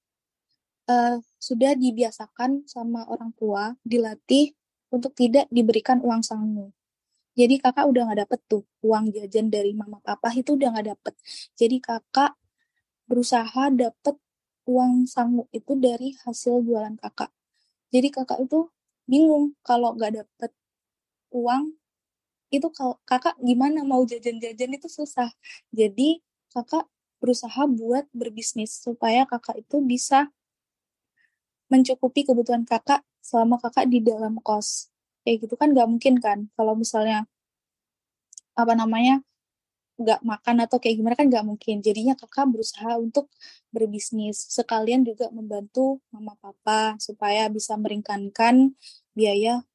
uh, 0.88 1.20
sudah 1.36 1.76
dibiasakan 1.76 2.64
sama 2.64 3.04
orang 3.12 3.36
tua 3.36 3.76
dilatih 3.84 4.56
untuk 4.88 5.12
tidak 5.12 5.52
diberikan 5.52 6.00
uang 6.00 6.24
sangu 6.24 6.72
jadi 7.38 7.62
kakak 7.62 7.86
udah 7.86 8.02
nggak 8.10 8.20
dapet 8.26 8.40
tuh 8.50 8.66
uang 8.82 9.14
jajan 9.14 9.54
dari 9.54 9.70
mama 9.78 10.02
papa 10.02 10.34
itu 10.34 10.58
udah 10.58 10.74
nggak 10.74 10.98
dapet. 10.98 11.14
Jadi 11.54 11.78
kakak 11.78 12.34
berusaha 13.06 13.70
dapet 13.70 14.18
uang 14.66 15.06
sangu 15.06 15.46
itu 15.54 15.78
dari 15.78 16.18
hasil 16.26 16.66
jualan 16.66 16.98
kakak. 16.98 17.30
Jadi 17.94 18.10
kakak 18.10 18.42
itu 18.42 18.74
bingung 19.06 19.54
kalau 19.62 19.94
nggak 19.94 20.26
dapet 20.26 20.52
uang 21.30 21.78
itu 22.50 22.68
kalau 22.74 22.98
kakak 23.06 23.38
gimana 23.38 23.86
mau 23.86 24.02
jajan-jajan 24.02 24.74
itu 24.74 24.90
susah. 24.90 25.30
Jadi 25.70 26.18
kakak 26.50 26.90
berusaha 27.18 27.66
buat 27.66 28.06
berbisnis 28.14 28.78
supaya 28.78 29.26
kakak 29.26 29.62
itu 29.62 29.82
bisa 29.82 30.30
mencukupi 31.68 32.24
kebutuhan 32.24 32.64
kakak 32.64 33.04
selama 33.20 33.60
kakak 33.60 33.92
di 33.92 34.00
dalam 34.00 34.40
kos. 34.40 34.88
Kayak 35.28 35.48
gitu 35.48 35.56
kan 35.60 35.76
nggak 35.76 35.88
mungkin 35.90 36.16
kan? 36.24 36.48
Kalau 36.56 36.74
misalnya 36.80 37.28
apa 38.58 38.74
namanya 38.74 39.22
nggak 39.98 40.22
makan 40.22 40.56
atau 40.64 40.78
kayak 40.78 40.96
gimana 41.02 41.16
kan 41.18 41.28
nggak 41.28 41.46
mungkin. 41.46 41.84
Jadinya 41.84 42.14
kakak 42.16 42.48
berusaha 42.48 42.96
untuk 42.96 43.28
berbisnis. 43.74 44.48
Sekalian 44.48 45.04
juga 45.04 45.28
membantu 45.34 46.00
mama 46.14 46.38
papa 46.40 46.96
supaya 47.02 47.50
bisa 47.52 47.76
meringankan 47.76 48.78
biaya 49.18 49.66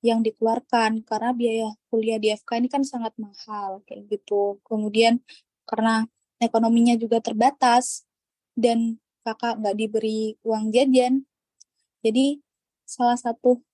yang 0.00 0.24
dikeluarkan. 0.24 1.04
Karena 1.04 1.30
biaya 1.36 1.68
kuliah 1.92 2.16
di 2.22 2.32
FK 2.32 2.50
ini 2.64 2.68
kan 2.72 2.82
sangat 2.86 3.12
mahal 3.20 3.84
kayak 3.84 4.08
gitu. 4.08 4.62
Kemudian 4.64 5.20
karena 5.68 6.08
ekonominya 6.44 6.94
juga 7.00 7.18
terbatas 7.24 8.04
dan 8.54 9.00
kakak 9.24 9.58
nggak 9.60 9.76
diberi 9.76 10.36
uang 10.44 10.70
jajan. 10.70 11.24
Jadi 12.04 12.38
salah 12.84 13.16
satu 13.16 13.64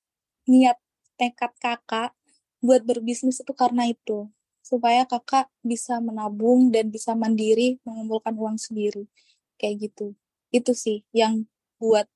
niat 0.46 0.78
tekad 1.18 1.52
kakak 1.58 2.14
buat 2.62 2.86
berbisnis 2.86 3.42
itu 3.42 3.52
karena 3.52 3.90
itu 3.90 4.30
supaya 4.62 5.02
kakak 5.02 5.50
bisa 5.66 5.98
menabung 5.98 6.70
dan 6.70 6.94
bisa 6.94 7.18
mandiri 7.18 7.82
mengumpulkan 7.82 8.36
uang 8.38 8.56
sendiri 8.56 9.10
kayak 9.58 9.90
gitu. 9.90 10.14
Itu 10.54 10.72
sih 10.78 11.02
yang 11.10 11.50
buat 11.82 12.06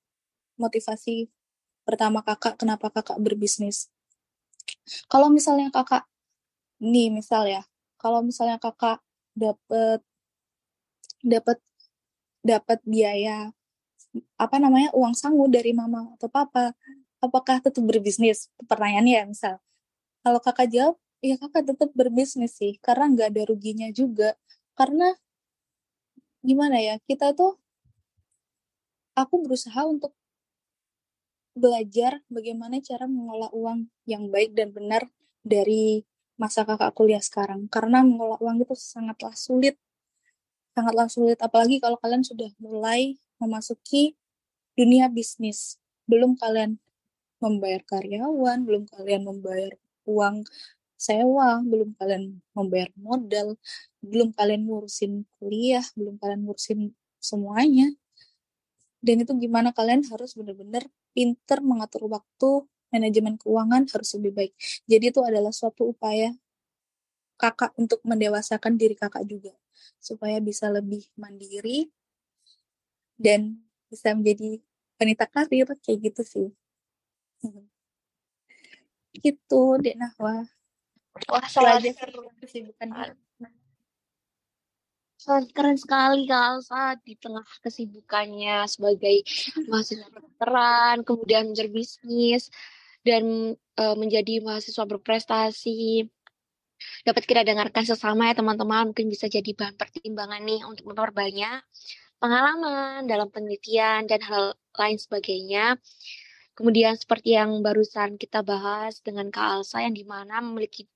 motivasi 0.57 1.28
pertama 1.82 2.22
kakak 2.22 2.57
kenapa 2.57 2.88
kakak 2.94 3.18
berbisnis. 3.18 3.90
Kalau 5.11 5.28
misalnya 5.28 5.68
kakak 5.74 6.07
nih 6.78 7.11
misal 7.11 7.48
ya 7.48 7.64
kalau 7.98 8.20
misalnya 8.20 8.61
kakak 8.61 9.00
dapat 9.32 10.05
dapat 11.24 11.58
dapat 12.44 12.78
biaya 12.84 13.50
apa 14.38 14.56
namanya 14.60 14.92
uang 14.94 15.16
sangu 15.16 15.48
dari 15.50 15.72
mama 15.74 16.12
atau 16.14 16.28
papa. 16.30 16.76
Apakah 17.18 17.64
tetap 17.64 17.80
berbisnis? 17.82 18.52
Pertanyaannya 18.68 19.14
ya 19.16 19.24
misal. 19.24 19.54
Kalau 20.20 20.38
kakak 20.44 20.68
jawab 20.70 20.96
ya 21.24 21.40
kakak 21.40 21.72
tetap 21.72 21.90
berbisnis 21.96 22.52
sih 22.60 22.76
karena 22.84 23.08
nggak 23.10 23.28
ada 23.32 23.42
ruginya 23.48 23.88
juga. 23.90 24.36
Karena 24.76 25.16
gimana 26.44 26.76
ya 26.78 27.00
kita 27.08 27.32
tuh 27.32 27.56
aku 29.16 29.34
berusaha 29.48 29.88
untuk 29.88 30.12
belajar 31.54 32.20
bagaimana 32.28 32.82
cara 32.82 33.06
mengelola 33.06 33.48
uang 33.54 33.88
yang 34.04 34.28
baik 34.28 34.52
dan 34.58 34.74
benar 34.74 35.06
dari 35.40 36.02
masa 36.34 36.66
kakak 36.66 36.92
kuliah 36.92 37.22
sekarang. 37.22 37.70
Karena 37.70 38.02
mengelola 38.04 38.36
uang 38.42 38.66
itu 38.66 38.74
sangatlah 38.76 39.32
sulit 39.32 39.78
sangatlah 40.74 41.06
sulit 41.06 41.38
apalagi 41.38 41.78
kalau 41.78 41.94
kalian 42.02 42.26
sudah 42.26 42.50
mulai 42.58 43.14
memasuki 43.38 44.18
dunia 44.74 45.06
bisnis. 45.06 45.78
Belum 46.04 46.34
kalian 46.34 46.82
membayar 47.38 47.80
karyawan 47.86 48.66
belum 48.66 48.84
kalian 48.90 49.22
membayar 49.24 49.72
uang 50.04 50.44
sewa 50.98 51.60
belum 51.60 51.92
kalian 52.00 52.40
membayar 52.56 52.88
modal 52.96 53.60
belum 54.00 54.32
kalian 54.32 54.64
ngurusin 54.64 55.28
kuliah 55.36 55.84
belum 55.94 56.18
kalian 56.18 56.42
ngurusin 56.44 56.92
semuanya. 57.22 57.94
Dan 59.04 59.22
itu 59.22 59.32
gimana 59.36 59.70
kalian 59.70 60.02
harus 60.10 60.34
benar-benar 60.34 60.88
pinter 61.14 61.60
mengatur 61.60 62.08
waktu 62.08 62.66
manajemen 62.88 63.36
keuangan 63.36 63.84
harus 63.92 64.16
lebih 64.16 64.32
baik. 64.32 64.52
Jadi 64.88 65.04
itu 65.12 65.20
adalah 65.20 65.52
suatu 65.52 65.92
upaya 65.92 66.32
kakak 67.36 67.76
untuk 67.76 68.00
mendewasakan 68.06 68.80
diri 68.80 68.96
kakak 68.96 69.26
juga 69.28 69.52
supaya 69.98 70.38
bisa 70.38 70.68
lebih 70.68 71.04
mandiri 71.14 71.90
dan 73.18 73.62
bisa 73.88 74.12
menjadi 74.12 74.58
wanita 74.98 75.24
karir 75.30 75.68
kayak 75.80 75.98
gitu 76.10 76.22
sih. 76.22 76.48
Gitu 79.14 79.62
dek 79.80 79.96
Nahwa. 79.98 80.44
Wah 81.30 81.46
sangat 81.46 81.94
kesibukan 82.42 83.14
sangat 85.24 85.56
keren 85.56 85.80
sekali 85.80 86.28
Kak 86.28 86.42
Alsa 86.60 87.00
di 87.00 87.16
tengah 87.16 87.48
kesibukannya 87.64 88.68
sebagai 88.68 89.24
mahasiswa 89.72 90.12
kedokteran, 90.12 91.00
kemudian 91.00 91.48
menjadi 91.48 91.72
bisnis 91.72 92.52
dan 93.00 93.56
uh, 93.80 93.96
menjadi 93.96 94.44
mahasiswa 94.44 94.84
berprestasi. 94.84 96.04
Dapat 97.05 97.22
kita 97.28 97.43
dengarkan 97.45 97.85
sesama 97.85 98.30
ya 98.30 98.35
teman-teman, 98.37 98.93
mungkin 98.93 99.12
bisa 99.12 99.28
jadi 99.28 99.51
bahan 99.55 99.76
pertimbangan 99.76 100.41
nih 100.43 100.62
untuk 100.64 100.91
memperbanyak 100.91 101.61
pengalaman 102.18 103.05
dalam 103.05 103.28
penelitian 103.28 104.09
dan 104.09 104.20
hal 104.24 104.57
lain 104.78 104.97
sebagainya. 104.97 105.76
Kemudian 106.55 106.95
seperti 106.95 107.35
yang 107.35 107.61
barusan 107.66 108.14
kita 108.14 108.47
bahas 108.47 109.03
dengan 109.03 109.28
Kak 109.28 109.61
Alsa 109.61 109.82
yang 109.82 109.93
di 109.93 110.07
mana 110.07 110.39
memiliki 110.39 110.87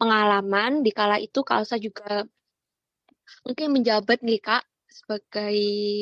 pengalaman, 0.00 0.80
di 0.80 0.90
kala 0.90 1.20
itu 1.20 1.44
Kak 1.44 1.62
Alsa 1.62 1.76
juga 1.76 2.24
mungkin 3.44 3.76
menjabat 3.76 4.24
nih 4.24 4.40
Kak 4.40 4.64
sebagai 4.88 5.56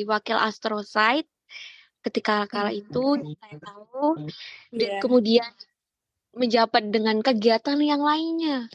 wakil 0.07 0.37
astrosite 0.39 1.29
ketika 2.01 2.49
kala 2.49 2.73
hmm. 2.73 2.81
itu 2.81 3.05
saya 3.37 3.57
tahu 3.61 4.07
dan 4.73 4.89
yeah. 4.97 5.01
kemudian 5.01 5.51
menjabat 6.33 6.89
dengan 6.89 7.19
kegiatan 7.21 7.77
yang 7.79 8.01
lainnya 8.01 8.67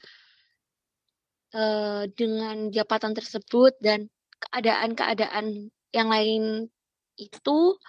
uh, 1.56 2.04
dengan 2.12 2.68
jabatan 2.68 3.16
tersebut 3.16 3.72
dan 3.80 4.12
keadaan-keadaan 4.36 5.72
yang 5.96 6.08
lain 6.12 6.68
itu 7.16 7.80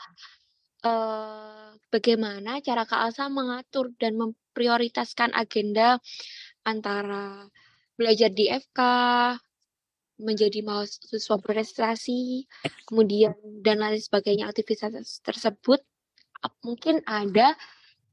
uh, 0.88 1.76
bagaimana 1.92 2.64
cara 2.64 2.88
Kak 2.88 3.12
Alsa 3.12 3.28
mengatur 3.28 3.92
dan 4.00 4.16
memprioritaskan 4.16 5.36
agenda 5.36 6.00
antara 6.64 7.52
belajar 8.00 8.32
di 8.32 8.48
FK, 8.48 8.80
menjadi 10.18 10.66
mahasiswa 10.66 11.38
berprestasi, 11.38 12.48
kemudian 12.88 13.36
dan 13.62 13.82
lain 13.84 14.02
sebagainya 14.02 14.50
aktivitas 14.50 15.22
tersebut, 15.22 15.82
mungkin 16.64 17.02
ada 17.06 17.54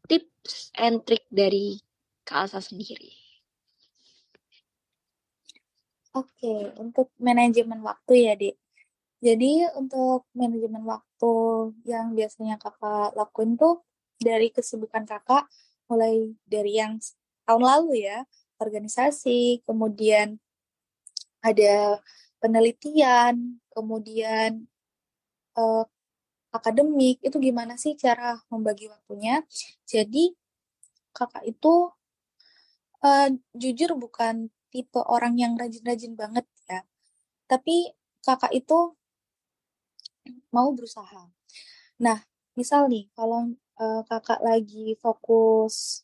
tips 0.09 0.75
and 0.77 1.05
trick 1.09 1.25
dari 1.33 1.81
Kak 2.25 2.49
sendiri. 2.49 3.24
Oke, 6.15 6.71
untuk 6.79 7.11
manajemen 7.19 7.83
waktu 7.83 8.13
ya, 8.31 8.39
Dek. 8.39 8.55
Jadi 9.19 9.67
untuk 9.75 10.31
manajemen 10.31 10.87
waktu 10.87 11.33
yang 11.83 12.15
biasanya 12.15 12.55
kakak 12.55 13.19
lakuin 13.19 13.59
tuh 13.59 13.83
dari 14.23 14.55
kesibukan 14.55 15.03
kakak, 15.11 15.51
mulai 15.91 16.39
dari 16.47 16.79
yang 16.79 17.03
tahun 17.43 17.67
lalu 17.67 18.07
ya, 18.07 18.23
organisasi, 18.63 19.67
kemudian 19.67 20.39
ada 21.43 21.99
penelitian, 22.39 23.59
kemudian 23.75 24.71
uh, 25.59 25.83
akademik, 26.55 27.19
itu 27.27 27.43
gimana 27.43 27.75
sih 27.75 27.99
cara 27.99 28.39
membagi 28.55 28.87
waktunya? 28.87 29.43
Jadi 29.83 30.31
kakak 31.11 31.43
itu 31.43 31.91
uh, 33.03 33.29
jujur 33.51 33.99
bukan 33.99 34.47
tipe 34.75 34.99
orang 35.07 35.39
yang 35.39 35.55
rajin-rajin 35.55 36.19
banget 36.19 36.43
ya, 36.67 36.83
tapi 37.47 37.95
kakak 38.27 38.51
itu 38.51 38.99
mau 40.51 40.75
berusaha. 40.75 41.31
Nah, 42.03 42.19
misal 42.59 42.91
nih, 42.91 43.07
kalau 43.15 43.55
uh, 43.79 44.03
kakak 44.11 44.43
lagi 44.43 44.99
fokus 44.99 46.03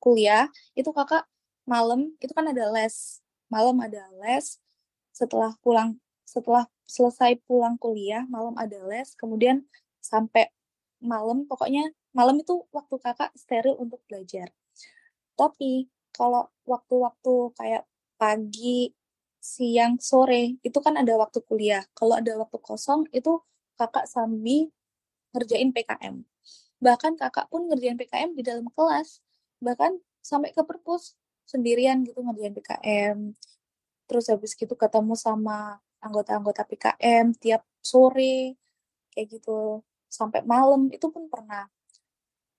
kuliah, 0.00 0.48
itu 0.72 0.88
kakak 0.96 1.28
malam 1.68 2.14
itu 2.22 2.32
kan 2.32 2.48
ada 2.48 2.64
les. 2.72 3.20
Malam 3.52 3.78
ada 3.78 4.08
les 4.24 4.58
setelah 5.14 5.54
pulang 5.62 5.96
setelah 6.26 6.66
selesai 6.84 7.38
pulang 7.46 7.78
kuliah 7.78 8.26
malam 8.26 8.52
ada 8.58 8.76
les 8.90 9.14
kemudian 9.14 9.62
sampai 10.02 10.50
malam 11.00 11.46
pokoknya 11.46 11.88
malam 12.10 12.42
itu 12.42 12.66
waktu 12.74 12.96
kakak 13.00 13.30
steril 13.38 13.78
untuk 13.78 14.00
belajar. 14.08 14.50
Tapi 15.36 15.88
kalau 16.16 16.48
waktu-waktu 16.64 17.34
kayak 17.54 17.84
pagi 18.16 18.90
siang 19.38 20.00
sore 20.00 20.58
itu 20.64 20.78
kan 20.80 20.96
ada 20.96 21.14
waktu 21.20 21.38
kuliah. 21.44 21.84
Kalau 21.92 22.18
ada 22.18 22.32
waktu 22.40 22.58
kosong 22.58 23.06
itu 23.12 23.38
kakak 23.76 24.08
sambil 24.08 24.72
ngerjain 25.36 25.70
PKM 25.76 26.24
bahkan 26.76 27.16
kakak 27.16 27.48
pun 27.48 27.68
ngerjain 27.68 27.96
PKM 27.96 28.36
di 28.36 28.42
dalam 28.44 28.68
kelas 28.72 29.20
bahkan 29.60 29.96
sampai 30.20 30.52
ke 30.52 30.60
perpus 30.64 31.16
sendirian 31.48 32.04
gitu 32.04 32.20
ngerjain 32.20 32.52
PKM 32.52 33.36
terus 34.08 34.28
habis 34.32 34.52
gitu 34.56 34.76
ketemu 34.76 35.16
sama 35.16 35.80
anggota-anggota 36.04 36.62
PKM 36.68 37.34
tiap 37.36 37.64
sore 37.82 38.54
kayak 39.16 39.40
gitu. 39.40 39.82
Sampai 40.06 40.44
malam 40.46 40.92
itu 40.92 41.08
pun 41.10 41.26
pernah. 41.26 41.66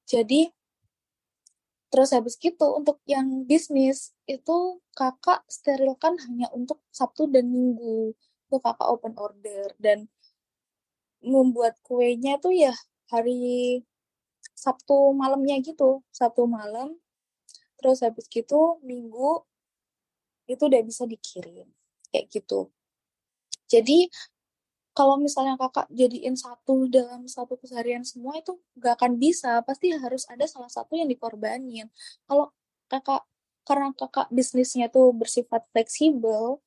Jadi 0.09 0.49
terus 1.97 2.13
habis 2.13 2.37
gitu 2.37 2.77
untuk 2.77 3.01
yang 3.09 3.49
bisnis 3.49 4.13
itu 4.29 4.77
kakak 4.93 5.41
sterilkan 5.49 6.13
hanya 6.29 6.45
untuk 6.53 6.77
Sabtu 6.93 7.25
dan 7.25 7.49
Minggu. 7.49 8.13
Itu 8.45 8.61
kakak 8.61 8.85
open 8.85 9.17
order. 9.17 9.73
Dan 9.81 10.05
membuat 11.25 11.73
kuenya 11.81 12.37
tuh 12.37 12.53
ya 12.53 12.69
hari 13.09 13.81
Sabtu 14.53 15.17
malamnya 15.17 15.57
gitu. 15.57 16.05
Sabtu 16.13 16.45
malam 16.45 17.01
terus 17.81 18.05
habis 18.05 18.29
gitu 18.29 18.77
minggu 18.85 19.41
itu 20.45 20.61
udah 20.69 20.85
bisa 20.85 21.09
dikirim. 21.09 21.65
Kayak 22.13 22.29
gitu. 22.29 22.69
Jadi 23.65 24.05
kalau 24.97 25.13
misalnya 25.21 25.53
kakak 25.61 25.85
jadiin 25.93 26.33
satu 26.33 26.89
dalam 26.89 27.29
satu 27.29 27.53
keseharian 27.61 28.01
semua 28.01 28.41
itu 28.41 28.57
gak 28.81 28.97
akan 28.97 29.21
bisa. 29.21 29.61
Pasti 29.61 29.93
harus 29.93 30.25
ada 30.25 30.49
salah 30.49 30.73
satu 30.73 30.97
yang 30.97 31.05
dikorbanin. 31.05 31.85
Kalau 32.25 32.49
kakak 32.89 33.21
karena 33.61 33.93
kakak 33.93 34.25
bisnisnya 34.33 34.89
tuh 34.89 35.13
bersifat 35.13 35.69
fleksibel 35.69 36.63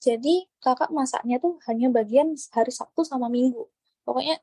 jadi 0.00 0.48
kakak 0.64 0.92
masaknya 0.96 1.36
tuh 1.40 1.60
hanya 1.68 1.92
bagian 1.92 2.36
hari 2.56 2.72
Sabtu 2.72 3.04
sama 3.04 3.28
Minggu. 3.28 3.68
Pokoknya 4.04 4.40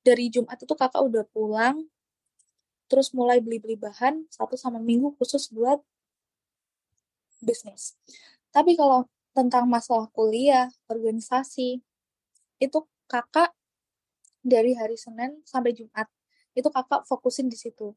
dari 0.00 0.32
Jumat 0.32 0.56
itu 0.60 0.72
kakak 0.72 1.00
udah 1.04 1.28
pulang 1.28 1.84
terus 2.88 3.12
mulai 3.12 3.44
beli-beli 3.44 3.76
bahan 3.76 4.24
satu 4.32 4.56
sama 4.56 4.80
minggu 4.80 5.12
khusus 5.20 5.52
buat 5.52 5.76
bisnis. 7.44 8.00
Tapi 8.48 8.80
kalau 8.80 9.04
tentang 9.36 9.68
masalah 9.68 10.08
kuliah, 10.16 10.72
organisasi, 10.88 11.84
itu 12.58 12.84
kakak 13.10 13.54
dari 14.42 14.74
hari 14.74 14.94
Senin 14.94 15.42
sampai 15.42 15.74
Jumat, 15.74 16.06
itu 16.54 16.68
kakak 16.70 17.06
fokusin 17.06 17.50
di 17.50 17.58
situ. 17.58 17.94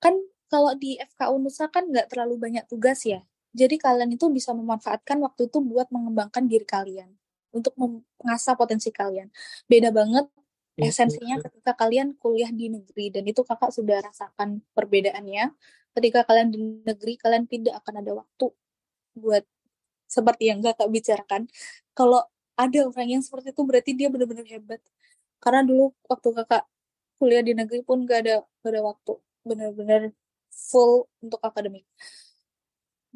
Kan 0.00 0.16
kalau 0.52 0.76
di 0.76 0.96
FKU 1.00 1.36
Nusa 1.42 1.68
kan 1.72 1.88
nggak 1.88 2.12
terlalu 2.12 2.38
banyak 2.38 2.64
tugas 2.68 3.02
ya, 3.02 3.24
jadi 3.56 3.80
kalian 3.80 4.14
itu 4.14 4.28
bisa 4.28 4.52
memanfaatkan 4.52 5.16
waktu 5.24 5.48
itu 5.48 5.58
buat 5.64 5.88
mengembangkan 5.88 6.44
diri 6.44 6.68
kalian, 6.68 7.10
untuk 7.56 7.72
mengasah 7.80 8.52
potensi 8.52 8.92
kalian. 8.92 9.32
Beda 9.64 9.88
banget 9.88 10.28
iya, 10.76 10.92
esensinya 10.92 11.40
ketika 11.40 11.72
kalian 11.72 12.14
kuliah 12.20 12.52
di 12.52 12.68
negeri, 12.68 13.08
dan 13.08 13.24
itu 13.24 13.40
kakak 13.40 13.72
sudah 13.72 14.04
rasakan 14.04 14.60
perbedaannya. 14.76 15.56
Ketika 15.96 16.28
kalian 16.28 16.52
di 16.52 16.84
negeri, 16.84 17.16
kalian 17.16 17.48
tidak 17.48 17.80
akan 17.80 18.04
ada 18.04 18.12
waktu 18.12 18.46
buat 19.16 19.44
seperti 20.04 20.52
yang 20.52 20.60
kakak 20.60 20.92
bicarakan. 20.92 21.48
Kalau 21.96 22.20
ada 22.56 22.78
orang 22.88 23.08
yang 23.18 23.22
seperti 23.22 23.52
itu 23.52 23.62
berarti 23.62 23.90
dia 23.92 24.08
benar-benar 24.08 24.46
hebat. 24.48 24.80
Karena 25.40 25.60
dulu 25.62 25.92
waktu 26.08 26.28
kakak 26.42 26.64
kuliah 27.20 27.44
di 27.44 27.52
negeri 27.56 27.80
pun 27.84 28.04
gak 28.04 28.24
ada 28.24 28.36
gak 28.64 28.72
ada 28.72 28.82
waktu 28.84 29.12
benar-benar 29.46 30.02
full 30.50 31.08
untuk 31.20 31.40
akademik 31.44 31.84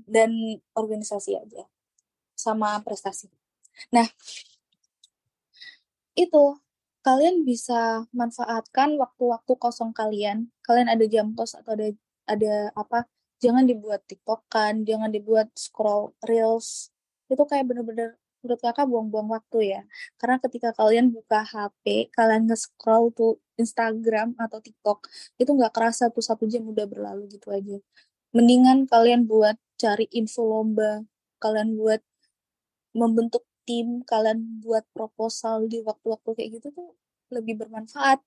dan 0.05 0.32
organisasi 0.76 1.36
aja 1.36 1.68
sama 2.36 2.80
prestasi. 2.80 3.28
Nah, 3.93 4.09
itu 6.16 6.45
kalian 7.01 7.45
bisa 7.49 8.05
manfaatkan 8.12 8.97
waktu-waktu 9.01 9.53
kosong 9.57 9.93
kalian. 9.97 10.53
Kalian 10.64 10.88
ada 10.93 11.05
jam 11.09 11.32
kos 11.32 11.57
atau 11.57 11.76
ada 11.76 11.88
ada 12.28 12.55
apa 12.76 13.09
jangan 13.41 13.64
dibuat 13.64 14.05
tiktokan 14.05 14.84
jangan 14.84 15.09
dibuat 15.09 15.49
scroll 15.57 16.12
reels 16.28 16.93
itu 17.32 17.41
kayak 17.49 17.66
bener-bener 17.66 18.20
menurut 18.41 18.61
kakak 18.61 18.86
buang-buang 18.88 19.28
waktu 19.30 19.59
ya 19.76 19.80
karena 20.20 20.36
ketika 20.41 20.70
kalian 20.76 21.12
buka 21.12 21.45
HP 21.45 22.09
kalian 22.16 22.49
nge-scroll 22.49 23.12
tuh 23.12 23.41
Instagram 23.61 24.36
atau 24.41 24.59
TikTok 24.64 25.07
itu 25.36 25.51
nggak 25.53 25.72
kerasa 25.76 26.09
tuh 26.09 26.24
satu 26.24 26.49
jam 26.49 26.64
udah 26.68 26.86
berlalu 26.88 27.28
gitu 27.32 27.53
aja 27.53 27.76
mendingan 28.32 28.88
kalian 28.88 29.28
buat 29.28 29.57
cari 29.76 30.07
info 30.12 30.47
lomba 30.47 31.05
kalian 31.43 31.76
buat 31.76 32.01
membentuk 32.97 33.45
tim 33.68 34.03
kalian 34.03 34.62
buat 34.64 34.84
proposal 34.97 35.68
di 35.70 35.84
waktu-waktu 35.84 36.30
kayak 36.36 36.51
gitu 36.59 36.68
tuh 36.74 36.88
lebih 37.30 37.61
bermanfaat 37.61 38.18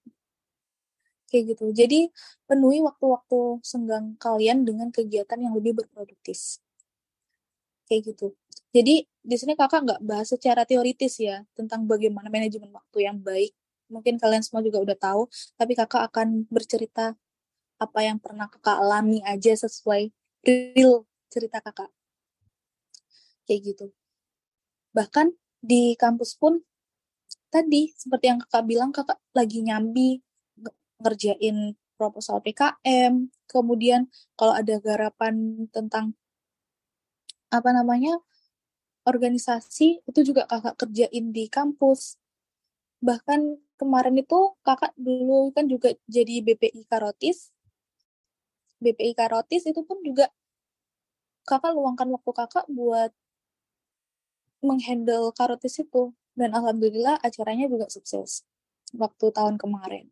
kayak 1.34 1.58
gitu. 1.58 1.66
Jadi 1.74 2.14
penuhi 2.46 2.78
waktu-waktu 2.86 3.66
senggang 3.66 4.14
kalian 4.22 4.62
dengan 4.70 4.94
kegiatan 4.94 5.42
yang 5.42 5.58
lebih 5.58 5.74
berproduktif. 5.74 6.62
Kayak 7.90 8.14
gitu. 8.14 8.38
Jadi 8.74 9.06
di 9.06 9.36
sini 9.38 9.54
kakak 9.54 9.86
nggak 9.86 10.02
bahas 10.02 10.34
secara 10.34 10.66
teoritis 10.66 11.22
ya 11.22 11.46
tentang 11.54 11.86
bagaimana 11.86 12.28
manajemen 12.34 12.74
waktu 12.74 13.06
yang 13.06 13.22
baik. 13.22 13.54
Mungkin 13.94 14.18
kalian 14.18 14.42
semua 14.42 14.66
juga 14.66 14.82
udah 14.82 14.98
tahu, 14.98 15.30
tapi 15.54 15.78
kakak 15.78 16.10
akan 16.10 16.50
bercerita 16.50 17.14
apa 17.78 18.00
yang 18.02 18.18
pernah 18.18 18.50
kakak 18.50 18.82
alami 18.82 19.22
aja 19.22 19.54
sesuai 19.54 20.10
real 20.42 21.06
cerita 21.30 21.62
kakak. 21.62 21.94
Kayak 23.46 23.62
gitu. 23.62 23.86
Bahkan 24.98 25.38
di 25.62 25.94
kampus 25.94 26.34
pun 26.34 26.58
tadi 27.54 27.94
seperti 27.94 28.26
yang 28.34 28.40
kakak 28.42 28.64
bilang 28.66 28.90
kakak 28.90 29.22
lagi 29.38 29.62
nyambi 29.62 30.18
ngerjain 30.98 31.78
proposal 31.94 32.42
PKM, 32.42 33.30
kemudian 33.46 34.10
kalau 34.34 34.58
ada 34.58 34.82
garapan 34.82 35.68
tentang 35.70 36.18
apa 37.54 37.70
namanya 37.70 38.18
organisasi 39.04 40.04
itu 40.08 40.20
juga 40.24 40.48
kakak 40.48 40.80
kerjain 40.80 41.26
di 41.36 41.46
kampus. 41.52 42.20
Bahkan 43.04 43.60
kemarin 43.76 44.16
itu 44.20 44.56
kakak 44.64 44.96
dulu 44.96 45.52
kan 45.52 45.68
juga 45.68 45.92
jadi 46.08 46.40
BPI 46.44 46.88
Karotis. 46.88 47.52
BPI 48.80 49.16
Karotis 49.16 49.64
itu 49.68 49.82
pun 49.84 50.00
juga 50.04 50.32
kakak 51.44 51.76
luangkan 51.76 52.08
waktu 52.16 52.32
kakak 52.32 52.66
buat 52.72 53.12
menghandle 54.64 55.36
Karotis 55.36 55.80
itu. 55.84 56.16
Dan 56.34 56.58
alhamdulillah 56.58 57.22
acaranya 57.22 57.70
juga 57.70 57.86
sukses 57.94 58.42
waktu 58.98 59.30
tahun 59.30 59.62
kemarin 59.62 60.10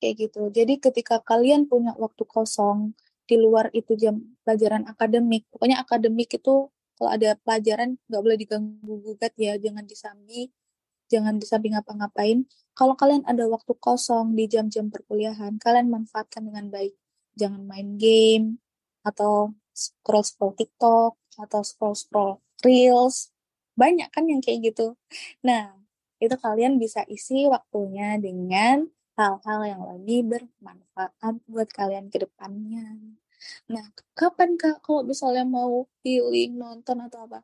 kayak 0.00 0.14
gitu. 0.28 0.48
Jadi 0.50 0.80
ketika 0.80 1.20
kalian 1.22 1.66
punya 1.66 1.92
waktu 1.98 2.24
kosong 2.24 2.96
di 3.28 3.36
luar 3.38 3.70
itu 3.76 3.94
jam 3.94 4.22
pelajaran 4.42 4.86
akademik, 4.88 5.46
pokoknya 5.52 5.78
akademik 5.82 6.30
itu 6.34 6.70
kalau 7.00 7.16
ada 7.16 7.32
pelajaran 7.40 7.96
nggak 8.12 8.20
boleh 8.20 8.36
diganggu 8.36 8.94
gugat 9.00 9.32
ya, 9.40 9.56
jangan 9.56 9.88
disambi, 9.88 10.52
jangan 11.08 11.40
disambi 11.40 11.72
ngapa-ngapain. 11.72 12.44
Kalau 12.76 12.92
kalian 12.92 13.24
ada 13.24 13.48
waktu 13.48 13.72
kosong 13.80 14.36
di 14.36 14.44
jam-jam 14.52 14.92
perkuliahan, 14.92 15.56
kalian 15.56 15.88
manfaatkan 15.88 16.44
dengan 16.44 16.68
baik. 16.68 16.92
Jangan 17.40 17.64
main 17.64 17.96
game 17.96 18.60
atau 19.00 19.56
scroll 19.72 20.28
scroll 20.28 20.52
TikTok 20.52 21.16
atau 21.40 21.60
scroll 21.64 21.96
scroll 21.96 22.44
reels. 22.60 23.32
Banyak 23.80 24.12
kan 24.12 24.28
yang 24.28 24.44
kayak 24.44 24.76
gitu. 24.76 24.92
Nah, 25.40 25.72
itu 26.20 26.36
kalian 26.36 26.76
bisa 26.76 27.00
isi 27.08 27.48
waktunya 27.48 28.20
dengan 28.20 28.84
hal-hal 29.16 29.60
yang 29.64 29.82
lebih 29.88 30.28
bermanfaat 30.28 31.34
buat 31.48 31.68
kalian 31.72 32.12
ke 32.12 32.28
depannya. 32.28 33.16
Nah, 33.72 33.84
kapan 34.18 34.56
Kak 34.60 34.84
kalau 34.84 35.02
misalnya 35.06 35.44
mau 35.46 35.88
healing, 36.04 36.56
nonton 36.58 37.00
atau 37.06 37.26
apa? 37.28 37.40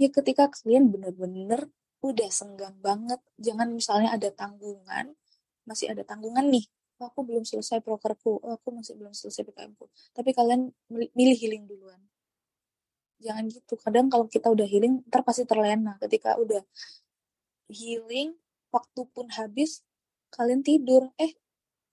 Ya 0.00 0.08
ketika 0.10 0.48
kalian 0.50 0.90
bener-bener 0.92 1.70
udah 2.02 2.30
senggang 2.34 2.76
banget. 2.82 3.20
Jangan 3.38 3.70
misalnya 3.72 4.10
ada 4.14 4.28
tanggungan, 4.34 5.14
masih 5.64 5.94
ada 5.94 6.02
tanggungan 6.02 6.50
nih. 6.50 6.66
Oh, 6.98 7.10
aku 7.10 7.26
belum 7.26 7.42
selesai 7.46 7.82
prokerku, 7.82 8.38
oh, 8.42 8.52
aku 8.58 8.68
masih 8.74 8.94
belum 8.98 9.14
selesai 9.14 9.42
PKM-ku. 9.46 9.90
Tapi 10.14 10.30
kalian 10.34 10.70
milih 10.90 11.36
healing 11.38 11.64
duluan. 11.66 11.98
Jangan 13.22 13.46
gitu. 13.50 13.74
Kadang 13.78 14.10
kalau 14.10 14.26
kita 14.26 14.50
udah 14.50 14.66
healing, 14.66 15.02
ntar 15.06 15.22
pasti 15.22 15.46
terlena. 15.46 15.98
Ketika 16.02 16.38
udah 16.38 16.62
healing, 17.70 18.34
waktu 18.74 19.00
pun 19.14 19.26
habis, 19.34 19.82
kalian 20.34 20.62
tidur 20.66 21.10
eh 21.18 21.34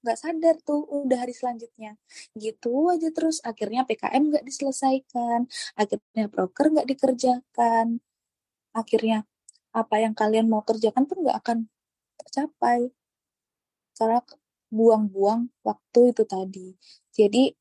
nggak 0.03 0.17
sadar 0.19 0.55
tuh 0.63 0.83
udah 0.87 1.17
hari 1.23 1.33
selanjutnya. 1.35 1.95
Gitu 2.37 2.73
aja 2.93 3.09
terus 3.15 3.43
akhirnya 3.43 3.83
PKM 3.87 4.23
nggak 4.31 4.45
diselesaikan 4.47 5.47
akhirnya 5.75 6.25
broker 6.31 6.65
nggak 6.73 6.87
dikerjakan. 6.91 7.87
Akhirnya 8.75 9.25
apa 9.75 9.95
yang 10.01 10.13
kalian 10.17 10.47
mau 10.49 10.63
kerjakan 10.65 11.05
pun 11.09 11.25
nggak 11.25 11.37
akan 11.43 11.57
tercapai. 12.19 12.91
Karena 13.97 14.19
buang-buang 14.71 15.49
waktu 15.65 15.99
itu 16.13 16.23
tadi. 16.23 16.67
Jadi 17.13 17.51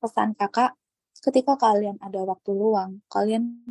pesan 0.00 0.34
kakak 0.34 0.74
ketika 1.24 1.56
kalian 1.56 1.96
ada 2.04 2.22
waktu 2.22 2.50
luang 2.52 3.02
kalian 3.08 3.64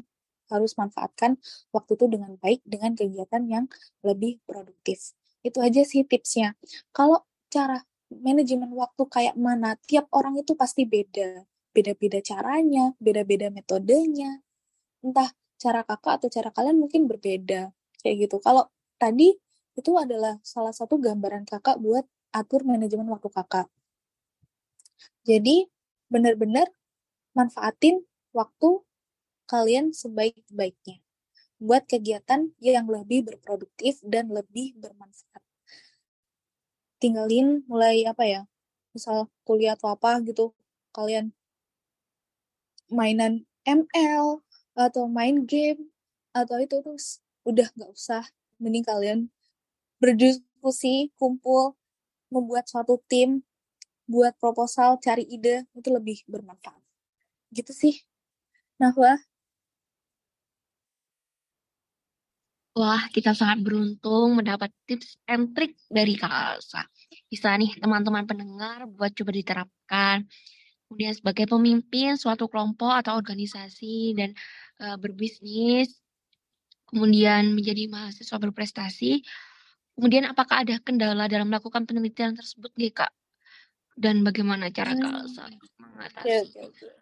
harus 0.49 0.77
manfaatkan 0.77 1.41
waktu 1.73 1.97
itu 1.97 2.05
dengan 2.05 2.37
baik 2.37 2.61
dengan 2.65 2.93
kegiatan 2.93 3.43
yang 3.49 3.65
lebih 4.05 4.37
produktif. 4.45 5.17
Itu 5.41 5.61
aja 5.61 5.81
sih 5.81 6.05
tipsnya. 6.05 6.53
Kalau 6.93 7.25
cara 7.49 7.81
manajemen 8.11 8.71
waktu 8.75 9.03
kayak 9.09 9.35
mana, 9.37 9.77
tiap 9.89 10.09
orang 10.13 10.37
itu 10.41 10.53
pasti 10.57 10.85
beda. 10.85 11.45
Beda-beda 11.75 12.19
caranya, 12.23 12.95
beda-beda 13.01 13.51
metodenya. 13.51 14.41
Entah 15.05 15.29
cara 15.61 15.81
kakak 15.87 16.23
atau 16.23 16.29
cara 16.31 16.49
kalian 16.53 16.77
mungkin 16.81 17.07
berbeda. 17.09 17.71
Kayak 18.01 18.15
gitu. 18.29 18.37
Kalau 18.43 18.69
tadi 19.01 19.35
itu 19.75 19.91
adalah 19.99 20.39
salah 20.41 20.71
satu 20.71 20.97
gambaran 20.97 21.43
kakak 21.47 21.77
buat 21.83 22.05
atur 22.31 22.63
manajemen 22.67 23.07
waktu 23.11 23.29
kakak. 23.31 23.67
Jadi 25.25 25.67
benar-benar 26.11 26.69
manfaatin 27.35 28.05
waktu 28.31 28.83
kalian 29.49 29.93
sebaik-baiknya 29.93 31.01
buat 31.61 31.87
kegiatan 31.87 32.51
yang 32.59 32.85
lebih 32.91 33.23
berproduktif 33.23 34.03
dan 34.03 34.27
lebih 34.27 34.75
bermanfaat. 34.75 35.44
Tinggalin 37.05 37.61
mulai 37.69 38.01
apa 38.09 38.25
ya, 38.25 38.41
misal 38.89 39.29
kuliah 39.45 39.77
atau 39.77 39.93
apa 39.93 40.17
gitu, 40.25 40.57
kalian 40.89 41.29
mainan 42.89 43.45
ML 43.61 44.41
atau 44.73 45.05
main 45.05 45.45
game 45.45 45.93
atau 46.33 46.57
itu 46.57 46.81
terus 46.81 47.21
udah 47.45 47.69
nggak 47.77 47.93
usah, 47.93 48.25
mending 48.57 48.81
kalian 48.81 49.29
berdiskusi, 50.01 51.13
kumpul, 51.13 51.77
membuat 52.33 52.65
suatu 52.65 52.97
tim, 53.05 53.45
buat 54.09 54.33
proposal, 54.41 54.97
cari 54.97 55.29
ide 55.29 55.69
itu 55.77 55.93
lebih 55.93 56.25
bermanfaat. 56.25 56.81
Gitu 57.53 57.69
sih. 57.69 58.01
Nah, 58.81 58.97
wah, 58.97 59.21
Wah, 62.75 63.07
kita 63.07 63.31
sangat 63.31 63.63
beruntung 63.63 64.35
mendapat 64.35 64.67
tips 64.83 65.15
and 65.31 65.55
trik 65.55 65.79
dari 65.87 66.19
Kak 66.19 66.59
Alsa. 66.59 66.83
Bisa 67.29 67.53
nih 67.55 67.77
teman-teman 67.77 68.25
pendengar 68.25 68.85
buat 68.89 69.11
coba 69.13 69.31
diterapkan. 69.33 70.27
kemudian 70.85 71.17
sebagai 71.17 71.49
pemimpin 71.49 72.13
suatu 72.13 72.45
kelompok 72.45 72.93
atau 72.93 73.17
organisasi 73.17 74.13
dan 74.13 74.37
uh, 74.77 74.93
berbisnis, 75.01 75.97
kemudian 76.85 77.57
menjadi 77.57 77.89
mahasiswa 77.89 78.37
berprestasi. 78.37 79.25
Kemudian 79.97 80.29
apakah 80.29 80.61
ada 80.61 80.77
kendala 80.77 81.25
dalam 81.25 81.49
melakukan 81.49 81.89
penelitian 81.89 82.37
tersebut, 82.37 82.69
nih 82.77 82.93
Kak? 82.93 83.09
Dan 83.97 84.21
bagaimana 84.21 84.69
cara 84.69 84.93
hmm. 84.93 85.01
Kak 85.01 85.13
mengatasi? 85.81 86.21
Okay, 86.21 86.39
okay, 86.45 86.63
okay. 86.69 86.93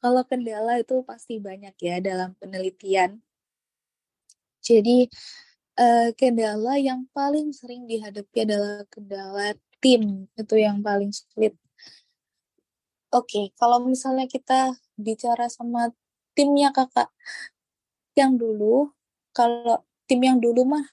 Kalau 0.00 0.22
kendala 0.24 0.80
itu 0.80 1.04
pasti 1.04 1.36
banyak 1.36 1.76
ya 1.76 2.00
dalam 2.00 2.32
penelitian. 2.40 3.20
Jadi 4.64 5.08
uh, 5.80 6.08
kendala 6.14 6.76
yang 6.76 7.08
paling 7.16 7.50
sering 7.56 7.88
dihadapi 7.88 8.44
adalah 8.44 8.84
kendala 8.92 9.56
tim 9.80 10.28
itu 10.36 10.54
yang 10.60 10.84
paling 10.84 11.10
sulit. 11.10 11.56
Oke, 13.10 13.26
okay, 13.26 13.44
kalau 13.58 13.82
misalnya 13.82 14.28
kita 14.30 14.76
bicara 14.94 15.50
sama 15.50 15.90
timnya 16.36 16.70
kakak 16.70 17.10
yang 18.14 18.38
dulu, 18.38 18.92
kalau 19.34 19.82
tim 20.06 20.20
yang 20.22 20.38
dulu 20.38 20.62
mah 20.68 20.84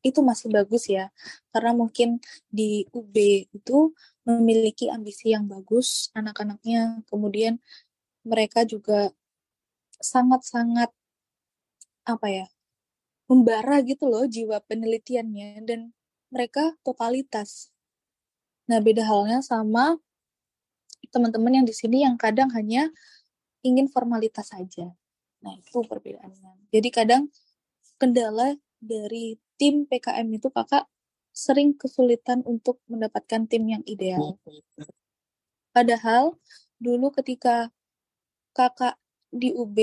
itu 0.00 0.24
masih 0.24 0.48
bagus 0.48 0.88
ya 0.88 1.12
karena 1.52 1.76
mungkin 1.76 2.24
di 2.48 2.88
UB 2.88 3.16
itu 3.52 3.92
memiliki 4.24 4.88
ambisi 4.88 5.36
yang 5.36 5.44
bagus 5.44 6.08
anak-anaknya 6.16 7.04
kemudian 7.04 7.60
mereka 8.24 8.64
juga 8.64 9.12
sangat-sangat 10.00 10.88
apa 12.08 12.26
ya 12.32 12.46
membara 13.30 13.78
gitu 13.86 14.10
loh 14.10 14.26
jiwa 14.26 14.58
penelitiannya 14.66 15.62
dan 15.62 15.94
mereka 16.34 16.74
totalitas. 16.82 17.70
Nah 18.66 18.82
beda 18.82 19.06
halnya 19.06 19.38
sama 19.38 20.02
teman-teman 21.14 21.62
yang 21.62 21.66
di 21.66 21.74
sini 21.74 22.02
yang 22.02 22.18
kadang 22.18 22.50
hanya 22.50 22.90
ingin 23.62 23.86
formalitas 23.86 24.50
saja. 24.50 24.90
Nah 25.46 25.54
itu 25.54 25.78
perbedaannya. 25.86 26.74
Jadi 26.74 26.88
kadang 26.90 27.30
kendala 28.02 28.58
dari 28.82 29.38
tim 29.54 29.86
PKM 29.86 30.26
itu 30.26 30.50
kakak 30.50 30.90
sering 31.30 31.78
kesulitan 31.78 32.42
untuk 32.42 32.82
mendapatkan 32.90 33.46
tim 33.46 33.62
yang 33.70 33.82
ideal. 33.86 34.42
Padahal 35.70 36.34
dulu 36.82 37.14
ketika 37.14 37.70
kakak 38.50 38.98
di 39.30 39.54
UB 39.54 39.78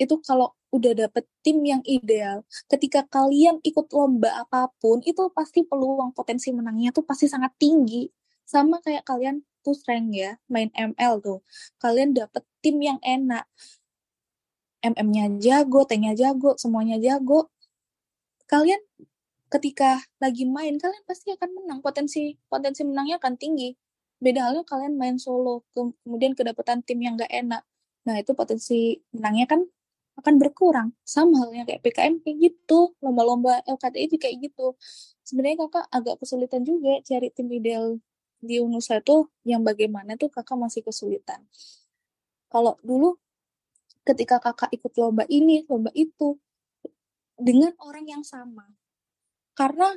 itu 0.00 0.14
kalau 0.24 0.56
udah 0.72 0.92
dapet 1.06 1.24
tim 1.44 1.60
yang 1.62 1.84
ideal, 1.84 2.42
ketika 2.66 3.04
kalian 3.06 3.60
ikut 3.60 3.92
lomba 3.92 4.32
apa 4.40 4.72
pun, 4.80 5.04
itu 5.04 5.28
pasti 5.36 5.62
peluang 5.68 6.16
potensi 6.16 6.48
menangnya 6.50 6.96
tuh 6.96 7.04
pasti 7.04 7.28
sangat 7.28 7.52
tinggi. 7.60 8.08
Sama 8.48 8.80
kayak 8.80 9.04
kalian 9.04 9.44
tuh 9.60 9.76
rank 9.84 10.10
ya, 10.16 10.40
main 10.48 10.72
ML 10.72 11.20
tuh. 11.20 11.44
Kalian 11.76 12.16
dapet 12.16 12.42
tim 12.64 12.80
yang 12.80 12.98
enak. 13.04 13.44
MM-nya 14.82 15.30
jago, 15.38 15.86
T-nya 15.86 16.16
jago, 16.18 16.58
semuanya 16.58 16.98
jago 16.98 17.52
kalian 18.52 18.84
ketika 19.48 20.04
lagi 20.20 20.44
main 20.44 20.76
kalian 20.76 21.00
pasti 21.08 21.32
akan 21.32 21.56
menang 21.56 21.80
potensi 21.80 22.36
potensi 22.52 22.84
menangnya 22.84 23.16
akan 23.16 23.40
tinggi 23.40 23.72
beda 24.20 24.44
halnya 24.44 24.64
kalian 24.68 25.00
main 25.00 25.16
solo 25.16 25.64
kemudian 25.72 26.36
kedapatan 26.36 26.84
tim 26.84 27.00
yang 27.00 27.16
gak 27.16 27.32
enak 27.32 27.64
nah 28.04 28.20
itu 28.20 28.36
potensi 28.36 29.00
menangnya 29.16 29.48
kan 29.48 29.60
akan 30.18 30.34
berkurang 30.36 30.92
sama 31.02 31.44
halnya 31.44 31.64
kayak 31.64 31.80
PKM 31.80 32.14
kayak 32.20 32.36
gitu 32.52 32.92
lomba-lomba 33.00 33.64
LKTI 33.64 34.16
kayak 34.20 34.36
gitu 34.44 34.76
sebenarnya 35.24 35.66
kakak 35.66 35.86
agak 35.88 36.14
kesulitan 36.20 36.62
juga 36.62 37.00
cari 37.04 37.28
tim 37.32 37.48
ideal 37.48 37.96
di 38.42 38.58
Unusa 38.58 39.00
itu 39.00 39.30
yang 39.46 39.64
bagaimana 39.64 40.18
tuh 40.20 40.28
kakak 40.28 40.58
masih 40.58 40.84
kesulitan 40.84 41.46
kalau 42.52 42.76
dulu 42.84 43.16
ketika 44.02 44.42
kakak 44.42 44.70
ikut 44.74 44.92
lomba 44.98 45.24
ini 45.30 45.62
lomba 45.70 45.88
itu 45.94 46.36
dengan 47.38 47.74
orang 47.82 48.06
yang 48.06 48.24
sama. 48.26 48.70
Karena 49.56 49.94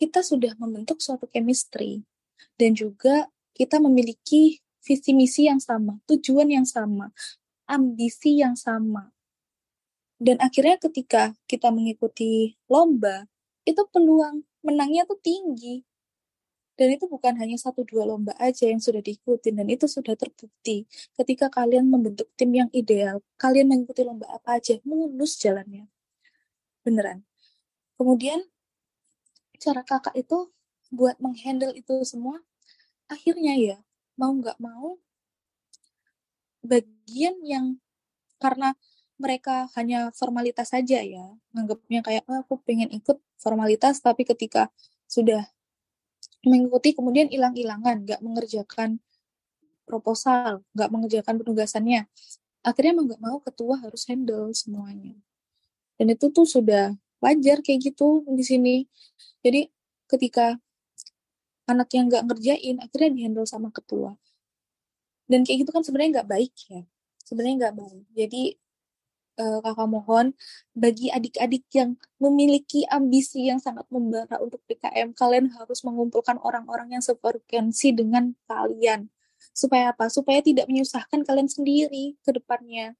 kita 0.00 0.24
sudah 0.24 0.56
membentuk 0.56 1.04
suatu 1.04 1.28
chemistry 1.28 2.04
dan 2.56 2.72
juga 2.72 3.28
kita 3.52 3.76
memiliki 3.82 4.60
visi 4.80 5.12
misi 5.12 5.44
yang 5.44 5.60
sama, 5.60 6.00
tujuan 6.08 6.48
yang 6.48 6.64
sama, 6.64 7.12
ambisi 7.68 8.40
yang 8.40 8.56
sama. 8.56 9.12
Dan 10.20 10.36
akhirnya 10.38 10.76
ketika 10.76 11.32
kita 11.48 11.72
mengikuti 11.72 12.54
lomba, 12.68 13.24
itu 13.64 13.80
peluang 13.88 14.44
menangnya 14.60 15.08
tuh 15.08 15.16
tinggi. 15.16 15.80
Dan 16.76 16.96
itu 16.96 17.08
bukan 17.08 17.36
hanya 17.40 17.56
satu 17.60 17.84
dua 17.84 18.08
lomba 18.08 18.32
aja 18.40 18.68
yang 18.68 18.80
sudah 18.80 19.04
diikuti 19.04 19.52
dan 19.52 19.68
itu 19.68 19.84
sudah 19.88 20.16
terbukti. 20.16 20.88
Ketika 21.16 21.52
kalian 21.52 21.88
membentuk 21.88 22.28
tim 22.36 22.52
yang 22.52 22.68
ideal, 22.72 23.20
kalian 23.36 23.68
mengikuti 23.68 24.00
lomba 24.04 24.28
apa 24.32 24.60
aja, 24.60 24.80
mulus 24.84 25.36
jalannya 25.40 25.88
beneran 26.84 27.24
kemudian 28.00 28.40
cara 29.60 29.84
kakak 29.84 30.16
itu 30.16 30.48
buat 30.88 31.20
menghandle 31.20 31.76
itu 31.76 32.00
semua 32.08 32.40
akhirnya 33.12 33.54
ya 33.60 33.78
mau 34.16 34.32
nggak 34.32 34.56
mau 34.56 34.96
bagian 36.64 37.36
yang 37.44 37.66
karena 38.40 38.72
mereka 39.20 39.68
hanya 39.76 40.08
formalitas 40.16 40.72
saja 40.72 41.04
ya. 41.04 41.28
Nganggapnya 41.52 42.00
kayak 42.00 42.22
oh, 42.26 42.40
aku 42.40 42.58
pengen 42.64 42.88
ikut 42.88 43.20
formalitas 43.36 44.00
tapi 44.00 44.24
ketika 44.24 44.72
sudah 45.04 45.44
mengikuti 46.40 46.96
kemudian 46.96 47.28
hilang-hilangan 47.28 48.08
nggak 48.08 48.20
mengerjakan 48.24 48.96
proposal 49.84 50.64
nggak 50.72 50.90
mengerjakan 50.90 51.34
penugasannya. 51.36 52.08
Akhirnya 52.64 52.92
mau 52.96 53.04
nggak 53.04 53.22
mau 53.22 53.38
ketua 53.44 53.74
harus 53.84 54.08
handle 54.08 54.48
semuanya. 54.56 55.16
Dan 56.00 56.16
itu 56.16 56.32
tuh 56.32 56.48
sudah 56.48 56.96
wajar 57.20 57.60
kayak 57.60 57.92
gitu 57.92 58.24
di 58.32 58.44
sini. 58.44 58.76
Jadi 59.44 59.68
ketika 60.08 60.56
anak 61.68 61.92
yang 61.92 62.08
nggak 62.08 62.24
ngerjain 62.24 62.76
akhirnya 62.80 63.10
dihandle 63.12 63.46
sama 63.46 63.68
ketua. 63.68 64.16
Dan 65.30 65.46
kayak 65.46 65.66
gitu 65.66 65.70
kan 65.70 65.84
sebenarnya 65.84 66.20
nggak 66.20 66.30
baik 66.30 66.54
ya. 66.66 66.82
Sebenarnya 67.22 67.54
nggak 67.66 67.76
baik. 67.78 68.04
Jadi 68.16 68.42
uh, 69.40 69.58
kakak 69.64 69.88
mohon 69.88 70.36
bagi 70.76 71.08
adik-adik 71.08 71.64
yang 71.72 71.96
memiliki 72.20 72.84
ambisi 72.92 73.48
yang 73.48 73.56
sangat 73.56 73.88
membara 73.88 74.36
untuk 74.38 74.60
PKM 74.68 75.16
kalian 75.16 75.48
harus 75.56 75.80
mengumpulkan 75.80 76.36
orang-orang 76.44 77.00
yang 77.00 77.02
sefrekuensi 77.02 77.96
dengan 77.96 78.36
kalian. 78.44 79.08
Supaya 79.56 79.96
apa? 79.96 80.12
Supaya 80.12 80.44
tidak 80.44 80.68
menyusahkan 80.68 81.24
kalian 81.24 81.48
sendiri 81.48 82.20
ke 82.20 82.30
depannya. 82.36 82.92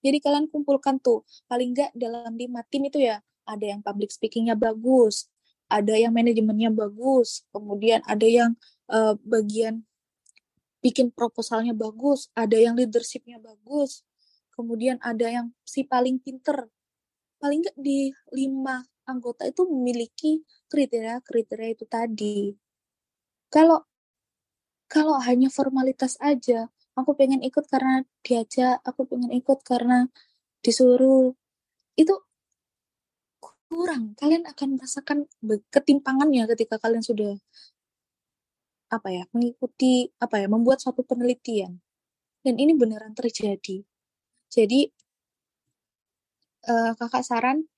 Jadi 0.00 0.18
kalian 0.24 0.48
kumpulkan 0.48 0.96
tuh, 1.02 1.26
paling 1.50 1.76
nggak 1.76 1.92
dalam 1.92 2.32
lima 2.38 2.64
tim 2.70 2.86
itu 2.88 3.02
ya, 3.02 3.20
ada 3.44 3.64
yang 3.66 3.82
public 3.82 4.14
speakingnya 4.14 4.54
bagus, 4.54 5.26
ada 5.68 5.92
yang 5.92 6.14
manajemennya 6.14 6.72
bagus, 6.72 7.44
kemudian 7.52 8.00
ada 8.08 8.24
yang 8.24 8.56
uh, 8.88 9.18
bagian 9.26 9.84
bikin 10.78 11.10
proposalnya 11.10 11.74
bagus, 11.74 12.30
ada 12.32 12.54
yang 12.54 12.78
leadershipnya 12.78 13.42
bagus, 13.42 14.06
kemudian 14.58 14.98
ada 14.98 15.30
yang 15.30 15.46
si 15.62 15.86
paling 15.86 16.18
pinter. 16.18 16.66
Paling 17.38 17.62
nggak 17.62 17.78
di 17.78 18.10
lima 18.34 18.82
anggota 19.06 19.46
itu 19.46 19.62
memiliki 19.70 20.42
kriteria-kriteria 20.66 21.70
itu 21.78 21.86
tadi. 21.86 22.50
Kalau 23.46 23.86
kalau 24.90 25.20
hanya 25.22 25.46
formalitas 25.52 26.18
aja, 26.18 26.66
aku 26.98 27.14
pengen 27.14 27.40
ikut 27.46 27.64
karena 27.70 28.02
diajak 28.26 28.82
aku 28.82 29.06
pengen 29.06 29.30
ikut 29.30 29.62
karena 29.62 30.10
disuruh 30.66 31.30
itu 31.94 32.14
kurang 33.70 34.18
kalian 34.18 34.42
akan 34.48 34.68
merasakan 34.80 35.18
ketimpangannya 35.70 36.48
ketika 36.56 36.80
kalian 36.82 37.04
sudah 37.04 37.36
apa 38.88 39.08
ya 39.12 39.24
mengikuti 39.36 40.08
apa 40.18 40.40
ya 40.42 40.48
membuat 40.48 40.80
suatu 40.80 41.04
penelitian 41.04 41.78
dan 42.42 42.54
ini 42.56 42.72
beneran 42.72 43.12
terjadi 43.12 43.84
jadi 44.48 44.88
uh, 46.68 46.92
kakak 46.96 47.24
saran 47.24 47.68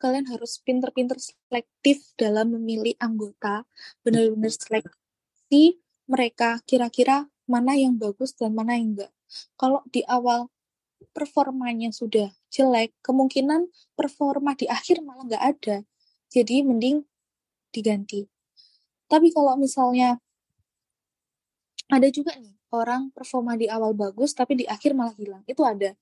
kalian 0.00 0.24
harus 0.32 0.58
pinter-pinter 0.64 1.20
selektif 1.20 2.00
dalam 2.16 2.56
memilih 2.56 2.96
anggota 2.96 3.68
benar-benar 4.00 4.48
seleksi 4.48 5.76
mereka 6.08 6.58
kira-kira 6.64 7.28
mana 7.50 7.74
yang 7.74 7.98
bagus 7.98 8.32
dan 8.38 8.54
mana 8.54 8.78
yang 8.78 8.94
enggak. 8.94 9.12
Kalau 9.58 9.82
di 9.90 10.06
awal 10.06 10.46
performanya 11.10 11.90
sudah 11.90 12.30
jelek, 12.50 12.94
kemungkinan 13.02 13.66
performa 13.98 14.54
di 14.54 14.70
akhir 14.70 15.02
malah 15.02 15.26
nggak 15.26 15.44
ada. 15.44 15.76
Jadi 16.30 16.62
mending 16.62 17.02
diganti. 17.74 18.30
Tapi 19.10 19.34
kalau 19.34 19.58
misalnya 19.58 20.22
ada 21.90 22.06
juga 22.10 22.38
nih 22.38 22.59
orang 22.70 23.10
performa 23.14 23.54
di 23.58 23.66
awal 23.66 23.92
bagus 23.94 24.32
tapi 24.32 24.62
di 24.62 24.64
akhir 24.66 24.94
malah 24.94 25.14
hilang, 25.18 25.42
itu 25.46 25.62
ada. 25.62 25.94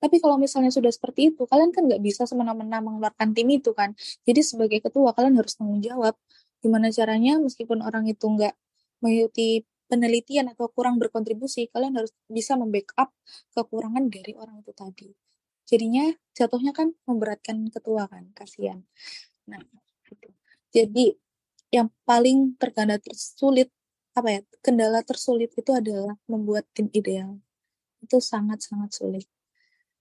Tapi 0.00 0.16
kalau 0.16 0.40
misalnya 0.40 0.72
sudah 0.72 0.88
seperti 0.88 1.34
itu, 1.34 1.44
kalian 1.44 1.76
kan 1.76 1.84
nggak 1.84 2.00
bisa 2.00 2.24
semena-mena 2.24 2.80
mengeluarkan 2.80 3.36
tim 3.36 3.48
itu 3.52 3.76
kan. 3.76 3.92
Jadi 4.24 4.40
sebagai 4.40 4.80
ketua 4.80 5.12
kalian 5.12 5.36
harus 5.36 5.52
tanggung 5.56 5.84
jawab 5.84 6.16
gimana 6.60 6.92
caranya 6.92 7.40
meskipun 7.40 7.80
orang 7.80 8.04
itu 8.08 8.24
nggak 8.28 8.52
mengikuti 9.00 9.64
penelitian 9.90 10.54
atau 10.54 10.70
kurang 10.70 11.02
berkontribusi, 11.02 11.66
kalian 11.72 11.98
harus 11.98 12.14
bisa 12.30 12.54
membackup 12.54 13.10
kekurangan 13.52 14.06
dari 14.06 14.38
orang 14.38 14.62
itu 14.62 14.70
tadi. 14.70 15.10
Jadinya 15.66 16.06
jatuhnya 16.36 16.70
kan 16.70 16.94
memberatkan 17.04 17.66
ketua 17.74 18.06
kan, 18.06 18.30
kasihan. 18.36 18.86
Nah, 19.50 19.58
gitu. 20.06 20.30
Jadi 20.70 21.18
yang 21.74 21.90
paling 22.06 22.54
terkadang 22.54 23.02
tersulit 23.02 23.70
apa 24.14 24.28
ya 24.28 24.40
kendala 24.60 25.00
tersulit 25.06 25.54
itu 25.54 25.70
adalah 25.70 26.18
membuat 26.26 26.66
tim 26.74 26.90
ideal. 26.90 27.38
Itu 28.02 28.18
sangat-sangat 28.18 28.90
sulit. 28.92 29.26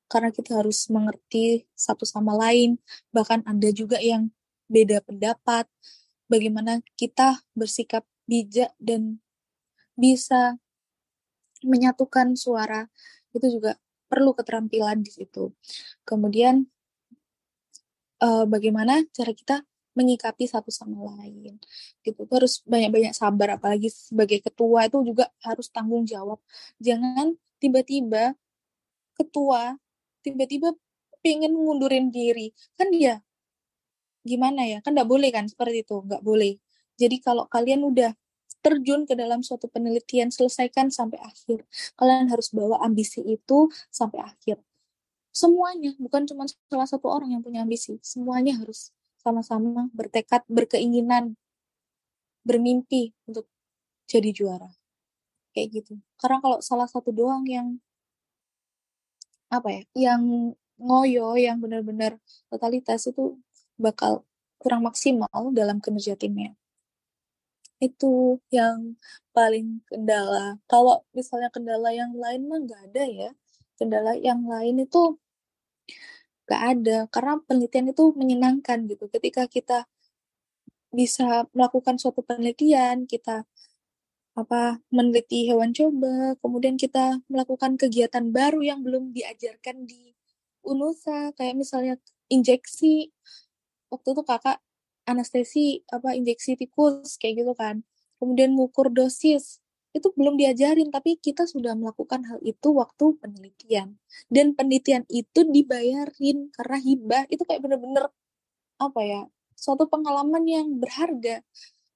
Karena 0.09 0.33
kita 0.33 0.57
harus 0.57 0.89
mengerti 0.89 1.69
satu 1.77 2.03
sama 2.03 2.33
lain 2.33 2.81
bahkan 3.13 3.45
ada 3.45 3.69
juga 3.69 4.01
yang 4.01 4.33
beda 4.65 5.05
pendapat 5.05 5.69
bagaimana 6.25 6.81
kita 6.97 7.41
bersikap 7.53 8.05
bijak 8.25 8.73
dan 8.81 9.21
bisa 9.93 10.57
menyatukan 11.61 12.33
suara. 12.33 12.89
Itu 13.33 13.45
juga 13.49 13.77
perlu 14.09 14.33
keterampilan 14.33 15.05
di 15.05 15.11
situ. 15.13 15.53
Kemudian 16.01 16.65
uh, 18.25 18.45
bagaimana 18.49 19.05
cara 19.13 19.31
kita 19.37 19.55
menyikapi 19.99 20.47
satu 20.47 20.71
sama 20.71 20.95
lain 21.19 21.59
gitu. 22.07 22.21
Terus 22.23 22.63
banyak-banyak 22.63 23.11
sabar 23.11 23.59
apalagi 23.59 23.91
sebagai 23.91 24.39
ketua 24.39 24.87
itu 24.87 25.03
juga 25.03 25.27
harus 25.43 25.67
tanggung 25.67 26.07
jawab. 26.07 26.39
Jangan 26.79 27.35
tiba-tiba 27.59 28.39
ketua 29.19 29.75
tiba-tiba 30.23 30.71
pengen 31.19 31.51
ngundurin 31.51 32.07
diri. 32.07 32.55
Kan 32.79 32.95
dia 32.95 33.19
gimana 34.23 34.67
ya 34.67 34.83
kan 34.83 34.91
nggak 34.95 35.09
boleh 35.09 35.29
kan 35.31 35.45
seperti 35.51 35.83
itu 35.83 35.99
nggak 36.07 36.23
boleh. 36.23 36.55
Jadi 36.95 37.19
kalau 37.19 37.47
kalian 37.51 37.83
udah 37.83 38.11
terjun 38.59 39.07
ke 39.07 39.15
dalam 39.15 39.39
suatu 39.39 39.71
penelitian 39.71 40.31
selesaikan 40.31 40.91
sampai 40.91 41.19
akhir. 41.23 41.63
Kalian 41.95 42.27
harus 42.31 42.51
bawa 42.51 42.79
ambisi 42.83 43.23
itu 43.23 43.71
sampai 43.91 44.19
akhir. 44.23 44.59
Semuanya 45.31 45.95
bukan 45.95 46.27
cuma 46.27 46.43
salah 46.67 46.87
satu 46.89 47.07
orang 47.07 47.31
yang 47.37 47.43
punya 47.45 47.63
ambisi 47.63 47.95
semuanya 48.03 48.59
harus 48.59 48.91
sama-sama 49.19 49.91
bertekad, 49.91 50.43
berkeinginan, 50.47 51.35
bermimpi 52.47 53.11
untuk 53.27 53.45
jadi 54.09 54.31
juara. 54.33 54.71
Kayak 55.53 55.67
gitu. 55.83 55.93
Karena 56.17 56.39
kalau 56.41 56.57
salah 56.63 56.87
satu 56.89 57.11
doang 57.13 57.43
yang 57.45 57.77
apa 59.49 59.69
ya, 59.69 59.81
yang 60.09 60.23
ngoyo, 60.79 61.35
yang 61.35 61.57
benar-benar 61.59 62.15
totalitas 62.47 63.09
itu 63.09 63.37
bakal 63.75 64.23
kurang 64.61 64.85
maksimal 64.85 65.29
dalam 65.55 65.79
kinerja 65.83 66.15
timnya. 66.15 66.55
Itu 67.79 68.43
yang 68.51 68.99
paling 69.31 69.83
kendala. 69.87 70.59
Kalau 70.67 71.03
misalnya 71.15 71.49
kendala 71.49 71.89
yang 71.95 72.11
lain 72.15 72.47
mah 72.47 72.59
nggak 72.63 72.81
ada 72.91 73.03
ya. 73.07 73.29
Kendala 73.79 74.19
yang 74.19 74.43
lain 74.43 74.83
itu 74.83 75.15
Gak 76.49 76.61
ada, 76.65 77.05
karena 77.13 77.37
penelitian 77.45 77.93
itu 77.93 78.09
menyenangkan 78.17 78.89
gitu. 78.89 79.05
Ketika 79.13 79.45
kita 79.45 79.85
bisa 80.89 81.45
melakukan 81.53 82.01
suatu 82.01 82.25
penelitian, 82.25 83.05
kita 83.05 83.45
apa 84.33 84.81
meneliti 84.89 85.45
hewan 85.45 85.75
coba, 85.75 86.33
kemudian 86.41 86.73
kita 86.79 87.21
melakukan 87.29 87.77
kegiatan 87.77 88.33
baru 88.33 88.65
yang 88.65 88.81
belum 88.81 89.13
diajarkan 89.13 89.85
di 89.85 90.17
UNUSA, 90.65 91.37
kayak 91.37 91.55
misalnya 91.59 91.95
injeksi. 92.33 93.13
Waktu 93.93 94.07
itu 94.17 94.21
kakak 94.25 94.57
anestesi 95.05 95.81
apa 95.89 96.13
injeksi 96.13 96.57
tikus 96.57 97.17
kayak 97.21 97.45
gitu 97.45 97.53
kan. 97.57 97.85
Kemudian 98.21 98.53
mengukur 98.57 98.89
dosis 98.93 99.61
itu 99.89 100.13
belum 100.13 100.37
diajarin 100.37 100.93
tapi 100.93 101.17
kita 101.17 101.49
sudah 101.49 101.73
melakukan 101.73 102.21
hal 102.29 102.39
itu 102.45 102.69
waktu 102.77 103.17
penelitian. 103.17 103.97
Dan 104.29 104.53
penelitian 104.53 105.03
itu 105.09 105.45
dibayarin 105.49 106.53
karena 106.53 106.77
hibah. 106.77 107.23
Itu 107.33 107.41
kayak 107.45 107.65
bener-bener 107.65 108.13
apa 108.79 109.01
ya 109.03 109.21
suatu 109.57 109.89
pengalaman 109.89 110.45
yang 110.45 110.67
berharga. 110.77 111.41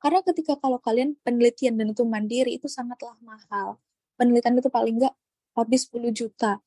Karena 0.02 0.20
ketika 0.26 0.60
kalau 0.60 0.82
kalian 0.84 1.16
penelitian 1.24 1.80
dan 1.80 1.96
itu 1.96 2.04
mandiri 2.04 2.58
itu 2.58 2.68
sangatlah 2.68 3.16
mahal. 3.24 3.80
Penelitian 4.20 4.60
itu 4.60 4.68
paling 4.68 5.00
enggak 5.00 5.16
habis 5.56 5.88
10 5.88 6.12
juta. 6.12 6.60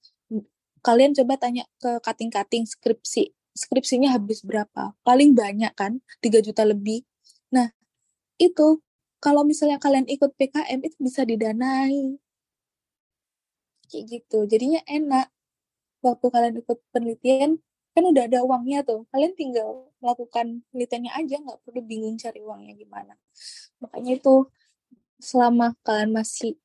Kalian 0.80 1.12
coba 1.18 1.34
tanya 1.36 1.66
ke 1.82 1.98
kating-kating 2.00 2.64
skripsi. 2.64 3.34
Skripsinya 3.52 4.14
habis 4.14 4.46
berapa? 4.46 4.94
Paling 5.02 5.34
banyak 5.34 5.74
kan 5.74 5.98
3 6.22 6.38
juta 6.38 6.62
lebih. 6.62 7.02
Nah 7.50 7.74
itu 8.38 8.80
kalau 9.22 9.42
misalnya 9.42 9.80
kalian 9.80 10.06
ikut 10.06 10.36
PKM 10.36 10.80
itu 10.84 10.96
bisa 11.00 11.24
didanai. 11.24 12.20
Kayak 13.88 14.04
gitu. 14.10 14.38
Jadinya 14.46 14.80
enak. 14.86 15.28
Waktu 16.04 16.26
kalian 16.30 16.54
ikut 16.62 16.78
penelitian 16.92 17.58
kan 17.96 18.04
udah 18.04 18.28
ada 18.28 18.44
uangnya 18.44 18.84
tuh. 18.84 19.08
Kalian 19.08 19.32
tinggal 19.32 19.88
melakukan 20.04 20.60
penelitiannya 20.70 21.12
aja 21.16 21.36
nggak 21.40 21.58
perlu 21.64 21.80
bingung 21.80 22.20
cari 22.20 22.44
uangnya 22.44 22.76
gimana. 22.76 23.14
Makanya 23.80 24.20
itu 24.20 24.34
selama 25.16 25.72
kalian 25.80 26.12
masih 26.12 26.60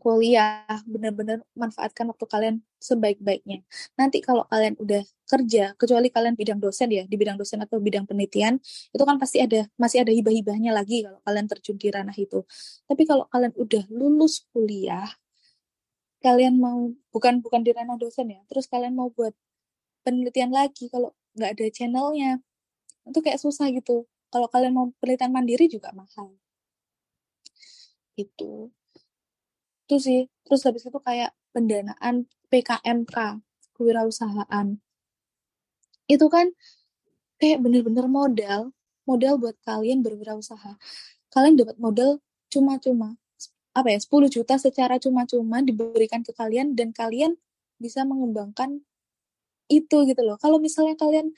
kuliah 0.00 0.64
benar-benar 0.88 1.44
manfaatkan 1.52 2.08
waktu 2.08 2.24
kalian 2.24 2.56
sebaik-baiknya. 2.80 3.60
Nanti 4.00 4.24
kalau 4.24 4.48
kalian 4.48 4.80
udah 4.80 5.04
kerja 5.28 5.76
kecuali 5.76 6.08
kalian 6.08 6.36
bidang 6.36 6.60
dosen 6.60 6.88
ya 6.92 7.04
di 7.04 7.16
bidang 7.20 7.36
dosen 7.36 7.60
atau 7.60 7.76
bidang 7.80 8.08
penelitian 8.08 8.56
itu 8.92 9.04
kan 9.04 9.16
pasti 9.20 9.44
ada 9.44 9.68
masih 9.76 10.04
ada 10.04 10.12
hibah-hibahnya 10.12 10.72
lagi 10.72 11.04
kalau 11.04 11.20
kalian 11.24 11.46
terjun 11.50 11.76
di 11.76 11.88
ranah 11.92 12.16
itu. 12.16 12.40
Tapi 12.88 13.02
kalau 13.04 13.28
kalian 13.28 13.52
udah 13.56 13.84
lulus 13.92 14.44
kuliah 14.52 15.08
kalian 16.22 16.56
mau 16.62 16.94
bukan 17.10 17.42
bukan 17.42 17.66
di 17.66 17.74
ranah 17.74 17.98
dosen 17.98 18.30
ya 18.30 18.40
terus 18.46 18.70
kalian 18.70 18.94
mau 18.94 19.10
buat 19.10 19.34
penelitian 20.06 20.54
lagi 20.54 20.86
kalau 20.86 21.10
nggak 21.34 21.50
ada 21.58 21.66
channelnya 21.74 22.38
itu 23.08 23.18
kayak 23.24 23.40
susah 23.42 23.68
gitu. 23.74 24.06
Kalau 24.32 24.48
kalian 24.48 24.72
mau 24.72 24.86
penelitian 25.02 25.32
mandiri 25.34 25.66
juga 25.68 25.90
mahal. 25.92 26.32
Itu 28.16 28.72
itu 29.92 30.00
sih. 30.00 30.20
Terus 30.48 30.64
habis 30.64 30.88
itu 30.88 30.96
kayak 31.04 31.36
pendanaan 31.52 32.24
PKMK 32.48 33.44
kewirausahaan. 33.76 34.80
Itu 36.08 36.32
kan 36.32 36.56
kayak 37.36 37.60
bener-bener 37.60 38.08
modal 38.08 38.72
modal 39.04 39.36
buat 39.36 39.60
kalian 39.68 40.00
berwirausaha. 40.00 40.80
Kalian 41.28 41.60
dapat 41.60 41.76
modal 41.76 42.24
cuma-cuma 42.48 43.20
apa 43.72 43.88
ya 43.92 43.98
10 44.00 44.32
juta 44.32 44.56
secara 44.56 44.96
cuma-cuma 44.96 45.60
diberikan 45.60 46.24
ke 46.24 46.32
kalian 46.32 46.72
dan 46.72 46.92
kalian 46.96 47.36
bisa 47.76 48.04
mengembangkan 48.08 48.80
itu 49.68 50.08
gitu 50.08 50.22
loh. 50.24 50.40
Kalau 50.40 50.56
misalnya 50.56 50.96
kalian 50.96 51.36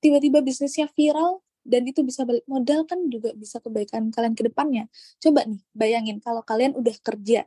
tiba-tiba 0.00 0.40
bisnisnya 0.40 0.88
viral 0.92 1.44
dan 1.64 1.84
itu 1.84 2.00
bisa 2.00 2.24
balik 2.24 2.44
modal 2.48 2.88
kan 2.88 3.12
juga 3.12 3.36
bisa 3.36 3.60
kebaikan 3.60 4.08
kalian 4.12 4.32
ke 4.32 4.48
depannya. 4.48 4.88
Coba 5.20 5.44
nih 5.44 5.60
bayangin 5.76 6.20
kalau 6.24 6.40
kalian 6.44 6.72
udah 6.76 6.96
kerja 7.04 7.44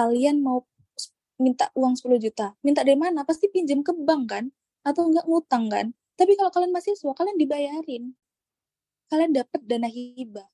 kalian 0.00 0.40
mau 0.40 0.64
minta 1.36 1.68
uang 1.76 1.92
10 1.96 2.16
juta, 2.16 2.56
minta 2.64 2.80
dari 2.80 2.96
mana? 2.96 3.28
Pasti 3.28 3.52
pinjam 3.52 3.84
ke 3.84 3.92
bank 3.92 4.22
kan? 4.32 4.44
Atau 4.80 5.12
enggak 5.12 5.28
ngutang 5.28 5.68
kan? 5.68 5.86
Tapi 6.16 6.36
kalau 6.40 6.48
kalian 6.48 6.72
mahasiswa, 6.72 7.12
kalian 7.12 7.36
dibayarin. 7.36 8.04
Kalian 9.12 9.30
dapat 9.36 9.60
dana 9.64 9.88
hibah. 9.88 10.48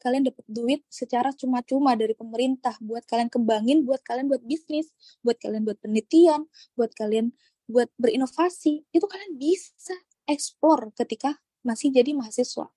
Kalian 0.00 0.32
dapat 0.32 0.46
duit 0.48 0.80
secara 0.88 1.30
cuma-cuma 1.36 1.92
dari 1.92 2.16
pemerintah 2.16 2.72
buat 2.80 3.04
kalian 3.04 3.28
kembangin, 3.28 3.84
buat 3.84 4.00
kalian 4.00 4.32
buat 4.32 4.40
bisnis, 4.42 4.88
buat 5.20 5.36
kalian 5.36 5.62
buat 5.62 5.76
penelitian, 5.78 6.48
buat 6.74 6.90
kalian 6.96 7.36
buat 7.68 7.92
berinovasi. 8.00 8.88
Itu 8.90 9.06
kalian 9.06 9.36
bisa 9.36 9.94
explore 10.24 10.90
ketika 10.96 11.36
masih 11.60 11.92
jadi 11.92 12.16
mahasiswa. 12.16 12.72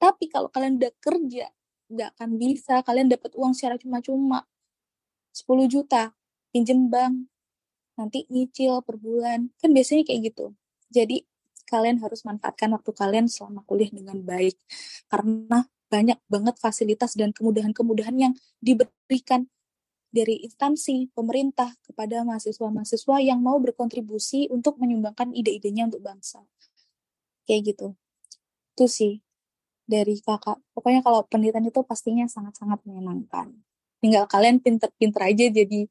Tapi 0.00 0.32
kalau 0.32 0.48
kalian 0.48 0.80
udah 0.80 0.92
kerja, 0.96 1.52
nggak 1.92 2.08
akan 2.16 2.30
bisa. 2.40 2.80
Kalian 2.88 3.12
dapat 3.12 3.36
uang 3.36 3.52
secara 3.52 3.76
cuma-cuma 3.76 4.48
10 5.30 5.66
juta, 5.70 6.12
pinjem 6.50 6.90
bank, 6.90 7.30
nanti 8.00 8.26
nyicil 8.32 8.80
per 8.82 8.96
bulan. 8.96 9.52
Kan 9.60 9.70
biasanya 9.76 10.08
kayak 10.08 10.32
gitu. 10.32 10.56
Jadi 10.90 11.22
kalian 11.70 12.02
harus 12.02 12.26
manfaatkan 12.26 12.72
waktu 12.74 12.90
kalian 12.90 13.26
selama 13.30 13.62
kuliah 13.68 13.92
dengan 13.92 14.18
baik. 14.24 14.58
Karena 15.06 15.68
banyak 15.90 16.18
banget 16.26 16.56
fasilitas 16.58 17.14
dan 17.14 17.30
kemudahan-kemudahan 17.30 18.16
yang 18.18 18.32
diberikan 18.58 19.46
dari 20.10 20.42
instansi 20.42 21.14
pemerintah 21.14 21.70
kepada 21.86 22.26
mahasiswa-mahasiswa 22.26 23.16
yang 23.22 23.38
mau 23.38 23.62
berkontribusi 23.62 24.50
untuk 24.50 24.82
menyumbangkan 24.82 25.30
ide-idenya 25.30 25.86
untuk 25.86 26.02
bangsa. 26.02 26.42
Kayak 27.46 27.74
gitu. 27.74 27.88
Itu 28.74 28.90
sih 28.90 29.22
dari 29.86 30.18
kakak. 30.18 30.58
Pokoknya 30.74 31.06
kalau 31.06 31.22
penelitian 31.30 31.70
itu 31.70 31.82
pastinya 31.86 32.26
sangat-sangat 32.26 32.82
menyenangkan 32.86 33.54
tinggal 34.00 34.24
kalian 34.26 34.58
pinter-pinter 34.58 35.22
aja 35.22 35.46
jadi 35.52 35.86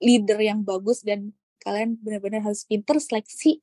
leader 0.00 0.38
yang 0.40 0.64
bagus 0.64 1.04
dan 1.04 1.36
kalian 1.60 2.00
benar-benar 2.00 2.40
harus 2.48 2.64
pinter 2.64 2.96
seleksi 2.98 3.60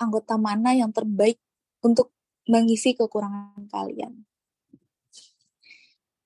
anggota 0.00 0.36
mana 0.36 0.76
yang 0.76 0.92
terbaik 0.92 1.40
untuk 1.80 2.12
mengisi 2.48 2.96
kekurangan 2.96 3.68
kalian. 3.68 4.24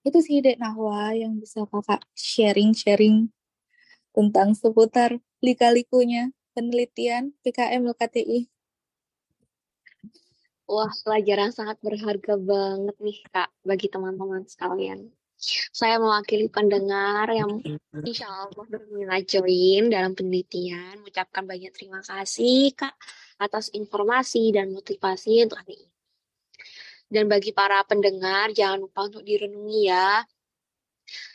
Itu 0.05 0.20
sih 0.20 0.45
Dek 0.45 0.61
Nahwa 0.61 1.16
yang 1.16 1.41
bisa 1.41 1.64
kakak 1.64 2.05
sharing-sharing 2.12 3.33
tentang 4.12 4.53
seputar 4.53 5.16
lika-likunya 5.41 6.31
penelitian 6.53 7.35
PKM 7.43 7.83
LKTI. 7.83 8.47
Wah, 10.64 10.93
pelajaran 11.05 11.53
sangat 11.53 11.77
berharga 11.85 12.41
banget 12.41 12.97
nih 12.97 13.18
Kak 13.29 13.53
bagi 13.68 13.93
teman-teman 13.93 14.49
sekalian. 14.49 15.12
Saya 15.70 16.01
mewakili 16.01 16.49
pendengar 16.49 17.28
yang 17.30 17.61
insya 18.05 18.28
Allah 18.28 18.64
berminat 18.66 19.28
join 19.28 19.92
dalam 19.92 20.16
penelitian. 20.16 21.05
Mengucapkan 21.05 21.45
banyak 21.45 21.72
terima 21.74 22.01
kasih 22.01 22.72
Kak 22.72 22.95
atas 23.38 23.68
informasi 23.74 24.55
dan 24.55 24.72
motivasi 24.72 25.45
untuk 25.45 25.61
hari 25.61 25.84
ini. 25.84 25.95
Dan 27.05 27.28
bagi 27.28 27.53
para 27.53 27.84
pendengar, 27.84 28.51
jangan 28.57 28.80
lupa 28.80 29.07
untuk 29.07 29.22
direnungi 29.22 29.80
ya. 29.86 30.24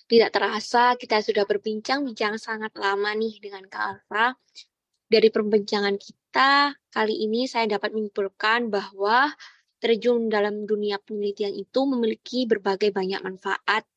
Tidak 0.10 0.30
terasa 0.34 0.98
kita 0.98 1.22
sudah 1.22 1.46
berbincang-bincang 1.46 2.42
sangat 2.42 2.74
lama 2.76 3.14
nih 3.14 3.38
dengan 3.38 3.64
Kak 3.70 3.84
Alfa. 3.86 4.34
Dari 5.10 5.30
perbincangan 5.30 5.96
kita, 5.98 6.74
kali 6.90 7.26
ini 7.26 7.46
saya 7.46 7.70
dapat 7.70 7.94
menyimpulkan 7.94 8.74
bahwa 8.74 9.30
terjun 9.80 10.28
dalam 10.28 10.68
dunia 10.68 11.00
penelitian 11.00 11.56
itu 11.56 11.80
memiliki 11.88 12.46
berbagai 12.50 12.92
banyak 12.92 13.22
manfaat 13.24 13.88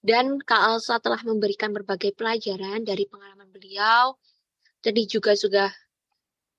dan 0.00 0.40
Kak 0.40 0.62
Alsa 0.76 0.96
telah 0.98 1.20
memberikan 1.24 1.76
berbagai 1.76 2.16
pelajaran 2.16 2.84
dari 2.84 3.04
pengalaman 3.04 3.52
beliau. 3.52 4.16
Jadi 4.80 5.04
juga 5.04 5.36
sudah 5.36 5.68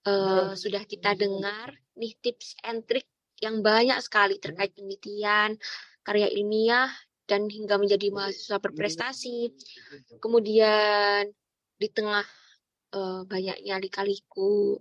uh, 0.05 0.53
sudah 0.53 0.85
kita 0.85 1.17
dengar 1.17 1.73
nih 1.97 2.13
tips 2.21 2.53
and 2.61 2.85
trick 2.85 3.09
yang 3.41 3.65
banyak 3.65 3.97
sekali 4.05 4.37
terkait 4.37 4.77
penelitian, 4.77 5.57
karya 6.05 6.29
ilmiah, 6.29 6.93
dan 7.25 7.49
hingga 7.49 7.81
menjadi 7.81 8.13
mahasiswa 8.13 8.61
berprestasi. 8.61 9.49
Kemudian 10.21 11.25
di 11.81 11.87
tengah 11.89 12.21
uh, 12.93 13.25
banyaknya 13.25 13.81
lika-liku 13.81 14.77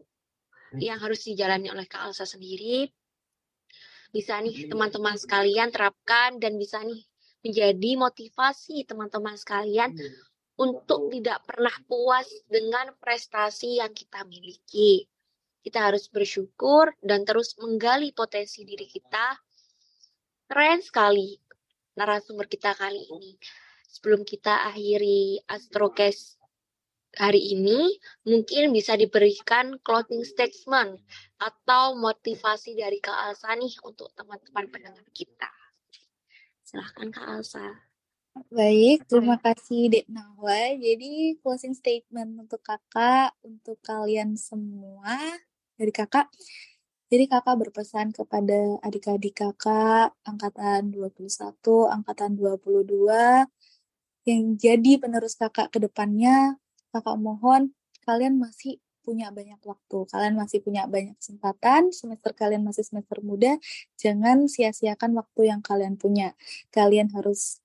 yang 0.77 1.01
harus 1.01 1.25
dijalani 1.25 1.73
oleh 1.73 1.89
Kak 1.89 2.13
Alsa 2.13 2.29
sendiri, 2.29 2.85
bisa 4.13 4.37
nih 4.39 4.69
teman-teman 4.69 5.17
sekalian 5.17 5.73
terapkan 5.73 6.37
dan 6.37 6.61
bisa 6.61 6.85
nih 6.85 7.10
menjadi 7.41 7.91
motivasi 7.97 8.85
teman-teman 8.85 9.37
sekalian 9.37 9.97
iya. 9.97 10.13
untuk 10.61 11.09
tidak 11.09 11.41
pernah 11.49 11.73
puas 11.89 12.29
dengan 12.49 12.93
prestasi 13.01 13.81
yang 13.81 13.93
kita 13.97 14.25
miliki. 14.29 15.09
Kita 15.61 15.93
harus 15.93 16.09
bersyukur 16.09 16.97
dan 17.05 17.25
terus 17.29 17.57
menggali 17.61 18.17
potensi 18.17 18.65
diri 18.65 18.89
kita. 18.89 19.37
Keren 20.49 20.81
sekali 20.81 21.37
narasumber 22.01 22.49
kita 22.49 22.73
kali 22.73 23.01
ini. 23.01 23.37
Sebelum 23.91 24.25
kita 24.25 24.71
akhiri 24.73 25.45
Astrocast 25.51 26.41
hari 27.19 27.53
ini, 27.53 27.99
mungkin 28.25 28.71
bisa 28.71 28.95
diberikan 28.95 29.77
closing 29.83 30.23
statement 30.23 30.97
atau 31.43 31.99
motivasi 31.99 32.79
dari 32.79 33.03
Kak 33.03 33.35
Alsa 33.35 33.53
nih 33.59 33.75
untuk 33.85 34.15
teman-teman 34.17 34.71
pendengar 34.71 35.05
kita. 35.11 35.60
Silahkan 36.71 37.11
Kak 37.11 37.27
Alsa. 37.27 37.67
Baik, 38.47 39.03
terima 39.11 39.35
kasih 39.43 39.91
Dek 39.91 40.07
Nahwa. 40.07 40.79
Jadi 40.79 41.35
closing 41.43 41.75
statement 41.75 42.47
untuk 42.47 42.63
kakak, 42.63 43.35
untuk 43.43 43.83
kalian 43.83 44.39
semua 44.39 45.19
dari 45.75 45.91
kakak. 45.91 46.31
Jadi 47.11 47.27
kakak 47.27 47.59
berpesan 47.59 48.15
kepada 48.15 48.79
adik-adik 48.87 49.43
kakak 49.43 50.15
angkatan 50.23 50.95
21, 50.95 51.91
angkatan 51.91 52.39
22 52.39 53.51
yang 54.31 54.55
jadi 54.55 54.93
penerus 55.03 55.35
kakak 55.35 55.75
ke 55.75 55.83
depannya, 55.83 56.55
kakak 56.95 57.19
mohon 57.19 57.75
kalian 58.07 58.39
masih 58.39 58.79
punya 59.11 59.35
banyak 59.35 59.59
waktu, 59.67 59.99
kalian 60.13 60.35
masih 60.39 60.59
punya 60.63 60.87
banyak 60.87 61.19
kesempatan, 61.19 61.91
semester 61.91 62.31
kalian 62.39 62.63
masih 62.63 62.87
semester 62.87 63.19
muda, 63.27 63.59
jangan 63.99 64.47
sia-siakan 64.47 65.19
waktu 65.19 65.51
yang 65.51 65.61
kalian 65.67 65.99
punya. 65.99 66.39
Kalian 66.71 67.11
harus 67.11 67.59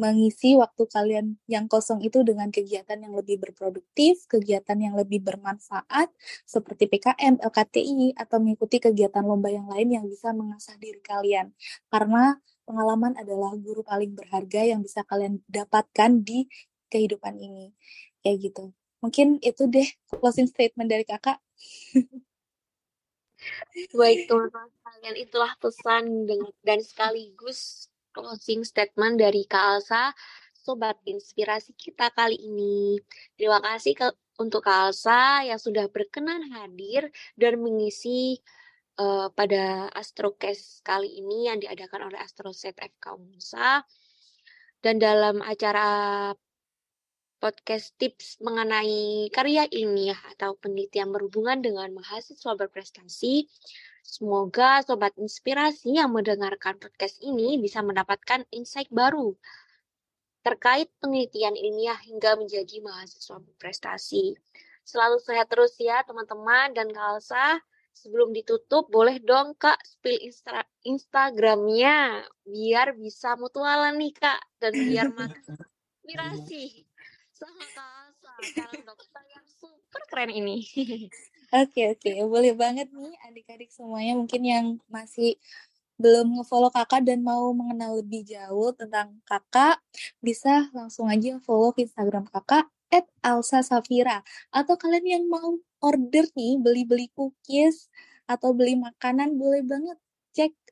mengisi 0.00 0.56
waktu 0.56 0.88
kalian 0.88 1.26
yang 1.44 1.66
kosong 1.68 2.00
itu 2.00 2.24
dengan 2.24 2.48
kegiatan 2.48 2.96
yang 3.00 3.12
lebih 3.12 3.36
berproduktif, 3.42 4.24
kegiatan 4.28 4.78
yang 4.80 4.94
lebih 4.96 5.20
bermanfaat, 5.20 6.08
seperti 6.48 6.88
PKM, 6.88 7.40
LKTI, 7.40 8.16
atau 8.16 8.40
mengikuti 8.40 8.80
kegiatan 8.80 9.24
lomba 9.24 9.52
yang 9.52 9.68
lain 9.68 9.88
yang 10.00 10.04
bisa 10.08 10.32
mengasah 10.32 10.76
diri 10.80 11.00
kalian. 11.04 11.52
Karena 11.92 12.36
pengalaman 12.64 13.18
adalah 13.20 13.52
guru 13.60 13.84
paling 13.84 14.16
berharga 14.16 14.62
yang 14.64 14.80
bisa 14.80 15.04
kalian 15.04 15.42
dapatkan 15.50 16.10
di 16.24 16.48
kehidupan 16.88 17.36
ini. 17.36 17.76
Kayak 18.24 18.36
gitu. 18.52 18.64
Mungkin 19.00 19.40
itu 19.40 19.64
deh 19.66 19.88
closing 20.08 20.48
statement 20.48 20.88
dari 20.88 21.04
kakak. 21.04 21.40
Baik 23.96 24.28
teman-teman 24.28 24.68
kalian 24.84 25.16
itulah 25.16 25.52
pesan 25.56 26.28
dan 26.60 26.78
sekaligus 26.84 27.88
closing 28.12 28.66
statement 28.66 29.16
dari 29.16 29.46
Kak 29.46 29.80
Alsa, 29.80 30.12
sobat 30.52 31.00
inspirasi 31.08 31.72
kita 31.72 32.12
kali 32.12 32.36
ini. 32.36 33.00
Terima 33.38 33.62
kasih 33.64 33.96
ke, 33.96 34.06
untuk 34.42 34.66
Kak 34.66 34.92
Alsa 34.92 35.46
yang 35.46 35.56
sudah 35.56 35.88
berkenan 35.88 36.52
hadir 36.52 37.08
dan 37.38 37.62
mengisi 37.62 38.42
uh, 39.00 39.32
pada 39.32 39.88
Astrocast 39.94 40.84
kali 40.84 41.22
ini 41.22 41.48
yang 41.48 41.58
diadakan 41.62 42.12
oleh 42.12 42.20
Astroset 42.20 42.76
FK 42.76 43.16
Unsa. 43.16 43.86
Dan 44.80 44.96
dalam 44.96 45.44
acara 45.44 46.32
podcast 47.40 47.96
tips 47.96 48.36
mengenai 48.44 49.32
karya 49.32 49.64
ilmiah 49.72 50.20
atau 50.36 50.54
penelitian 50.60 51.08
berhubungan 51.08 51.64
dengan 51.64 51.88
mahasiswa 51.96 52.52
berprestasi. 52.52 53.48
Semoga 54.04 54.84
sobat 54.84 55.16
inspirasi 55.16 55.96
yang 55.96 56.12
mendengarkan 56.12 56.76
podcast 56.76 57.16
ini 57.24 57.56
bisa 57.56 57.80
mendapatkan 57.80 58.44
insight 58.52 58.92
baru 58.92 59.32
terkait 60.40 60.88
penelitian 61.00 61.56
ilmiah 61.56 61.96
hingga 62.04 62.36
menjadi 62.36 62.80
mahasiswa 62.84 63.40
berprestasi. 63.40 64.36
Selalu 64.84 65.16
sehat 65.20 65.48
terus 65.48 65.76
ya 65.80 66.04
teman-teman 66.04 66.76
dan 66.76 66.92
Kalsa. 66.92 67.60
Sebelum 67.90 68.30
ditutup, 68.30 68.86
boleh 68.86 69.18
dong 69.18 69.58
Kak 69.58 69.82
spill 69.82 70.16
insta 70.22 70.62
Instagramnya 70.86 72.22
biar 72.46 72.94
bisa 72.96 73.34
mutualan 73.34 73.98
nih 73.98 74.14
Kak 74.14 74.40
dan 74.62 74.72
biar 74.72 75.10
makin 75.18 75.58
inspirasi 76.00 76.89
sama 77.40 78.78
dokter 78.84 79.22
yang 79.32 79.46
super 79.48 80.02
keren 80.10 80.30
ini. 80.30 80.62
Oke 81.50 81.90
oke, 81.90 82.30
boleh 82.30 82.54
banget 82.54 82.94
nih 82.94 83.10
adik-adik 83.26 83.74
semuanya 83.74 84.14
mungkin 84.14 84.38
yang 84.46 84.66
masih 84.86 85.34
belum 85.98 86.38
ngefollow 86.38 86.70
kakak 86.70 87.02
dan 87.02 87.26
mau 87.26 87.50
mengenal 87.50 87.98
lebih 87.98 88.22
jauh 88.22 88.70
tentang 88.70 89.18
kakak, 89.26 89.82
bisa 90.22 90.70
langsung 90.70 91.10
aja 91.10 91.42
follow 91.42 91.74
Instagram 91.74 92.30
kakak 92.30 92.70
at 92.94 93.02
Alsa 93.26 93.66
Safira. 93.66 94.22
Atau 94.54 94.78
kalian 94.78 95.06
yang 95.06 95.24
mau 95.26 95.58
order 95.82 96.24
nih, 96.38 96.56
beli-beli 96.62 97.10
cookies 97.18 97.90
atau 98.30 98.54
beli 98.54 98.78
makanan, 98.78 99.34
boleh 99.34 99.66
banget 99.66 99.98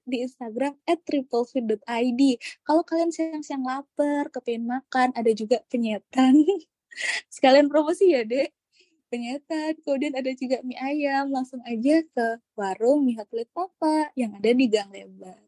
di 0.09 0.25
Instagram 0.25 0.75
triplefeed.id. 0.85 2.23
Kalau 2.65 2.83
kalian 2.83 3.13
siang-siang 3.13 3.63
lapar, 3.63 4.33
kepengen 4.33 4.65
makan, 4.67 5.13
ada 5.13 5.31
juga 5.37 5.61
penyetan. 5.69 6.43
Sekalian 7.35 7.69
promosi 7.69 8.17
ya, 8.17 8.25
Dek. 8.25 8.51
Penyetan, 9.09 9.81
kemudian 9.85 10.17
ada 10.17 10.29
juga 10.37 10.61
mie 10.65 10.77
ayam. 10.81 11.33
Langsung 11.33 11.61
aja 11.65 12.05
ke 12.05 12.27
warung 12.57 13.05
mie 13.05 13.17
hotplate 13.17 13.53
papa 13.53 14.13
yang 14.17 14.37
ada 14.37 14.51
di 14.53 14.67
Gang 14.69 14.93
Lebar. 14.93 15.39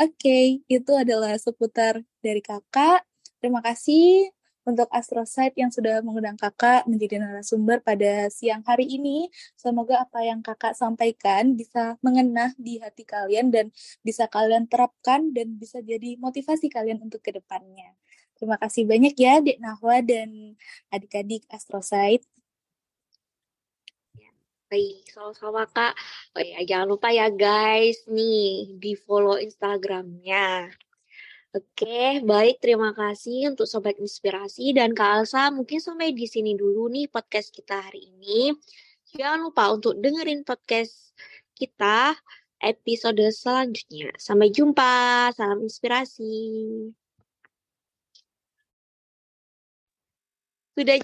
Oke, 0.00 0.16
okay, 0.20 0.46
itu 0.68 0.92
adalah 0.92 1.36
seputar 1.36 2.04
dari 2.20 2.40
kakak. 2.44 3.04
Terima 3.40 3.64
kasih 3.64 4.32
untuk 4.62 4.86
Astrosite 4.94 5.58
yang 5.58 5.70
sudah 5.74 6.00
mengundang 6.06 6.38
kakak 6.38 6.86
menjadi 6.86 7.22
narasumber 7.22 7.82
pada 7.82 8.30
siang 8.30 8.62
hari 8.62 8.86
ini. 8.86 9.26
Semoga 9.58 10.06
apa 10.06 10.22
yang 10.22 10.40
kakak 10.40 10.78
sampaikan 10.78 11.58
bisa 11.58 11.98
mengena 12.00 12.54
di 12.58 12.78
hati 12.78 13.02
kalian 13.02 13.50
dan 13.50 13.74
bisa 14.06 14.30
kalian 14.30 14.70
terapkan 14.70 15.34
dan 15.34 15.58
bisa 15.58 15.82
jadi 15.82 16.14
motivasi 16.18 16.70
kalian 16.70 17.02
untuk 17.02 17.22
ke 17.22 17.34
depannya. 17.34 17.94
Terima 18.38 18.58
kasih 18.58 18.86
banyak 18.86 19.14
ya 19.14 19.38
Dek 19.38 19.62
Nahwa 19.62 20.02
dan 20.02 20.58
adik-adik 20.90 21.46
Astrosite. 21.50 22.26
Baik, 24.72 25.04
sama-sama 25.12 25.68
Kak. 25.68 25.92
Oh 26.32 26.40
ya, 26.40 26.64
jangan 26.64 26.96
lupa 26.96 27.12
ya 27.12 27.28
guys, 27.28 28.08
nih 28.08 28.72
di 28.80 28.96
follow 28.96 29.36
Instagramnya. 29.36 30.72
Oke, 31.52 32.24
baik. 32.24 32.64
Terima 32.64 32.96
kasih 32.96 33.52
untuk 33.52 33.68
Sobat 33.68 34.00
Inspirasi 34.00 34.72
dan 34.72 34.96
Kak 34.96 35.20
Alsa. 35.20 35.52
Mungkin 35.52 35.84
sampai 35.84 36.16
di 36.16 36.24
sini 36.24 36.56
dulu 36.56 36.88
nih 36.88 37.12
podcast 37.12 37.52
kita 37.52 37.76
hari 37.76 38.08
ini. 38.08 38.56
Jangan 39.12 39.40
lupa 39.44 39.68
untuk 39.68 40.00
dengerin 40.00 40.48
podcast 40.48 41.12
kita 41.52 42.16
episode 42.56 43.20
selanjutnya. 43.28 44.16
Sampai 44.16 44.48
jumpa. 44.48 45.28
Salam 45.36 45.60
inspirasi. 45.68 46.32
Sudah 50.72 50.96